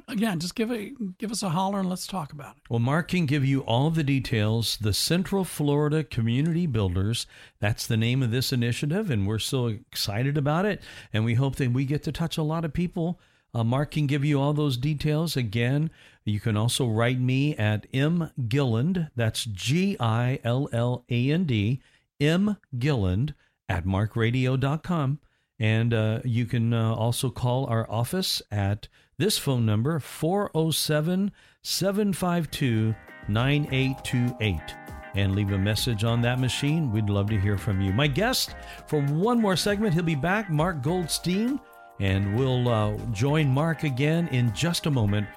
again, 0.08 0.40
just 0.40 0.54
give 0.54 0.72
a 0.72 0.92
give 1.18 1.30
us 1.30 1.42
a 1.42 1.50
holler 1.50 1.80
and 1.80 1.88
let's 1.88 2.06
talk 2.06 2.32
about 2.32 2.56
it. 2.56 2.62
Well, 2.70 2.80
Mark 2.80 3.08
can 3.08 3.26
give 3.26 3.44
you 3.44 3.60
all 3.60 3.90
the 3.90 4.02
details. 4.02 4.78
The 4.80 4.94
Central 4.94 5.44
Florida 5.44 6.02
Community 6.02 6.66
Builders. 6.66 7.26
That's 7.60 7.86
the 7.86 7.96
name 7.96 8.22
of 8.22 8.30
this 8.30 8.52
initiative, 8.52 9.10
and 9.10 9.26
we're 9.26 9.38
so 9.38 9.66
excited 9.66 10.38
about 10.38 10.64
it. 10.64 10.80
And 11.12 11.24
we 11.24 11.34
hope 11.34 11.56
that 11.56 11.72
we 11.72 11.84
get 11.84 12.02
to 12.04 12.12
touch 12.12 12.38
a 12.38 12.42
lot 12.42 12.64
of 12.64 12.72
people. 12.72 13.20
Uh, 13.54 13.64
Mark 13.64 13.90
can 13.90 14.06
give 14.06 14.24
you 14.24 14.40
all 14.40 14.54
those 14.54 14.78
details 14.78 15.36
again. 15.36 15.90
You 16.24 16.40
can 16.40 16.56
also 16.56 16.88
write 16.88 17.20
me 17.20 17.54
at 17.56 17.86
M 17.92 18.30
Gilland. 18.48 19.10
That's 19.14 19.44
G 19.44 19.96
I 20.00 20.38
L 20.42 20.70
L 20.72 21.04
A 21.10 21.30
N 21.30 21.44
D. 21.44 21.82
M 22.22 22.56
Gilland 22.78 23.34
at 23.68 23.84
marcradio.com. 23.84 25.18
And 25.58 25.94
uh, 25.94 26.20
you 26.24 26.46
can 26.46 26.72
uh, 26.72 26.94
also 26.94 27.30
call 27.30 27.66
our 27.66 27.88
office 27.90 28.42
at 28.50 28.88
this 29.18 29.38
phone 29.38 29.64
number, 29.64 30.00
407 30.00 31.30
752 31.62 32.94
9828, 33.28 34.60
and 35.14 35.36
leave 35.36 35.52
a 35.52 35.58
message 35.58 36.02
on 36.02 36.20
that 36.22 36.40
machine. 36.40 36.90
We'd 36.90 37.08
love 37.08 37.28
to 37.30 37.38
hear 37.38 37.56
from 37.56 37.80
you. 37.80 37.92
My 37.92 38.08
guest 38.08 38.56
for 38.88 39.00
one 39.02 39.40
more 39.40 39.56
segment, 39.56 39.94
he'll 39.94 40.02
be 40.02 40.16
back, 40.16 40.50
Mark 40.50 40.82
Goldstein, 40.82 41.60
and 42.00 42.36
we'll 42.36 42.68
uh, 42.68 42.96
join 43.12 43.48
Mark 43.48 43.84
again 43.84 44.26
in 44.28 44.52
just 44.54 44.86
a 44.86 44.90
moment. 44.90 45.28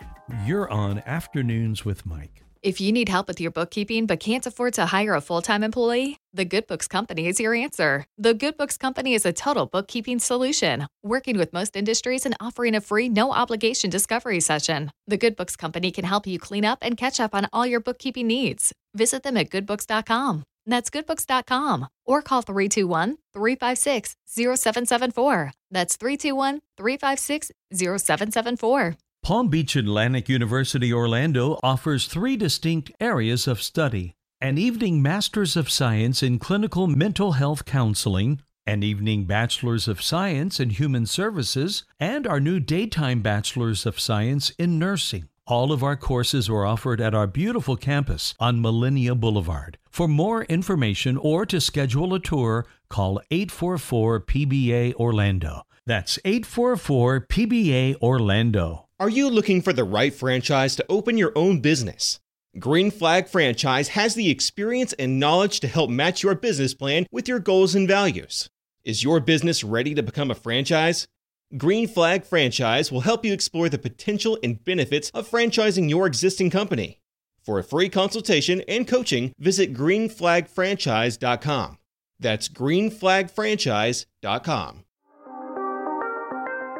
You're 0.45 0.69
on 0.71 1.03
Afternoons 1.05 1.85
with 1.85 2.05
Mike. 2.07 2.44
If 2.65 2.81
you 2.81 2.91
need 2.91 3.09
help 3.09 3.27
with 3.27 3.39
your 3.39 3.51
bookkeeping 3.51 4.07
but 4.07 4.19
can't 4.19 4.47
afford 4.47 4.73
to 4.73 4.87
hire 4.87 5.13
a 5.13 5.21
full 5.21 5.43
time 5.43 5.63
employee, 5.63 6.17
the 6.33 6.45
Good 6.45 6.65
Books 6.65 6.87
Company 6.87 7.27
is 7.27 7.39
your 7.39 7.53
answer. 7.53 8.05
The 8.17 8.33
Good 8.33 8.57
Books 8.57 8.75
Company 8.75 9.13
is 9.13 9.23
a 9.23 9.33
total 9.33 9.67
bookkeeping 9.67 10.17
solution, 10.17 10.87
working 11.03 11.37
with 11.37 11.53
most 11.53 11.75
industries 11.75 12.25
and 12.25 12.35
offering 12.39 12.73
a 12.73 12.81
free, 12.81 13.07
no 13.07 13.31
obligation 13.33 13.91
discovery 13.91 14.39
session. 14.39 14.91
The 15.05 15.15
Good 15.15 15.35
Books 15.35 15.55
Company 15.55 15.91
can 15.91 16.05
help 16.05 16.25
you 16.25 16.39
clean 16.39 16.65
up 16.65 16.79
and 16.81 16.97
catch 16.97 17.19
up 17.19 17.35
on 17.35 17.47
all 17.53 17.67
your 17.67 17.79
bookkeeping 17.79 18.25
needs. 18.25 18.73
Visit 18.95 19.21
them 19.21 19.37
at 19.37 19.51
goodbooks.com. 19.51 20.43
That's 20.65 20.89
goodbooks.com 20.89 21.87
or 22.07 22.23
call 22.23 22.41
321 22.41 23.17
356 23.31 24.15
0774. 24.25 25.51
That's 25.69 25.97
321 25.97 26.61
356 26.77 27.51
0774. 27.71 28.97
Palm 29.25 29.47
Beach 29.47 29.75
Atlantic 29.75 30.29
University 30.29 30.93
Orlando 30.93 31.59
offers 31.63 32.05
three 32.05 32.37
distinct 32.37 32.91
areas 32.99 33.47
of 33.47 33.59
study 33.59 34.13
an 34.39 34.59
evening 34.59 35.01
Master's 35.01 35.57
of 35.57 35.67
Science 35.67 36.21
in 36.21 36.37
Clinical 36.37 36.85
Mental 36.85 37.31
Health 37.31 37.65
Counseling, 37.65 38.39
an 38.67 38.83
evening 38.83 39.25
Bachelor's 39.25 39.87
of 39.87 39.99
Science 39.99 40.59
in 40.59 40.69
Human 40.69 41.07
Services, 41.07 41.85
and 41.99 42.27
our 42.27 42.39
new 42.39 42.59
daytime 42.59 43.23
Bachelor's 43.23 43.87
of 43.87 43.99
Science 43.99 44.51
in 44.59 44.77
Nursing. 44.77 45.27
All 45.47 45.71
of 45.71 45.81
our 45.81 45.95
courses 45.95 46.47
are 46.47 46.63
offered 46.63 47.01
at 47.01 47.15
our 47.15 47.25
beautiful 47.25 47.75
campus 47.75 48.35
on 48.39 48.61
Millenia 48.61 49.15
Boulevard. 49.15 49.79
For 49.89 50.07
more 50.07 50.43
information 50.43 51.17
or 51.17 51.47
to 51.47 51.59
schedule 51.59 52.13
a 52.13 52.19
tour, 52.19 52.67
call 52.89 53.19
844 53.31 54.19
PBA 54.21 54.93
Orlando. 54.93 55.63
That's 55.87 56.19
844 56.23 57.21
PBA 57.21 57.95
Orlando. 58.03 58.84
Are 58.97 59.09
you 59.09 59.29
looking 59.29 59.61
for 59.61 59.73
the 59.73 59.83
right 59.83 60.13
franchise 60.13 60.77
to 60.77 60.85
open 60.87 61.17
your 61.17 61.33
own 61.35 61.59
business? 61.59 62.21
Green 62.57 62.89
Flag 62.89 63.27
Franchise 63.27 63.89
has 63.89 64.15
the 64.15 64.29
experience 64.29 64.93
and 64.93 65.19
knowledge 65.19 65.59
to 65.59 65.67
help 65.67 65.89
match 65.89 66.23
your 66.23 66.33
business 66.33 66.73
plan 66.73 67.05
with 67.11 67.27
your 67.27 67.39
goals 67.39 67.75
and 67.75 67.89
values. 67.89 68.49
Is 68.85 69.03
your 69.03 69.19
business 69.19 69.65
ready 69.65 69.93
to 69.95 70.01
become 70.01 70.31
a 70.31 70.35
franchise? 70.35 71.09
Green 71.57 71.89
Flag 71.89 72.23
Franchise 72.23 72.89
will 72.89 73.01
help 73.01 73.25
you 73.25 73.33
explore 73.33 73.67
the 73.67 73.77
potential 73.77 74.39
and 74.41 74.63
benefits 74.63 75.09
of 75.09 75.29
franchising 75.29 75.89
your 75.89 76.07
existing 76.07 76.49
company. 76.49 77.01
For 77.43 77.59
a 77.59 77.65
free 77.65 77.89
consultation 77.89 78.61
and 78.65 78.87
coaching, 78.87 79.33
visit 79.37 79.73
greenflagfranchise.com. 79.73 81.77
That's 82.17 82.47
greenflagfranchise.com. 82.47 84.84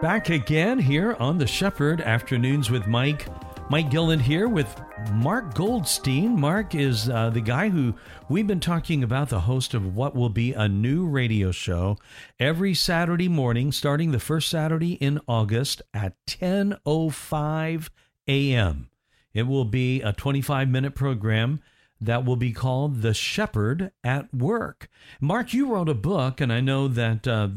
Back 0.02 0.30
again 0.30 0.78
here 0.78 1.16
on 1.20 1.38
the 1.38 1.48
Shepherd 1.48 2.02
Afternoons 2.02 2.70
with 2.70 2.86
Mike. 2.86 3.28
Mike 3.70 3.90
Gilland 3.90 4.22
here 4.22 4.50
with 4.50 4.68
Mark 5.14 5.54
Goldstein. 5.54 6.38
Mark 6.38 6.76
is 6.76 7.10
uh, 7.10 7.30
the 7.30 7.40
guy 7.40 7.70
who 7.70 7.96
we've 8.28 8.46
been 8.46 8.60
talking 8.60 9.04
about, 9.04 9.30
the 9.30 9.40
host 9.40 9.74
of 9.74 9.96
what 9.96 10.14
will 10.14 10.30
be 10.30 10.52
a 10.52 10.68
new 10.68 11.08
radio 11.08 11.50
show 11.50 11.98
every 12.40 12.74
Saturday 12.74 13.30
morning, 13.30 13.72
starting 13.72 14.12
the 14.12 14.20
first 14.20 14.50
Saturday 14.50 14.94
in 14.96 15.22
August 15.30 15.82
at 15.94 16.14
10:05 16.28 17.90
a.m. 18.28 18.90
It 19.34 19.44
will 19.44 19.66
be 19.66 20.02
a 20.02 20.12
25 20.12 20.68
minute 20.68 20.94
program 20.94 21.62
that 22.02 22.26
will 22.26 22.36
be 22.36 22.52
called 22.52 23.02
The 23.02 23.14
Shepherd 23.14 23.92
at 24.04 24.32
Work. 24.34 24.90
Mark, 25.22 25.54
you 25.54 25.68
wrote 25.68 25.90
a 25.90 25.96
book, 25.96 26.42
and 26.42 26.52
I 26.52 26.60
know 26.60 26.90
that. 26.90 27.26
Uh, 27.26 27.48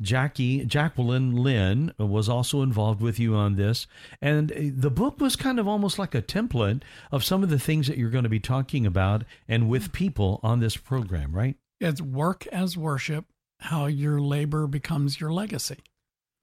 Jackie 0.00 0.64
Jacqueline 0.64 1.36
Lynn 1.36 1.92
was 1.98 2.28
also 2.28 2.62
involved 2.62 3.00
with 3.00 3.18
you 3.18 3.34
on 3.34 3.54
this, 3.54 3.86
and 4.20 4.50
the 4.76 4.90
book 4.90 5.20
was 5.20 5.36
kind 5.36 5.58
of 5.58 5.68
almost 5.68 5.98
like 5.98 6.14
a 6.14 6.22
template 6.22 6.82
of 7.12 7.24
some 7.24 7.42
of 7.42 7.50
the 7.50 7.58
things 7.58 7.86
that 7.86 7.96
you're 7.96 8.10
going 8.10 8.24
to 8.24 8.30
be 8.30 8.40
talking 8.40 8.86
about 8.86 9.24
and 9.48 9.68
with 9.68 9.92
people 9.92 10.40
on 10.42 10.60
this 10.60 10.76
program, 10.76 11.32
right? 11.32 11.56
It's 11.80 12.00
work 12.00 12.46
as 12.48 12.76
worship, 12.76 13.26
how 13.60 13.86
your 13.86 14.20
labor 14.20 14.66
becomes 14.66 15.20
your 15.20 15.32
legacy. 15.32 15.78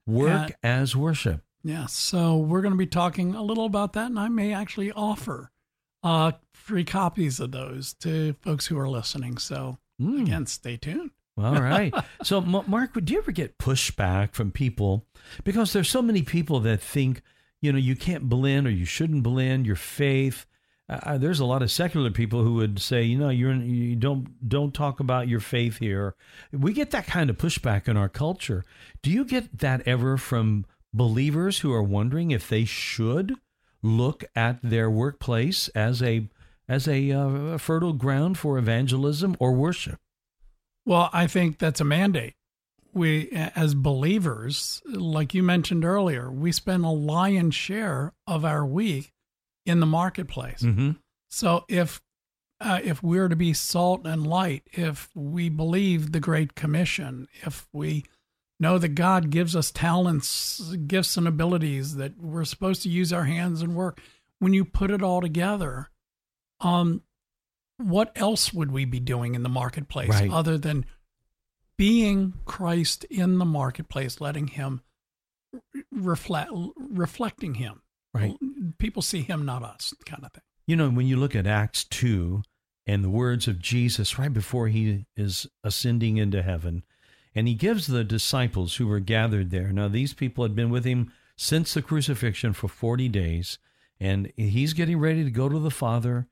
Work 0.07 0.53
as 0.63 0.95
worship. 0.95 1.41
Yes. 1.63 1.73
Yeah, 1.73 1.85
so 1.87 2.37
we're 2.37 2.61
going 2.61 2.73
to 2.73 2.77
be 2.77 2.87
talking 2.87 3.35
a 3.35 3.43
little 3.43 3.65
about 3.65 3.93
that, 3.93 4.07
and 4.07 4.19
I 4.19 4.29
may 4.29 4.53
actually 4.53 4.91
offer 4.91 5.51
uh, 6.03 6.31
free 6.53 6.83
copies 6.83 7.39
of 7.39 7.51
those 7.51 7.93
to 7.95 8.33
folks 8.41 8.67
who 8.67 8.77
are 8.79 8.89
listening. 8.89 9.37
So 9.37 9.77
mm. 10.01 10.21
again, 10.21 10.45
stay 10.45 10.77
tuned. 10.77 11.11
All 11.37 11.61
right. 11.61 11.93
so, 12.23 12.41
Mark, 12.41 12.93
do 12.93 13.13
you 13.13 13.19
ever 13.19 13.31
get 13.31 13.57
pushback 13.57 14.33
from 14.33 14.51
people? 14.51 15.05
Because 15.43 15.73
there's 15.73 15.89
so 15.89 16.01
many 16.01 16.21
people 16.23 16.59
that 16.61 16.81
think, 16.81 17.21
you 17.61 17.71
know, 17.71 17.79
you 17.79 17.95
can't 17.95 18.29
blend 18.29 18.67
or 18.67 18.71
you 18.71 18.85
shouldn't 18.85 19.23
blend 19.23 19.65
your 19.65 19.75
faith. 19.75 20.45
Uh, 20.89 20.99
uh, 21.03 21.17
there's 21.17 21.39
a 21.39 21.45
lot 21.45 21.61
of 21.61 21.71
secular 21.71 22.11
people 22.11 22.43
who 22.43 22.55
would 22.55 22.79
say, 22.79 23.03
you 23.03 23.17
know, 23.17 23.29
you're 23.29 23.55
you 23.55 23.95
don't 23.95 24.47
don't 24.47 24.73
talk 24.73 24.99
about 24.99 25.29
your 25.29 25.39
faith 25.39 25.77
here. 25.77 26.15
We 26.51 26.73
get 26.73 26.91
that 26.91 27.07
kind 27.07 27.29
of 27.29 27.37
pushback 27.37 27.87
in 27.87 27.95
our 27.95 28.09
culture. 28.09 28.65
Do 29.01 29.09
you 29.09 29.23
get 29.23 29.59
that 29.59 29.87
ever 29.87 30.17
from 30.17 30.65
believers 30.93 31.59
who 31.59 31.71
are 31.71 31.83
wondering 31.83 32.31
if 32.31 32.49
they 32.49 32.65
should 32.65 33.35
look 33.81 34.25
at 34.35 34.59
their 34.61 34.89
workplace 34.89 35.69
as 35.69 36.03
a 36.03 36.27
as 36.67 36.87
a 36.87 37.11
uh, 37.11 37.57
fertile 37.57 37.93
ground 37.93 38.37
for 38.37 38.57
evangelism 38.57 39.37
or 39.39 39.53
worship? 39.53 40.00
Well, 40.85 41.09
I 41.13 41.27
think 41.27 41.59
that's 41.59 41.81
a 41.81 41.85
mandate. 41.85 42.33
We, 42.93 43.29
as 43.31 43.73
believers, 43.73 44.81
like 44.85 45.33
you 45.33 45.43
mentioned 45.43 45.85
earlier, 45.85 46.29
we 46.29 46.51
spend 46.51 46.83
a 46.83 46.89
lion's 46.89 47.55
share 47.55 48.13
of 48.27 48.43
our 48.43 48.65
week 48.65 49.13
in 49.65 49.79
the 49.79 49.85
marketplace. 49.85 50.61
Mm-hmm. 50.61 50.91
So 51.29 51.63
if 51.69 52.01
uh, 52.59 52.79
if 52.83 53.01
we're 53.01 53.27
to 53.27 53.35
be 53.35 53.53
salt 53.53 54.05
and 54.05 54.27
light, 54.27 54.63
if 54.71 55.09
we 55.15 55.49
believe 55.49 56.11
the 56.11 56.19
Great 56.19 56.53
Commission, 56.53 57.27
if 57.41 57.67
we 57.73 58.05
know 58.59 58.77
that 58.77 58.89
God 58.89 59.31
gives 59.31 59.55
us 59.55 59.71
talents, 59.71 60.75
gifts, 60.85 61.17
and 61.17 61.27
abilities 61.27 61.95
that 61.95 62.19
we're 62.19 62.45
supposed 62.45 62.83
to 62.83 62.89
use 62.89 63.11
our 63.11 63.23
hands 63.23 63.63
and 63.63 63.75
work, 63.75 63.99
when 64.37 64.53
you 64.53 64.63
put 64.63 64.91
it 64.91 65.01
all 65.01 65.21
together, 65.21 65.89
um, 66.59 67.01
what 67.81 68.11
else 68.15 68.53
would 68.53 68.71
we 68.71 68.85
be 68.85 68.99
doing 68.99 69.35
in 69.35 69.43
the 69.43 69.49
marketplace 69.49 70.09
Right. 70.09 70.31
other 70.31 70.57
than 70.57 70.85
being 71.77 72.33
Christ 72.45 73.03
in 73.05 73.37
the 73.37 73.45
marketplace, 73.45 74.21
letting 74.21 74.47
Him 74.47 74.81
reflect, 75.91 76.51
reflecting 76.77 77.55
Him. 77.55 77.81
Right. 78.13 78.35
People 78.77 79.01
see 79.01 79.21
Him, 79.21 79.45
not 79.45 79.63
us, 79.63 79.93
kind 80.05 80.23
of 80.23 80.31
thing. 80.31 80.43
You 80.67 80.75
know, 80.75 80.89
when 80.89 81.07
you 81.07 81.17
look 81.17 81.35
at 81.35 81.47
Acts 81.47 81.83
2 81.85 82.43
and 82.85 83.03
the 83.03 83.09
words 83.09 83.47
of 83.47 83.59
Jesus 83.59 84.17
right 84.19 84.31
before 84.31 84.67
he 84.67 85.05
is 85.15 85.47
ascending 85.63 86.17
into 86.17 86.41
heaven, 86.41 86.83
and 87.33 87.47
he 87.47 87.53
gives 87.53 87.87
the 87.87 88.03
disciples 88.03 88.75
who 88.75 88.87
were 88.87 88.99
gathered 88.99 89.49
there. 89.51 89.71
Now, 89.71 89.87
these 89.87 90.13
people 90.13 90.43
had 90.43 90.55
been 90.55 90.69
with 90.69 90.83
him 90.85 91.11
since 91.37 91.73
the 91.73 91.81
crucifixion 91.81 92.53
for 92.53 92.67
40 92.67 93.07
days, 93.09 93.57
and 93.99 94.31
he's 94.35 94.73
getting 94.73 94.99
ready 94.99 95.23
to 95.23 95.31
go 95.31 95.47
to 95.47 95.59
the 95.59 95.71
Father, 95.71 96.27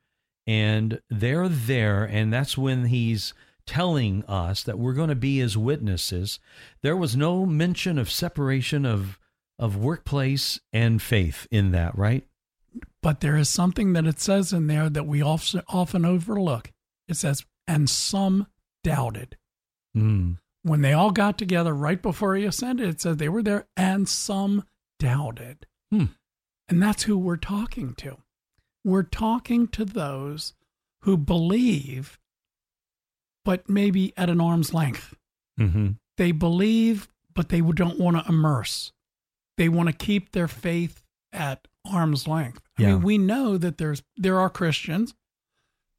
and 0.50 1.00
they're 1.12 1.48
there, 1.48 2.04
and 2.06 2.34
that's 2.34 2.58
when 2.58 2.86
he's 2.86 3.36
telling 3.68 4.26
us 4.26 4.64
that 4.64 4.80
we're 4.80 4.94
going 4.94 5.10
to 5.10 5.16
be 5.16 5.38
his 5.38 5.56
witnesses. 5.56 6.40
There 6.82 6.98
was 6.98 7.16
no 7.16 7.46
mention 7.46 8.00
of 8.00 8.10
separation 8.10 8.84
of 8.84 9.20
of 9.60 9.78
workplace 9.78 10.60
and 10.74 11.04
faith 11.04 11.46
in 11.52 11.70
that, 11.72 11.96
right? 11.96 12.26
But 13.04 13.20
there 13.20 13.36
is 13.36 13.48
something 13.48 13.94
that 13.94 14.08
it 14.08 14.20
says 14.20 14.52
in 14.52 14.66
there 14.66 14.90
that 14.90 15.06
we 15.06 15.22
often, 15.22 15.62
often 15.68 16.04
overlook. 16.04 16.72
It 17.08 17.18
says, 17.18 17.46
and 17.68 17.88
some 17.88 18.48
doubted. 18.84 19.38
Mm. 19.96 20.38
When 20.64 20.82
they 20.82 20.94
all 20.94 21.12
got 21.12 21.38
together 21.38 21.76
right 21.76 22.02
before 22.02 22.36
he 22.36 22.46
ascended, 22.46 22.90
it 22.90 23.02
says 23.02 23.18
they 23.18 23.30
were 23.30 23.44
there 23.44 23.68
and 23.76 24.08
some 24.08 24.64
doubted. 24.98 25.68
Hmm. 25.92 26.06
And 26.70 26.82
that's 26.82 27.04
who 27.04 27.18
we're 27.18 27.38
talking 27.38 27.94
to. 27.96 28.18
We're 28.84 29.04
talking 29.04 29.68
to 29.70 29.86
those 29.86 30.54
who 31.04 31.18
believe, 31.18 32.20
but 33.46 33.70
maybe 33.70 34.14
at 34.18 34.30
an 34.30 34.42
arm's 34.42 34.74
length. 34.74 35.16
Mm-hmm. 35.60 35.92
They 36.18 36.32
believe, 36.32 37.08
but 37.34 37.50
they 37.50 37.62
don't 37.62 38.00
want 38.00 38.18
to 38.18 38.30
immerse. 38.30 38.92
They 39.58 39.70
want 39.70 39.88
to 39.88 39.94
keep 39.94 40.32
their 40.32 40.48
faith 40.48 41.04
at 41.34 41.68
arm's 41.90 42.28
length. 42.28 42.62
I 42.78 42.82
Yeah. 42.84 42.88
mean, 42.94 43.02
we 43.02 43.18
know 43.18 43.58
that 43.58 43.78
there's 43.78 44.04
there 44.18 44.40
are 44.40 44.50
Christians 44.50 45.14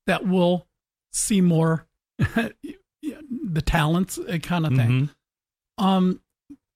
that 0.06 0.26
will 0.26 0.66
see 1.12 1.40
more 1.40 1.86
the 2.18 3.62
talents 3.64 4.18
uh, 4.18 4.38
kind 4.42 4.66
of 4.66 4.74
thing. 4.74 5.10
Mhm. 5.78 5.84
Um, 5.84 6.20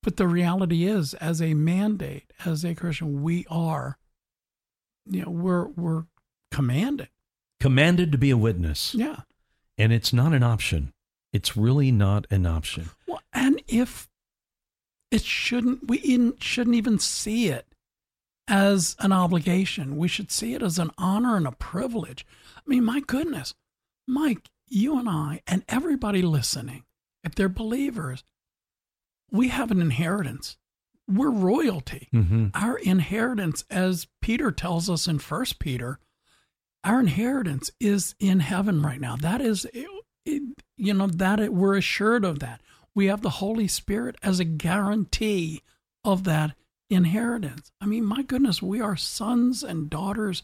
but 0.02 0.16
the 0.16 0.26
reality 0.28 0.84
is, 0.84 1.14
as 1.14 1.40
a 1.40 1.54
mandate, 1.54 2.32
as 2.44 2.64
a 2.64 2.74
Christian, 2.74 3.22
we 3.22 3.46
are, 3.48 3.96
you 5.06 5.22
know, 5.22 5.30
we're 5.30 5.66
we're 5.68 6.04
commanded. 6.50 7.08
Commanded 7.60 8.12
to 8.12 8.18
be 8.18 8.30
a 8.30 8.36
witness. 8.36 8.94
Yeah. 8.94 9.20
And 9.78 9.92
it's 9.92 10.12
not 10.12 10.32
an 10.32 10.42
option. 10.42 10.92
It's 11.32 11.56
really 11.56 11.90
not 11.90 12.26
an 12.30 12.46
option. 12.46 12.90
Well, 13.06 13.20
and 13.32 13.62
if 13.66 14.08
it 15.10 15.22
shouldn't, 15.22 15.88
we 15.88 16.32
shouldn't 16.40 16.76
even 16.76 16.98
see 16.98 17.48
it 17.48 17.66
as 18.46 18.96
an 18.98 19.12
obligation. 19.12 19.96
We 19.96 20.08
should 20.08 20.30
see 20.30 20.54
it 20.54 20.62
as 20.62 20.78
an 20.78 20.90
honor 20.98 21.36
and 21.36 21.46
a 21.46 21.52
privilege. 21.52 22.26
I 22.56 22.60
mean, 22.66 22.84
my 22.84 23.00
goodness, 23.00 23.54
Mike, 24.06 24.50
you 24.68 24.98
and 24.98 25.08
I, 25.08 25.40
and 25.46 25.64
everybody 25.68 26.22
listening, 26.22 26.84
if 27.22 27.34
they're 27.34 27.48
believers, 27.48 28.22
we 29.30 29.48
have 29.48 29.70
an 29.70 29.80
inheritance. 29.80 30.56
We're 31.08 31.30
royalty. 31.30 32.08
Mm-hmm. 32.14 32.48
Our 32.54 32.78
inheritance, 32.78 33.64
as 33.70 34.06
Peter 34.22 34.50
tells 34.50 34.88
us 34.88 35.06
in 35.06 35.18
First 35.18 35.58
Peter, 35.58 35.98
our 36.82 37.00
inheritance 37.00 37.70
is 37.80 38.14
in 38.20 38.40
heaven 38.40 38.82
right 38.82 39.00
now. 39.00 39.16
That 39.16 39.40
is, 39.40 39.66
it, 39.72 40.42
you 40.76 40.94
know, 40.94 41.06
that 41.06 41.40
it, 41.40 41.52
we're 41.52 41.76
assured 41.76 42.24
of 42.24 42.38
that. 42.40 42.60
We 42.94 43.06
have 43.06 43.22
the 43.22 43.30
Holy 43.30 43.68
Spirit 43.68 44.16
as 44.22 44.40
a 44.40 44.44
guarantee 44.44 45.62
of 46.04 46.24
that 46.24 46.54
inheritance. 46.90 47.70
I 47.80 47.86
mean, 47.86 48.04
my 48.04 48.22
goodness, 48.22 48.62
we 48.62 48.80
are 48.80 48.96
sons 48.96 49.62
and 49.62 49.90
daughters 49.90 50.42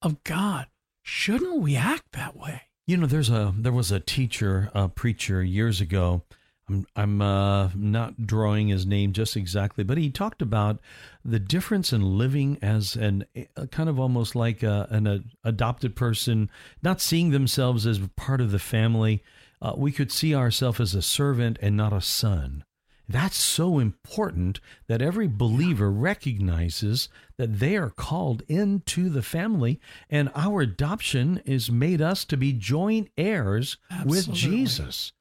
of 0.00 0.22
God. 0.24 0.66
Shouldn't 1.02 1.60
we 1.60 1.76
act 1.76 2.12
that 2.12 2.36
way? 2.36 2.62
You 2.86 2.96
know, 2.96 3.06
there's 3.06 3.30
a 3.30 3.54
there 3.56 3.72
was 3.72 3.92
a 3.92 4.00
teacher, 4.00 4.70
a 4.74 4.88
preacher 4.88 5.42
years 5.42 5.80
ago. 5.80 6.22
I'm 6.68 6.86
I'm 6.94 7.22
uh, 7.22 7.70
not 7.74 8.26
drawing 8.26 8.68
his 8.68 8.86
name 8.86 9.12
just 9.12 9.36
exactly, 9.36 9.84
but 9.84 9.98
he 9.98 10.10
talked 10.10 10.42
about 10.42 10.80
the 11.24 11.40
difference 11.40 11.92
in 11.92 12.18
living 12.18 12.58
as 12.62 12.96
an 12.96 13.24
a 13.56 13.66
kind 13.66 13.88
of 13.88 13.98
almost 13.98 14.34
like 14.34 14.62
a, 14.62 14.86
an 14.90 15.06
a, 15.06 15.20
adopted 15.44 15.96
person, 15.96 16.50
not 16.82 17.00
seeing 17.00 17.30
themselves 17.30 17.86
as 17.86 17.98
part 18.16 18.40
of 18.40 18.52
the 18.52 18.58
family. 18.58 19.22
Uh, 19.60 19.74
we 19.76 19.92
could 19.92 20.10
see 20.10 20.34
ourselves 20.34 20.80
as 20.80 20.94
a 20.94 21.02
servant 21.02 21.58
and 21.62 21.76
not 21.76 21.92
a 21.92 22.00
son. 22.00 22.64
That's 23.08 23.36
so 23.36 23.78
important 23.78 24.60
that 24.86 25.02
every 25.02 25.28
believer 25.28 25.90
recognizes 25.90 27.08
that 27.36 27.58
they 27.58 27.76
are 27.76 27.90
called 27.90 28.42
into 28.48 29.08
the 29.08 29.22
family, 29.22 29.80
and 30.08 30.30
our 30.34 30.62
adoption 30.62 31.42
is 31.44 31.70
made 31.70 32.00
us 32.00 32.24
to 32.26 32.36
be 32.36 32.52
joint 32.52 33.10
heirs 33.18 33.76
with 34.04 34.32
Jesus. 34.32 35.12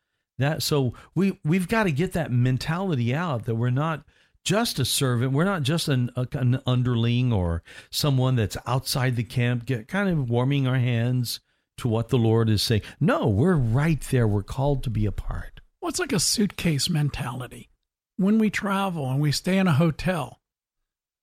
That 0.42 0.64
so 0.64 0.94
we 1.16 1.40
we've 1.44 1.68
got 1.68 1.84
to 1.84 1.92
get 1.92 2.14
that 2.14 2.32
mentality 2.32 3.14
out 3.14 3.46
that 3.46 3.56
we're 3.56 3.70
not 3.70 4.04
just 4.44 4.80
a 4.80 4.86
servant, 4.86 5.34
we're 5.34 5.46
not 5.46 5.64
just 5.64 5.88
an, 5.88 6.10
an 6.16 6.62
underling 6.66 7.32
or 7.32 7.64
someone 7.90 8.36
that's 8.36 8.58
outside 8.66 9.16
the 9.16 9.24
camp, 9.24 9.66
get 9.66 9.88
kind 9.88 10.10
of 10.10 10.30
warming 10.30 10.68
our 10.68 10.80
hands 10.80 11.40
to 11.78 11.88
what 11.88 12.10
the 12.10 12.18
Lord 12.18 12.50
is 12.50 12.62
saying. 12.62 12.82
No, 13.00 13.28
we're 13.28 13.56
right 13.56 14.02
there. 14.10 14.28
We're 14.28 14.44
called 14.44 14.84
to 14.84 14.90
be 14.90 15.06
a 15.06 15.12
part. 15.12 15.62
Well, 15.80 15.90
it's 15.90 16.00
like 16.00 16.14
a 16.14 16.20
suitcase 16.20 16.90
mentality. 16.90 17.70
When 18.18 18.38
we 18.38 18.50
travel 18.50 19.10
and 19.10 19.20
we 19.20 19.32
stay 19.32 19.58
in 19.58 19.68
a 19.68 19.74
hotel, 19.74 20.42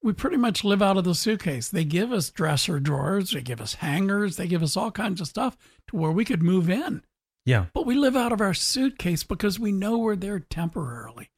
we 0.03 0.13
pretty 0.13 0.37
much 0.37 0.65
live 0.65 0.83
out 0.83 0.97
of 0.97 1.05
the 1.05 1.15
suitcase. 1.15 1.69
They 1.69 1.85
give 1.85 2.13
us 2.13 2.31
dresser 2.31 2.81
drawers, 2.81 3.33
they 3.33 3.41
give 3.41 3.61
us 3.61 3.75
hangers, 3.75 4.37
they 4.37 4.47
give 4.47 4.63
us 4.63 4.77
all 4.77 4.91
kinds 4.91 5.21
of 5.21 5.27
stuff 5.27 5.57
to 5.89 5.97
where 5.97 6.13
we 6.13 6.25
could 6.25 6.43
move 6.43 6.71
in. 6.71 7.03
Yeah. 7.49 7.67
But 7.73 7.87
we 7.87 7.95
live 7.95 8.15
out 8.15 8.31
of 8.31 8.43
our 8.43 8.53
suitcase 8.53 9.25
because 9.25 9.59
we 9.59 9.73
know 9.73 9.97
we're 9.97 10.17
there 10.17 10.39
temporarily. 10.39 11.31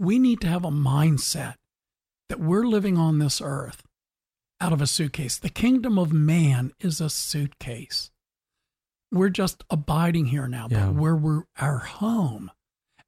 We 0.00 0.18
need 0.18 0.40
to 0.40 0.48
have 0.48 0.64
a 0.64 0.70
mindset 0.72 1.54
that 2.28 2.40
we're 2.40 2.64
living 2.64 2.98
on 2.98 3.20
this 3.20 3.40
earth 3.40 3.84
out 4.60 4.72
of 4.72 4.82
a 4.82 4.86
suitcase. 4.88 5.38
The 5.38 5.48
kingdom 5.48 5.96
of 5.96 6.12
man 6.12 6.72
is 6.80 7.00
a 7.00 7.08
suitcase. 7.08 8.10
We're 9.12 9.28
just 9.28 9.62
abiding 9.70 10.26
here 10.26 10.48
now, 10.48 10.66
Yeah. 10.68 10.86
but 10.86 10.96
where 10.96 11.14
we're 11.14 11.44
our 11.60 11.78
home 11.78 12.50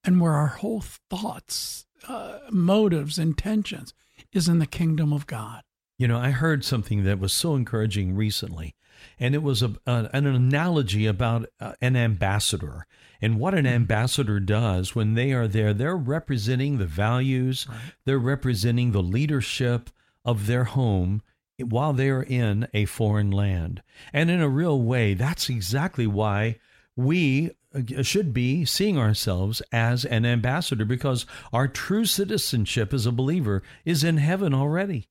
and 0.04 0.20
where 0.20 0.34
our 0.34 0.46
whole 0.46 0.82
thoughts, 1.10 1.84
uh, 2.06 2.38
motives, 2.52 3.18
intentions 3.18 3.92
is 4.32 4.46
in 4.46 4.60
the 4.60 4.66
kingdom 4.68 5.12
of 5.12 5.26
God. 5.26 5.64
You 5.98 6.06
know, 6.06 6.18
I 6.18 6.30
heard 6.30 6.64
something 6.64 7.02
that 7.02 7.18
was 7.18 7.32
so 7.32 7.56
encouraging 7.56 8.14
recently, 8.14 8.76
and 9.18 9.34
it 9.34 9.42
was 9.42 9.62
a, 9.62 9.74
a, 9.86 10.10
an 10.12 10.26
analogy 10.26 11.06
about 11.06 11.46
uh, 11.60 11.72
an 11.80 11.96
ambassador 11.96 12.86
and 13.20 13.40
what 13.40 13.54
an 13.54 13.66
ambassador 13.66 14.40
does 14.40 14.94
when 14.94 15.14
they 15.14 15.32
are 15.32 15.48
there. 15.48 15.72
They're 15.72 15.96
representing 15.96 16.78
the 16.78 16.86
values, 16.86 17.66
they're 18.04 18.18
representing 18.18 18.92
the 18.92 19.02
leadership 19.02 19.90
of 20.24 20.46
their 20.46 20.64
home 20.64 21.22
while 21.58 21.92
they're 21.92 22.22
in 22.22 22.68
a 22.74 22.84
foreign 22.84 23.30
land. 23.30 23.82
And 24.12 24.30
in 24.30 24.40
a 24.40 24.48
real 24.48 24.80
way, 24.80 25.14
that's 25.14 25.48
exactly 25.48 26.06
why 26.06 26.56
we 26.96 27.52
uh, 27.74 28.02
should 28.02 28.32
be 28.32 28.64
seeing 28.64 28.98
ourselves 28.98 29.62
as 29.72 30.04
an 30.04 30.26
ambassador 30.26 30.84
because 30.84 31.26
our 31.52 31.68
true 31.68 32.04
citizenship 32.04 32.92
as 32.92 33.06
a 33.06 33.12
believer 33.12 33.62
is 33.84 34.04
in 34.04 34.18
heaven 34.18 34.52
already. 34.52 35.08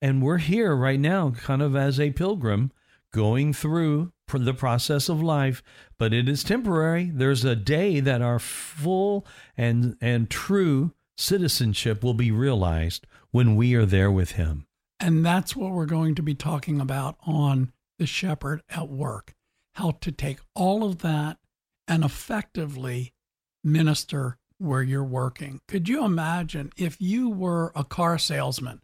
And 0.00 0.22
we're 0.22 0.38
here 0.38 0.76
right 0.76 1.00
now, 1.00 1.30
kind 1.30 1.62
of 1.62 1.74
as 1.74 1.98
a 1.98 2.12
pilgrim 2.12 2.70
going 3.12 3.52
through 3.52 4.12
the 4.32 4.54
process 4.54 5.08
of 5.08 5.22
life, 5.22 5.62
but 5.98 6.12
it 6.12 6.28
is 6.28 6.44
temporary. 6.44 7.10
There's 7.12 7.44
a 7.44 7.56
day 7.56 8.00
that 8.00 8.20
our 8.20 8.38
full 8.38 9.26
and, 9.56 9.96
and 10.00 10.28
true 10.28 10.92
citizenship 11.16 12.04
will 12.04 12.14
be 12.14 12.30
realized 12.30 13.06
when 13.30 13.56
we 13.56 13.74
are 13.74 13.86
there 13.86 14.10
with 14.10 14.32
Him. 14.32 14.66
And 15.00 15.24
that's 15.24 15.56
what 15.56 15.72
we're 15.72 15.86
going 15.86 16.14
to 16.16 16.22
be 16.22 16.34
talking 16.34 16.80
about 16.80 17.16
on 17.26 17.72
The 17.98 18.06
Shepherd 18.06 18.62
at 18.68 18.88
Work 18.88 19.34
how 19.78 19.92
to 19.92 20.10
take 20.10 20.40
all 20.56 20.82
of 20.82 20.98
that 20.98 21.38
and 21.86 22.04
effectively 22.04 23.14
minister 23.62 24.36
where 24.58 24.82
you're 24.82 25.04
working. 25.04 25.60
Could 25.68 25.88
you 25.88 26.04
imagine 26.04 26.72
if 26.76 27.00
you 27.00 27.30
were 27.30 27.70
a 27.76 27.84
car 27.84 28.18
salesman? 28.18 28.80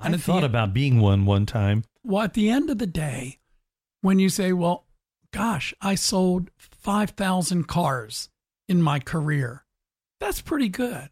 I 0.00 0.10
thought 0.16 0.38
end- 0.38 0.46
about 0.46 0.74
being 0.74 0.98
one 0.98 1.24
one 1.24 1.46
time. 1.46 1.84
Well, 2.04 2.22
at 2.24 2.34
the 2.34 2.50
end 2.50 2.70
of 2.70 2.78
the 2.78 2.86
day, 2.86 3.38
when 4.00 4.18
you 4.18 4.28
say, 4.28 4.52
well, 4.52 4.86
gosh, 5.32 5.72
I 5.80 5.94
sold 5.94 6.50
5,000 6.56 7.64
cars 7.68 8.28
in 8.68 8.82
my 8.82 8.98
career, 8.98 9.64
that's 10.20 10.40
pretty 10.40 10.68
good. 10.68 11.10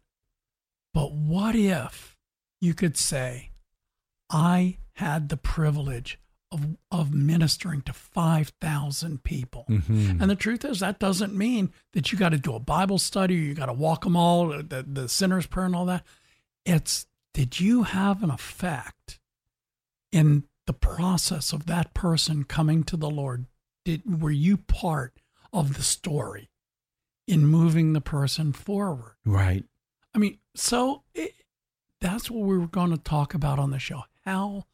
But 0.92 1.12
what 1.12 1.54
if 1.54 2.16
you 2.60 2.74
could 2.74 2.96
say, 2.96 3.50
I 4.28 4.78
had 4.94 5.28
the 5.28 5.36
privilege 5.36 6.18
of, 6.52 6.76
of 6.90 7.14
ministering 7.14 7.82
to 7.82 7.92
5,000 7.92 9.22
people. 9.22 9.66
Mhm. 9.68 10.20
And 10.20 10.28
the 10.30 10.34
truth 10.34 10.64
is, 10.64 10.80
that 10.80 10.98
doesn't 10.98 11.32
mean 11.34 11.72
that 11.92 12.10
you 12.10 12.18
got 12.18 12.30
to 12.30 12.38
do 12.38 12.54
a 12.54 12.60
Bible 12.60 12.98
study 12.98 13.36
or 13.36 13.42
you 13.42 13.54
got 13.54 13.66
to 13.66 13.72
walk 13.72 14.02
them 14.02 14.16
all, 14.16 14.48
the, 14.48 14.84
the 14.86 15.08
sinner's 15.08 15.46
prayer 15.46 15.66
and 15.66 15.76
all 15.76 15.86
that. 15.86 16.04
It's 16.66 17.06
did 17.32 17.60
you 17.60 17.84
have 17.84 18.24
an 18.24 18.30
effect 18.30 19.20
in 20.10 20.44
the 20.66 20.72
process 20.72 21.52
of 21.52 21.66
that 21.66 21.94
person 21.94 22.44
coming 22.44 22.82
to 22.84 22.96
the 22.96 23.10
Lord? 23.10 23.46
Did 23.84 24.20
were 24.22 24.30
you 24.30 24.56
part 24.56 25.14
of 25.52 25.76
the 25.76 25.82
story 25.82 26.50
in 27.26 27.46
moving 27.46 27.92
the 27.92 28.00
person 28.00 28.52
forward? 28.52 29.14
Right. 29.24 29.64
I 30.14 30.18
mean, 30.18 30.38
so 30.54 31.02
it, 31.14 31.32
that's 32.00 32.30
what 32.30 32.44
we 32.46 32.58
were 32.58 32.66
going 32.66 32.90
to 32.90 32.98
talk 32.98 33.34
about 33.34 33.58
on 33.58 33.70
the 33.70 33.78
show: 33.78 34.02
how 34.24 34.64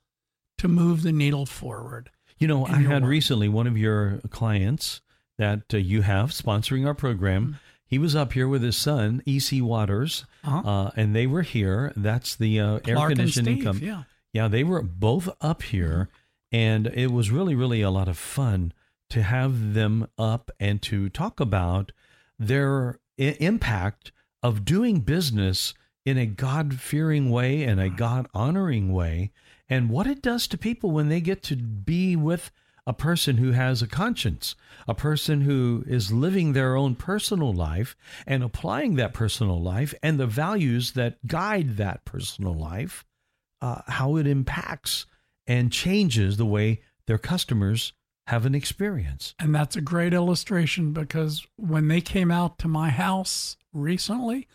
to 0.59 0.69
move 0.69 1.03
the 1.03 1.13
needle 1.13 1.47
forward. 1.47 2.11
You 2.39 2.49
know, 2.49 2.67
I 2.67 2.77
had 2.81 3.03
work. 3.03 3.11
recently 3.11 3.49
one 3.49 3.67
of 3.67 3.79
your 3.79 4.21
clients 4.31 5.01
that 5.39 5.63
uh, 5.73 5.77
you 5.79 6.03
have 6.03 6.31
sponsoring 6.31 6.87
our 6.87 6.95
program. 6.95 7.43
Mm-hmm. 7.45 7.53
He 7.89 7.99
was 7.99 8.17
up 8.17 8.33
here 8.33 8.49
with 8.49 8.63
his 8.63 8.77
son, 8.77 9.23
EC 9.27 9.63
Waters, 9.63 10.25
Uh-huh. 10.43 10.69
uh, 10.69 10.91
and 10.97 11.15
they 11.15 11.27
were 11.29 11.43
here. 11.43 11.93
That's 11.97 12.35
the 12.35 12.59
uh, 12.59 12.81
air 12.87 12.97
conditioning 13.09 13.63
company. 13.63 13.87
yeah. 13.87 14.03
Yeah, 14.37 14.49
they 14.49 14.65
were 14.65 14.83
both 14.83 15.31
up 15.41 15.63
here, 15.63 16.11
and 16.53 16.89
it 16.89 17.11
was 17.11 17.31
really, 17.31 17.55
really 17.55 17.81
a 17.81 17.91
lot 17.91 18.07
of 18.07 18.19
fun 18.19 18.75
to 19.09 19.23
have 19.23 19.73
them 19.73 20.09
up 20.19 20.51
and 20.61 20.83
to 20.83 21.09
talk 21.09 21.41
about 21.41 21.93
their 22.39 23.01
I- 23.19 23.39
impact 23.41 24.13
of 24.43 24.67
doing 24.67 25.01
business 25.01 25.73
in 26.05 26.19
a 26.19 26.27
God 26.27 26.79
fearing 26.79 27.31
way 27.31 27.65
and 27.65 27.81
a 27.81 27.89
God 27.89 28.27
honoring 28.35 28.93
way, 28.93 29.33
and 29.71 29.89
what 29.89 30.07
it 30.07 30.21
does 30.21 30.47
to 30.49 30.59
people 30.59 30.91
when 30.91 31.09
they 31.09 31.23
get 31.23 31.43
to 31.45 31.57
be 31.57 32.15
with 32.15 32.51
a 32.87 32.93
person 32.93 33.39
who 33.39 33.53
has 33.53 33.81
a 33.81 33.87
conscience, 33.87 34.55
a 34.87 34.93
person 34.93 35.41
who 35.41 35.83
is 35.87 36.13
living 36.13 36.53
their 36.53 36.77
own 36.77 36.95
personal 36.95 37.55
life 37.55 37.97
and 38.27 38.43
applying 38.43 38.97
that 38.97 39.15
personal 39.15 39.63
life 39.63 39.95
and 40.03 40.21
the 40.21 40.27
values 40.27 40.93
that 40.93 41.27
guide 41.27 41.79
that 41.79 42.05
personal 42.05 42.53
life 42.53 43.07
uh, 43.61 43.83
how 43.87 44.17
it 44.17 44.27
impacts 44.27 45.07
and 45.47 45.73
changes 45.73 46.37
the 46.37 46.47
way 46.47 46.81
their 47.07 47.19
customers 47.19 47.93
have 48.27 48.45
an 48.45 48.55
experience. 48.55 49.35
And 49.39 49.55
that's 49.55 49.77
a 49.77 49.81
great 49.81 50.13
illustration 50.13 50.93
because 50.93 51.47
when 51.57 51.89
they 51.89 52.01
came 52.01 52.31
out 52.31 52.59
to 52.59 52.69
my 52.69 52.91
house 52.91 53.57
recently, 53.73 54.49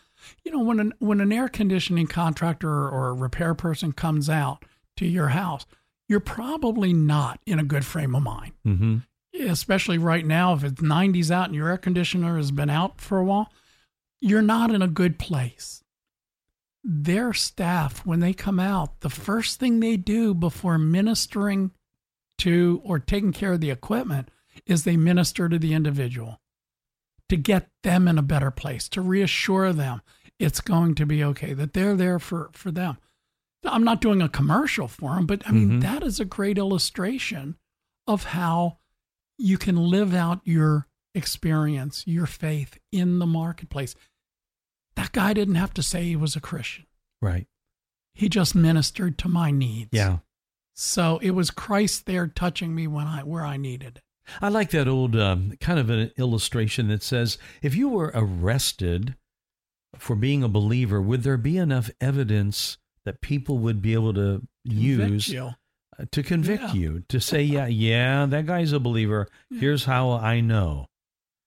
you 0.44 0.52
know, 0.52 0.64
when 0.64 0.80
an 0.80 0.94
when 1.00 1.22
an 1.22 1.32
air 1.32 1.48
conditioning 1.48 2.08
contractor 2.08 2.70
or 2.70 3.10
a 3.10 3.14
repair 3.14 3.54
person 3.56 3.92
comes 3.92 4.30
out 4.30 4.66
to 4.98 5.08
your 5.08 5.30
house, 5.30 5.66
you're 6.08 6.20
probably 6.20 6.94
not 6.94 7.40
in 7.46 7.58
a 7.58 7.64
good 7.64 7.86
frame 7.86 8.16
of 8.16 8.24
mind. 8.24 8.52
Mm-hmm. 8.66 8.98
Especially 9.48 9.98
right 9.98 10.26
now, 10.26 10.54
if 10.54 10.64
it's 10.64 10.82
90s 10.82 11.32
out 11.32 11.48
and 11.48 11.56
your 11.56 11.70
air 11.70 11.78
conditioner 11.78 12.36
has 12.36 12.52
been 12.52 12.70
out 12.70 13.00
for 13.00 13.18
a 13.18 13.24
while, 13.24 13.52
you're 14.20 14.42
not 14.42 14.72
in 14.72 14.82
a 14.82 14.88
good 14.88 15.18
place. 15.18 15.84
Their 16.84 17.34
staff, 17.34 18.06
when 18.06 18.20
they 18.20 18.34
come 18.34 18.60
out, 18.60 19.02
the 19.02 19.10
first 19.10 19.60
thing 19.60 19.80
they 19.80 19.98
do 19.98 20.34
before 20.34 20.78
ministering 20.78 21.72
to 22.40 22.82
or 22.84 22.98
taking 23.00 23.32
care 23.32 23.54
of 23.54 23.62
the 23.62 23.70
equipment 23.70 24.30
is 24.66 24.84
they 24.84 24.98
minister 24.98 25.48
to 25.48 25.60
the 25.60 25.74
individual 25.74 26.42
to 27.30 27.38
get 27.38 27.70
them 27.84 28.08
in 28.08 28.18
a 28.18 28.24
better 28.24 28.52
place, 28.52 28.90
to 28.90 29.02
reassure 29.02 29.72
them 29.74 30.02
it's 30.40 30.60
going 30.60 30.96
to 30.96 31.06
be 31.06 31.24
okay, 31.24 31.54
that 31.54 31.74
they're 31.74 31.96
there 31.96 32.18
for, 32.18 32.50
for 32.54 32.72
them. 32.72 32.98
I'm 33.64 33.84
not 33.84 34.02
doing 34.02 34.24
a 34.24 34.28
commercial 34.30 34.88
for 34.88 35.14
them, 35.14 35.28
but 35.28 35.48
I 35.48 35.52
mean, 35.52 35.70
Mhm. 35.74 35.82
that 35.82 36.02
is 36.02 36.20
a 36.20 36.26
great 36.26 36.58
illustration 36.58 37.58
of 38.08 38.24
how 38.24 38.80
you 39.38 39.60
can 39.60 39.76
live 39.76 40.16
out 40.16 40.42
your 40.44 40.88
experience, 41.14 42.04
your 42.08 42.26
faith 42.26 42.80
in 42.92 43.20
the 43.20 43.28
marketplace. 43.28 43.94
That 44.96 45.12
guy 45.12 45.34
didn't 45.34 45.56
have 45.56 45.74
to 45.76 45.84
say 45.84 46.04
he 46.04 46.16
was 46.16 46.36
a 46.36 46.42
Christian. 46.42 46.86
Right. 47.22 47.48
He 48.14 48.28
just 48.30 48.56
ministered 48.56 49.18
to 49.20 49.28
my 49.30 49.52
needs. 49.52 49.90
Yeah. 49.92 50.18
So 50.74 51.20
it 51.22 51.32
was 51.32 51.52
Christ 51.52 52.06
there 52.06 52.28
touching 52.28 52.74
me 52.76 52.88
when 52.88 53.08
I 53.08 53.24
where 53.24 53.46
I 53.46 53.58
needed 53.58 53.98
it. 53.98 54.04
I 54.42 54.50
like 54.50 54.70
that 54.72 54.88
old 54.88 55.16
um, 55.16 55.54
kind 55.60 55.80
of 55.80 55.90
an 55.90 56.12
illustration 56.18 56.88
that 56.90 57.04
says 57.04 57.38
if 57.62 57.76
you 57.76 57.90
were 57.90 58.12
arrested 58.14 59.16
for 59.98 60.16
being 60.16 60.44
a 60.44 60.48
believer, 60.50 61.02
would 61.02 61.24
there 61.24 61.38
be 61.38 61.58
enough 61.58 61.90
evidence 62.00 62.78
that 63.06 63.22
people 63.22 63.58
would 63.60 63.82
be 63.82 63.94
able 63.94 64.14
to 64.14 64.42
Convict 64.68 65.10
use 65.12 65.28
you. 65.30 65.52
uh, 66.00 66.06
to 66.12 66.22
convict 66.24 66.62
Yeah. 66.64 66.74
you 66.74 67.04
to 67.10 67.20
say, 67.20 67.42
yeah, 67.42 67.66
yeah, 67.68 68.26
that 68.28 68.46
guy's 68.46 68.72
a 68.72 68.80
believer. 68.80 69.28
Here's 69.50 69.86
how 69.86 70.12
I 70.12 70.40
know. 70.40 70.88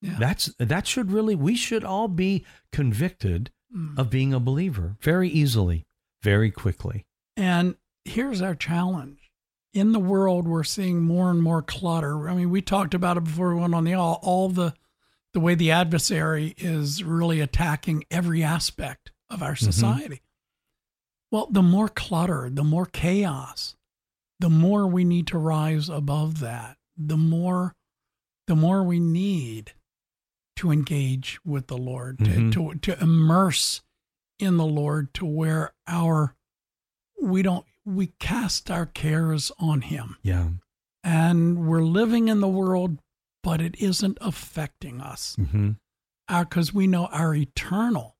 Yeah. 0.05 0.16
That's 0.18 0.46
that 0.59 0.86
should 0.86 1.11
really 1.11 1.34
we 1.34 1.57
should 1.57 1.82
all 1.84 2.09
be 2.09 2.44
convicted 2.72 3.50
Mm. 3.74 3.98
of 3.98 4.09
being 4.09 4.32
a 4.32 4.38
believer 4.38 4.96
very 5.00 5.28
easily, 5.28 5.84
very 6.22 6.52
quickly. 6.52 7.05
And 7.36 7.74
here's 8.05 8.40
our 8.40 8.55
challenge. 8.55 9.32
In 9.72 9.90
the 9.90 9.98
world, 9.98 10.46
we're 10.46 10.62
seeing 10.62 11.00
more 11.02 11.28
and 11.28 11.42
more 11.42 11.61
clutter. 11.61 12.28
I 12.28 12.34
mean, 12.36 12.50
we 12.50 12.62
talked 12.62 12.94
about 12.94 13.16
it 13.16 13.24
before 13.24 13.52
we 13.52 13.61
went 13.61 13.74
on 13.74 13.82
the 13.82 13.94
all, 13.94 14.20
all 14.22 14.48
the 14.48 14.74
the 15.32 15.40
way 15.40 15.57
the 15.57 15.72
adversary 15.72 16.55
is 16.57 17.02
really 17.02 17.40
attacking 17.40 18.05
every 18.12 18.44
aspect 18.44 19.11
of 19.28 19.42
our 19.42 19.57
society. 19.57 20.22
Well, 21.32 21.48
the 21.50 21.62
more 21.62 21.88
clutter, 21.88 22.48
the 22.52 22.62
more 22.62 22.86
chaos, 22.86 23.74
the 24.38 24.50
more 24.50 24.86
we 24.86 25.02
need 25.02 25.26
to 25.28 25.38
rise 25.38 25.88
above 25.88 26.38
that. 26.38 26.76
The 26.96 27.16
more 27.16 27.74
the 28.46 28.55
more 28.55 28.84
we 28.84 29.00
need 29.00 29.72
to 30.57 30.70
engage 30.70 31.38
with 31.44 31.66
the 31.66 31.76
Lord, 31.78 32.18
to, 32.20 32.24
Mhm. 32.24 32.52
to 32.52 32.74
to 32.92 33.02
immerse 33.02 33.82
in 34.38 34.57
the 34.57 34.66
Lord 34.66 35.12
to 35.14 35.24
where 35.26 35.72
our 35.86 36.34
we 37.20 37.42
don't 37.42 37.64
we 37.84 38.09
cast 38.18 38.70
our 38.70 38.86
cares 38.86 39.52
on 39.59 39.82
him 39.82 40.16
Yeah. 40.22 40.48
and 41.02 41.66
we're 41.66 41.84
living 41.84 42.28
in 42.28 42.40
the 42.40 42.48
world 42.48 42.98
but 43.42 43.61
it 43.61 43.76
isn't 43.78 44.18
affecting 44.20 45.00
us 45.00 45.36
hmm 45.36 45.72
because 46.28 46.72
we 46.74 46.86
know 46.86 47.07
our 47.07 47.34
eternal 47.34 48.16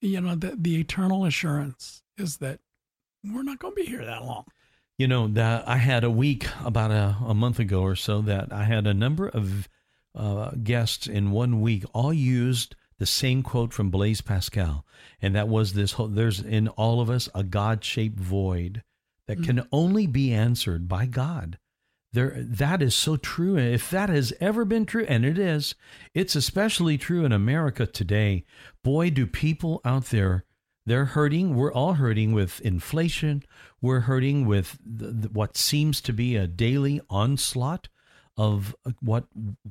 you 0.00 0.20
know 0.20 0.34
the, 0.34 0.56
the 0.58 0.80
eternal 0.80 1.24
assurance 1.24 2.02
is 2.16 2.38
that 2.38 2.60
we're 3.24 3.42
not 3.44 3.58
going 3.58 3.74
to 3.74 3.80
be 3.82 3.86
here 3.86 4.04
that 4.04 4.24
long 4.24 4.44
You 4.98 5.06
know, 5.08 5.28
that 5.28 5.66
I 5.68 5.76
had 5.76 6.02
a 6.04 6.10
week 6.10 6.48
about 6.64 6.90
a, 6.90 7.16
a 7.24 7.34
month 7.34 7.58
ago 7.60 7.82
or 7.82 7.94
so 7.96 8.20
that 8.22 8.52
I 8.52 8.64
had 8.64 8.86
a 8.86 8.94
number 8.94 9.28
of 9.28 9.68
uh, 10.18 10.50
guests 10.62 11.06
in 11.06 11.30
one 11.30 11.60
week 11.60 11.84
all 11.94 12.12
used 12.12 12.74
the 12.98 13.06
same 13.06 13.42
quote 13.42 13.72
from 13.72 13.90
Blaise 13.90 14.20
Pascal, 14.20 14.84
and 15.22 15.34
that 15.34 15.48
was 15.48 15.72
this: 15.72 15.92
whole, 15.92 16.08
"There's 16.08 16.40
in 16.40 16.68
all 16.68 17.00
of 17.00 17.08
us 17.08 17.28
a 17.34 17.44
God-shaped 17.44 18.18
void 18.18 18.82
that 19.26 19.42
can 19.42 19.66
only 19.72 20.06
be 20.06 20.32
answered 20.32 20.88
by 20.88 21.06
God." 21.06 21.58
There, 22.12 22.34
that 22.38 22.82
is 22.82 22.94
so 22.94 23.16
true. 23.16 23.56
And 23.56 23.72
if 23.72 23.90
that 23.90 24.08
has 24.08 24.32
ever 24.40 24.64
been 24.64 24.86
true, 24.86 25.04
and 25.08 25.24
it 25.24 25.38
is, 25.38 25.74
it's 26.14 26.34
especially 26.34 26.98
true 26.98 27.24
in 27.24 27.32
America 27.32 27.86
today. 27.86 28.44
Boy, 28.82 29.10
do 29.10 29.26
people 29.26 29.80
out 29.84 30.06
there 30.06 30.44
they're 30.88 31.04
hurting. 31.04 31.54
We're 31.54 31.72
all 31.72 31.94
hurting 31.94 32.32
with 32.32 32.62
inflation. 32.62 33.42
We're 33.82 34.00
hurting 34.00 34.46
with 34.46 34.78
the, 34.82 35.08
the, 35.08 35.28
what 35.28 35.58
seems 35.58 36.00
to 36.00 36.14
be 36.14 36.34
a 36.34 36.46
daily 36.46 37.02
onslaught 37.10 37.90
of 38.38 38.74
uh, 38.86 38.92
what 39.02 39.24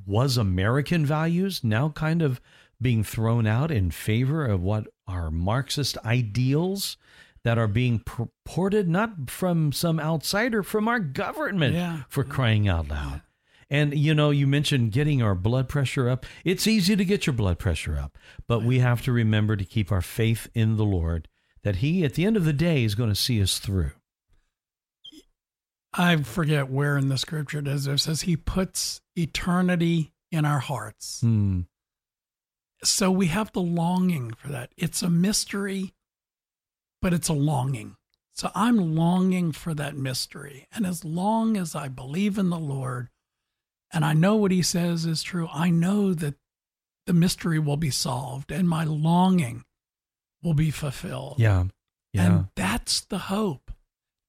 was 0.06 0.36
American 0.36 1.04
values 1.04 1.64
now 1.64 1.88
kind 1.88 2.22
of 2.22 2.40
being 2.80 3.02
thrown 3.02 3.46
out 3.46 3.72
in 3.72 3.90
favor 3.90 4.44
of 4.46 4.62
what 4.62 4.86
are 5.08 5.30
Marxist 5.32 5.98
ideals 6.04 6.96
that 7.42 7.58
are 7.58 7.66
being 7.66 7.98
purported 8.00 8.88
not 8.88 9.30
from 9.30 9.72
some 9.72 9.98
outsider, 9.98 10.62
from 10.62 10.86
our 10.86 11.00
government 11.00 11.74
Yeah. 11.74 12.02
for 12.08 12.22
crying 12.22 12.68
out 12.68 12.88
loud. 12.88 13.22
And 13.70 13.94
you 13.98 14.14
know, 14.14 14.30
you 14.30 14.46
mentioned 14.46 14.92
getting 14.92 15.22
our 15.22 15.34
blood 15.34 15.68
pressure 15.68 16.08
up. 16.08 16.24
It's 16.44 16.66
easy 16.66 16.94
to 16.96 17.04
get 17.04 17.26
your 17.26 17.34
blood 17.34 17.58
pressure 17.58 17.96
up, 17.96 18.16
but 18.46 18.62
we 18.62 18.78
have 18.78 19.02
to 19.02 19.12
remember 19.12 19.56
to 19.56 19.64
keep 19.64 19.90
our 19.92 20.00
faith 20.02 20.48
in 20.54 20.76
the 20.76 20.84
Lord 20.84 21.28
that 21.62 21.76
he 21.76 22.04
at 22.04 22.14
the 22.14 22.24
end 22.24 22.36
of 22.36 22.44
the 22.44 22.52
day 22.52 22.84
is 22.84 22.94
going 22.94 23.10
to 23.10 23.14
see 23.14 23.42
us 23.42 23.58
through. 23.58 23.90
I 25.92 26.16
forget 26.16 26.68
where 26.68 26.96
in 26.98 27.08
the 27.08 27.18
scripture 27.18 27.58
it 27.58 27.68
is. 27.68 27.86
It 27.86 27.98
says 27.98 28.22
he 28.22 28.36
puts 28.36 29.00
eternity 29.16 30.12
in 30.30 30.44
our 30.44 30.58
hearts. 30.60 31.20
Hmm. 31.22 31.60
so 32.84 33.10
we 33.10 33.26
have 33.26 33.52
the 33.52 33.60
longing 33.62 34.32
for 34.32 34.48
that. 34.48 34.70
It's 34.76 35.02
a 35.02 35.10
mystery 35.10 35.94
but 37.00 37.14
it's 37.14 37.28
a 37.28 37.34
longing. 37.34 37.96
So 38.32 38.50
i'm 38.54 38.94
longing 38.94 39.52
for 39.52 39.74
that 39.74 39.96
mystery. 39.96 40.66
And 40.72 40.86
as 40.86 41.04
long 41.04 41.56
as 41.56 41.74
i 41.74 41.88
believe 41.88 42.38
in 42.38 42.50
the 42.50 42.58
lord 42.58 43.08
and 43.92 44.04
i 44.04 44.12
know 44.12 44.36
what 44.36 44.50
he 44.50 44.62
says 44.62 45.06
is 45.06 45.22
true 45.22 45.48
i 45.52 45.70
know 45.70 46.12
that 46.14 46.34
the 47.06 47.14
mystery 47.14 47.58
will 47.58 47.78
be 47.78 47.90
solved 47.90 48.52
and 48.52 48.68
my 48.68 48.84
longing 48.84 49.64
will 50.42 50.52
be 50.54 50.70
fulfilled. 50.70 51.36
Yeah. 51.38 51.64
Yeah. 52.12 52.26
and 52.26 52.46
that's 52.54 53.00
the 53.00 53.18
hope 53.18 53.70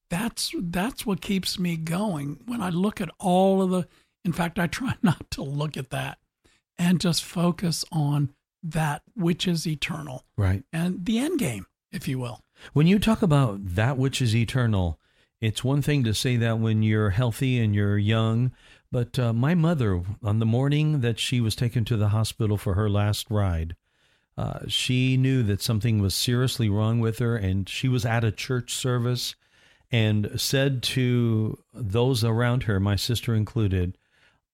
that's 0.10 0.54
that's 0.60 1.06
what 1.06 1.22
keeps 1.22 1.60
me 1.60 1.78
going 1.78 2.40
when 2.46 2.62
I 2.62 2.70
look 2.70 3.00
at 3.02 3.10
all 3.20 3.62
of 3.62 3.70
the. 3.70 3.88
In 4.26 4.34
fact, 4.34 4.60
I 4.60 4.68
try 4.68 4.96
not 5.02 5.30
to 5.32 5.42
look 5.44 5.78
at 5.78 5.90
that 5.92 6.18
and 6.78 7.00
just 7.00 7.24
focus 7.24 7.86
on 7.92 8.34
that 8.64 9.02
which 9.16 9.48
is 9.48 9.66
eternal, 9.66 10.24
Right. 10.38 10.64
and 10.74 11.06
the 11.06 11.18
end 11.20 11.40
game, 11.40 11.66
if 11.92 12.08
you 12.08 12.20
will. 12.20 12.42
When 12.74 12.88
you 12.88 13.00
talk 13.00 13.22
about 13.22 13.60
that 13.76 13.98
which 13.98 14.22
is 14.22 14.36
eternal, 14.36 15.00
it's 15.40 15.64
one 15.64 15.82
thing 15.82 16.04
to 16.04 16.14
say 16.14 16.36
that 16.38 16.60
when 16.60 16.84
you're 16.84 17.12
healthy 17.12 17.58
and 17.60 17.74
you're 17.74 17.98
young. 17.98 18.52
But 18.92 19.18
uh, 19.18 19.32
my 19.32 19.56
mother, 19.56 20.02
on 20.22 20.40
the 20.40 20.46
morning 20.46 21.00
that 21.02 21.20
she 21.20 21.40
was 21.40 21.56
taken 21.56 21.86
to 21.86 21.96
the 21.96 22.10
hospital 22.10 22.58
for 22.58 22.74
her 22.74 22.90
last 22.90 23.28
ride, 23.30 23.76
uh, 24.38 24.60
she 24.68 25.16
knew 25.16 25.42
that 25.44 25.62
something 25.62 26.02
was 26.02 26.14
seriously 26.14 26.68
wrong 26.70 27.00
with 27.00 27.20
her, 27.20 27.38
and 27.38 27.70
she 27.70 27.88
was 27.88 28.06
at 28.06 28.24
a 28.26 28.32
church 28.32 28.74
service 28.74 29.36
and 29.92 30.40
said 30.40 30.84
to 30.84 31.58
those 31.74 32.24
around 32.24 32.64
her, 32.64 32.80
my 32.80 32.96
sister 32.96 33.34
included, 33.34 33.98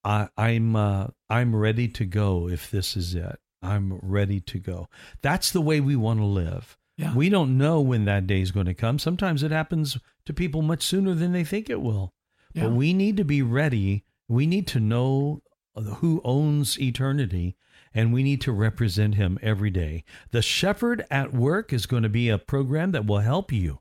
I, 0.03 0.29
I'm 0.37 0.75
uh, 0.75 1.07
I'm 1.29 1.55
ready 1.55 1.87
to 1.89 2.05
go 2.05 2.47
if 2.47 2.69
this 2.69 2.95
is 2.95 3.15
it. 3.15 3.39
I'm 3.61 3.99
ready 4.01 4.39
to 4.41 4.59
go. 4.59 4.87
That's 5.21 5.51
the 5.51 5.61
way 5.61 5.79
we 5.79 5.95
want 5.95 6.19
to 6.19 6.25
live. 6.25 6.77
Yeah. 6.97 7.13
We 7.13 7.29
don't 7.29 7.57
know 7.57 7.81
when 7.81 8.05
that 8.05 8.27
day 8.27 8.41
is 8.41 8.51
going 8.51 8.67
to 8.67 8.73
come. 8.73 8.99
Sometimes 8.99 9.43
it 9.43 9.51
happens 9.51 9.97
to 10.25 10.33
people 10.33 10.61
much 10.61 10.83
sooner 10.83 11.13
than 11.13 11.33
they 11.33 11.43
think 11.43 11.69
it 11.69 11.81
will. 11.81 12.13
Yeah. 12.53 12.65
But 12.65 12.73
we 12.73 12.93
need 12.93 13.17
to 13.17 13.25
be 13.25 13.41
ready. 13.41 14.05
We 14.29 14.45
need 14.45 14.67
to 14.67 14.79
know 14.79 15.41
who 15.75 16.21
owns 16.23 16.79
eternity 16.79 17.57
and 17.93 18.13
we 18.13 18.23
need 18.23 18.41
to 18.41 18.51
represent 18.51 19.15
him 19.15 19.39
every 19.41 19.69
day. 19.69 20.03
The 20.31 20.41
Shepherd 20.41 21.05
at 21.09 21.33
Work 21.33 21.73
is 21.73 21.85
going 21.85 22.03
to 22.03 22.09
be 22.09 22.29
a 22.29 22.37
program 22.37 22.91
that 22.91 23.05
will 23.05 23.19
help 23.19 23.51
you 23.51 23.79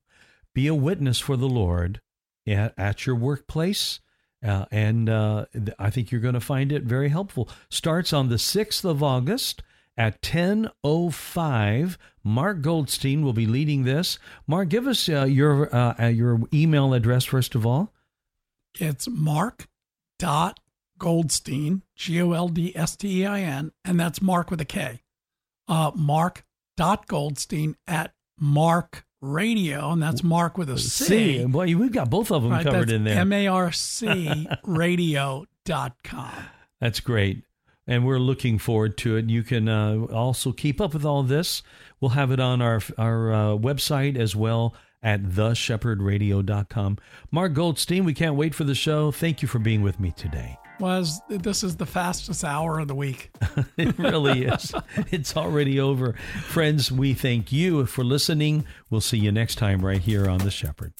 be 0.54 0.66
a 0.66 0.74
witness 0.74 1.18
for 1.18 1.36
the 1.36 1.48
Lord 1.48 2.00
at, 2.46 2.74
at 2.78 3.06
your 3.06 3.16
workplace. 3.16 4.00
Uh, 4.44 4.66
and 4.70 5.08
uh, 5.08 5.46
I 5.78 5.90
think 5.90 6.12
you're 6.12 6.20
going 6.20 6.34
to 6.34 6.40
find 6.40 6.70
it 6.70 6.82
very 6.82 7.08
helpful. 7.08 7.48
Starts 7.70 8.12
on 8.12 8.28
the 8.28 8.36
6th 8.36 8.84
of 8.84 9.02
August 9.02 9.62
at 9.96 10.20
10:05. 10.22 11.96
Mark 12.22 12.62
Goldstein 12.62 13.22
will 13.22 13.32
be 13.32 13.46
leading 13.46 13.84
this. 13.84 14.18
Mark, 14.46 14.68
give 14.68 14.86
us 14.86 15.08
uh, 15.08 15.24
your 15.24 15.74
uh, 15.74 15.94
uh, 16.00 16.06
your 16.06 16.40
email 16.52 16.94
address 16.94 17.24
first 17.24 17.54
of 17.54 17.66
all. 17.66 17.92
It's 18.78 19.08
Mark 19.08 19.68
dot 20.18 20.60
Goldstein, 20.98 21.82
G 21.96 22.20
O 22.22 22.32
L 22.32 22.48
D 22.48 22.72
S 22.76 22.96
T 22.96 23.22
E 23.22 23.26
I 23.26 23.40
N, 23.40 23.72
and 23.84 23.98
that's 24.00 24.22
Mark 24.22 24.50
with 24.50 24.60
a 24.60 24.64
K. 24.64 25.02
Uh, 25.68 25.92
Mark 25.94 26.44
dot 26.76 27.06
Goldstein 27.06 27.76
at 27.86 28.12
Marc 28.38 29.03
Radio, 29.24 29.90
and 29.90 30.02
that's 30.02 30.22
Mark 30.22 30.58
with 30.58 30.68
a 30.70 30.78
C. 30.78 31.04
See, 31.04 31.44
boy, 31.46 31.74
we've 31.76 31.92
got 31.92 32.10
both 32.10 32.30
of 32.30 32.42
them 32.42 32.52
Right, 32.52 32.64
covered 32.64 32.90
in 32.90 33.04
there. 33.04 33.18
M 33.18 33.32
A 33.32 33.46
R 33.46 33.72
C 33.72 34.46
radio 34.64 35.46
dot 35.64 35.96
com. 36.04 36.30
That's 36.80 37.00
great. 37.00 37.44
And 37.86 38.04
we're 38.04 38.18
looking 38.18 38.58
forward 38.58 38.98
to 38.98 39.16
it. 39.16 39.30
You 39.30 39.42
can 39.42 39.68
uh, 39.68 40.06
also 40.12 40.52
keep 40.52 40.80
up 40.80 40.92
with 40.94 41.04
all 41.04 41.22
this. 41.22 41.62
We'll 42.00 42.10
have 42.10 42.30
it 42.30 42.40
on 42.40 42.60
our 42.60 42.80
our 42.98 43.32
uh, 43.32 43.38
website 43.56 44.16
as 44.18 44.36
well 44.36 44.74
at 45.02 45.22
theshepherdradio.com. 45.22 46.98
Mark 47.30 47.52
Goldstein, 47.54 48.04
we 48.04 48.14
can't 48.14 48.36
wait 48.36 48.54
for 48.54 48.64
the 48.64 48.74
show. 48.74 49.10
Thank 49.10 49.42
you 49.42 49.48
for 49.48 49.58
being 49.58 49.82
with 49.82 49.98
me 50.00 50.12
today. 50.16 50.58
Was 50.80 51.20
this 51.28 51.62
is 51.62 51.76
the 51.76 51.86
fastest 51.86 52.44
hour 52.44 52.80
of 52.80 52.88
the 52.88 52.94
week? 52.94 53.30
It 53.76 53.98
really 53.98 54.44
is. 54.44 54.72
It's 55.10 55.36
already 55.36 55.80
over. 55.80 56.12
Friends, 56.44 56.92
we 56.92 57.12
thank 57.14 57.50
you 57.50 57.86
for 57.86 58.04
listening. 58.04 58.64
We'll 58.90 59.00
see 59.00 59.18
you 59.18 59.32
next 59.32 59.56
time 59.56 59.84
right 59.84 60.00
here 60.00 60.28
on 60.28 60.38
The 60.38 60.50
Shepherd. 60.50 60.92